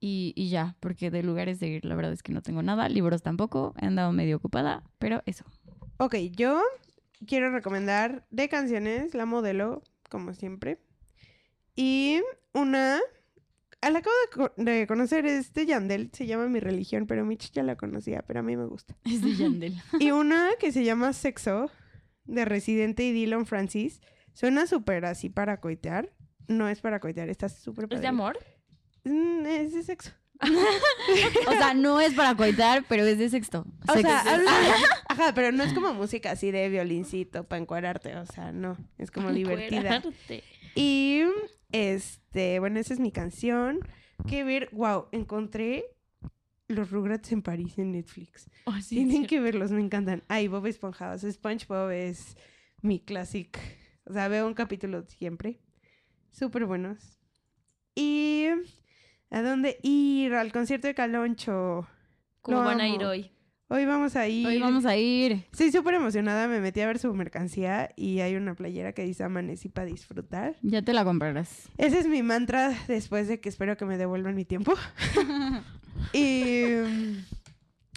[0.00, 2.88] y, y ya, porque de lugares de ir, la verdad es que no tengo nada.
[2.88, 3.74] Libros tampoco.
[3.80, 5.44] He andado medio ocupada, pero eso.
[5.98, 6.60] ok, yo
[7.26, 10.78] quiero recomendar de canciones La Modelo, como siempre.
[11.76, 12.20] Y
[12.52, 12.98] una...
[13.82, 17.62] La acabo de, de conocer, es de Yandel, se llama Mi Religión, pero Mitch ya
[17.62, 18.94] la conocía, pero a mí me gusta.
[19.04, 19.74] Es de Yandel.
[20.00, 21.70] Y una que se llama Sexo,
[22.24, 24.00] de Residente y Dylan Francis.
[24.32, 26.12] Suena súper así para coitear.
[26.46, 28.38] No es para coitear, está súper ¿Es de amor?
[29.04, 30.10] Mm, es de sexo.
[31.48, 33.66] O sea, no es para coitar, pero es de sexto.
[33.88, 34.50] O sea, habla-
[35.08, 39.10] ajá, pero no es como música así de violincito para encuadrarte, o sea, no, es
[39.10, 40.02] como divertida.
[40.74, 41.24] Y
[41.72, 43.80] este, bueno, esa es mi canción.
[44.26, 45.84] Que ver, wow, encontré
[46.68, 48.48] los Rugrats en París en Netflix.
[48.64, 49.26] Oh, sí, Tienen sí.
[49.26, 50.22] que verlos, me encantan.
[50.28, 52.36] Ay, Bob Esponja, o sea, SpongeBob es
[52.82, 53.58] mi classic.
[54.04, 55.60] O sea, veo un capítulo siempre.
[56.30, 57.18] Súper buenos.
[57.94, 58.46] Y
[59.30, 60.34] ¿a dónde ir?
[60.34, 61.86] Al concierto de Caloncho.
[62.40, 63.30] ¿Cómo Lo van a ir hoy?
[63.72, 64.48] Hoy vamos a ir.
[64.48, 65.46] Hoy vamos a ir.
[65.52, 69.22] Estoy súper emocionada, me metí a ver su mercancía y hay una playera que dice
[69.22, 70.56] Amanecí para disfrutar.
[70.62, 71.68] Ya te la comprarás.
[71.78, 74.74] Ese es mi mantra después de que espero que me devuelvan mi tiempo.
[76.12, 76.64] y,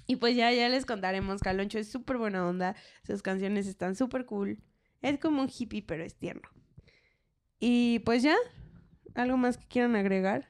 [0.06, 1.42] y pues ya, ya les contaremos.
[1.42, 2.76] Caloncho es súper buena onda.
[3.02, 4.60] Sus canciones están súper cool.
[5.02, 6.48] Es como un hippie, pero es tierno.
[7.60, 8.36] Y pues ya,
[9.16, 10.50] ¿algo más que quieran agregar?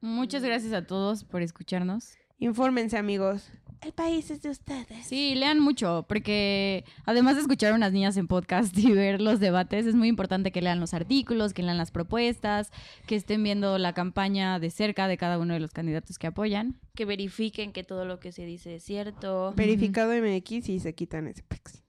[0.00, 2.14] Muchas gracias a todos por escucharnos.
[2.38, 3.50] Infórmense, amigos.
[3.82, 5.06] El país es de ustedes.
[5.06, 9.40] Sí, lean mucho, porque además de escuchar a unas niñas en podcast y ver los
[9.40, 12.70] debates, es muy importante que lean los artículos, que lean las propuestas,
[13.06, 16.80] que estén viendo la campaña de cerca de cada uno de los candidatos que apoyan.
[16.94, 19.52] Que verifiquen que todo lo que se dice es cierto.
[19.56, 21.82] Verificado MX y se quitan ese pex.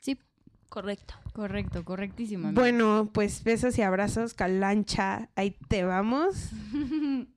[0.00, 0.18] Sí,
[0.68, 1.14] Correcto.
[1.32, 2.48] correcto, correctísimo.
[2.48, 2.60] amiga.
[2.60, 5.30] Bueno, pues besos y abrazos, Calancha.
[5.34, 6.50] Ahí te vamos.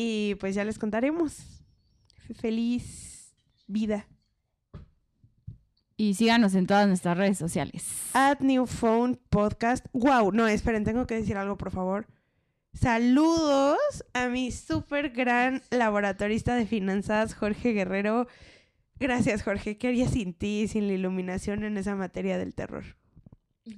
[0.00, 1.57] Y pues ya les contaremos.
[2.34, 3.34] Feliz
[3.66, 4.06] vida.
[5.96, 7.84] Y síganos en todas nuestras redes sociales.
[8.12, 9.84] At New Phone Podcast.
[9.92, 12.06] Wow, no, esperen, tengo que decir algo, por favor.
[12.72, 18.28] Saludos a mi súper gran laboratorista de finanzas, Jorge Guerrero.
[19.00, 19.78] Gracias, Jorge.
[19.78, 22.84] ¿Qué haría sin ti, sin la iluminación en esa materia del terror?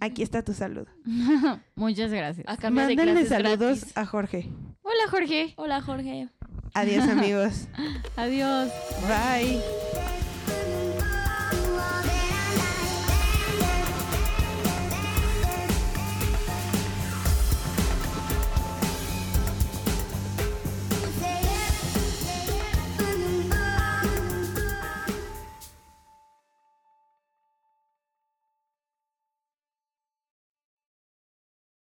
[0.00, 0.86] Aquí está tu saludo.
[1.74, 2.46] Muchas gracias.
[2.48, 3.96] A cambio de Mándenle clases saludos gratis.
[3.96, 4.48] a Jorge.
[4.82, 5.54] Hola Jorge.
[5.56, 6.28] Hola, Jorge.
[6.74, 7.68] Adiós, amigos.
[8.16, 8.70] Adiós.
[9.08, 10.19] Bye.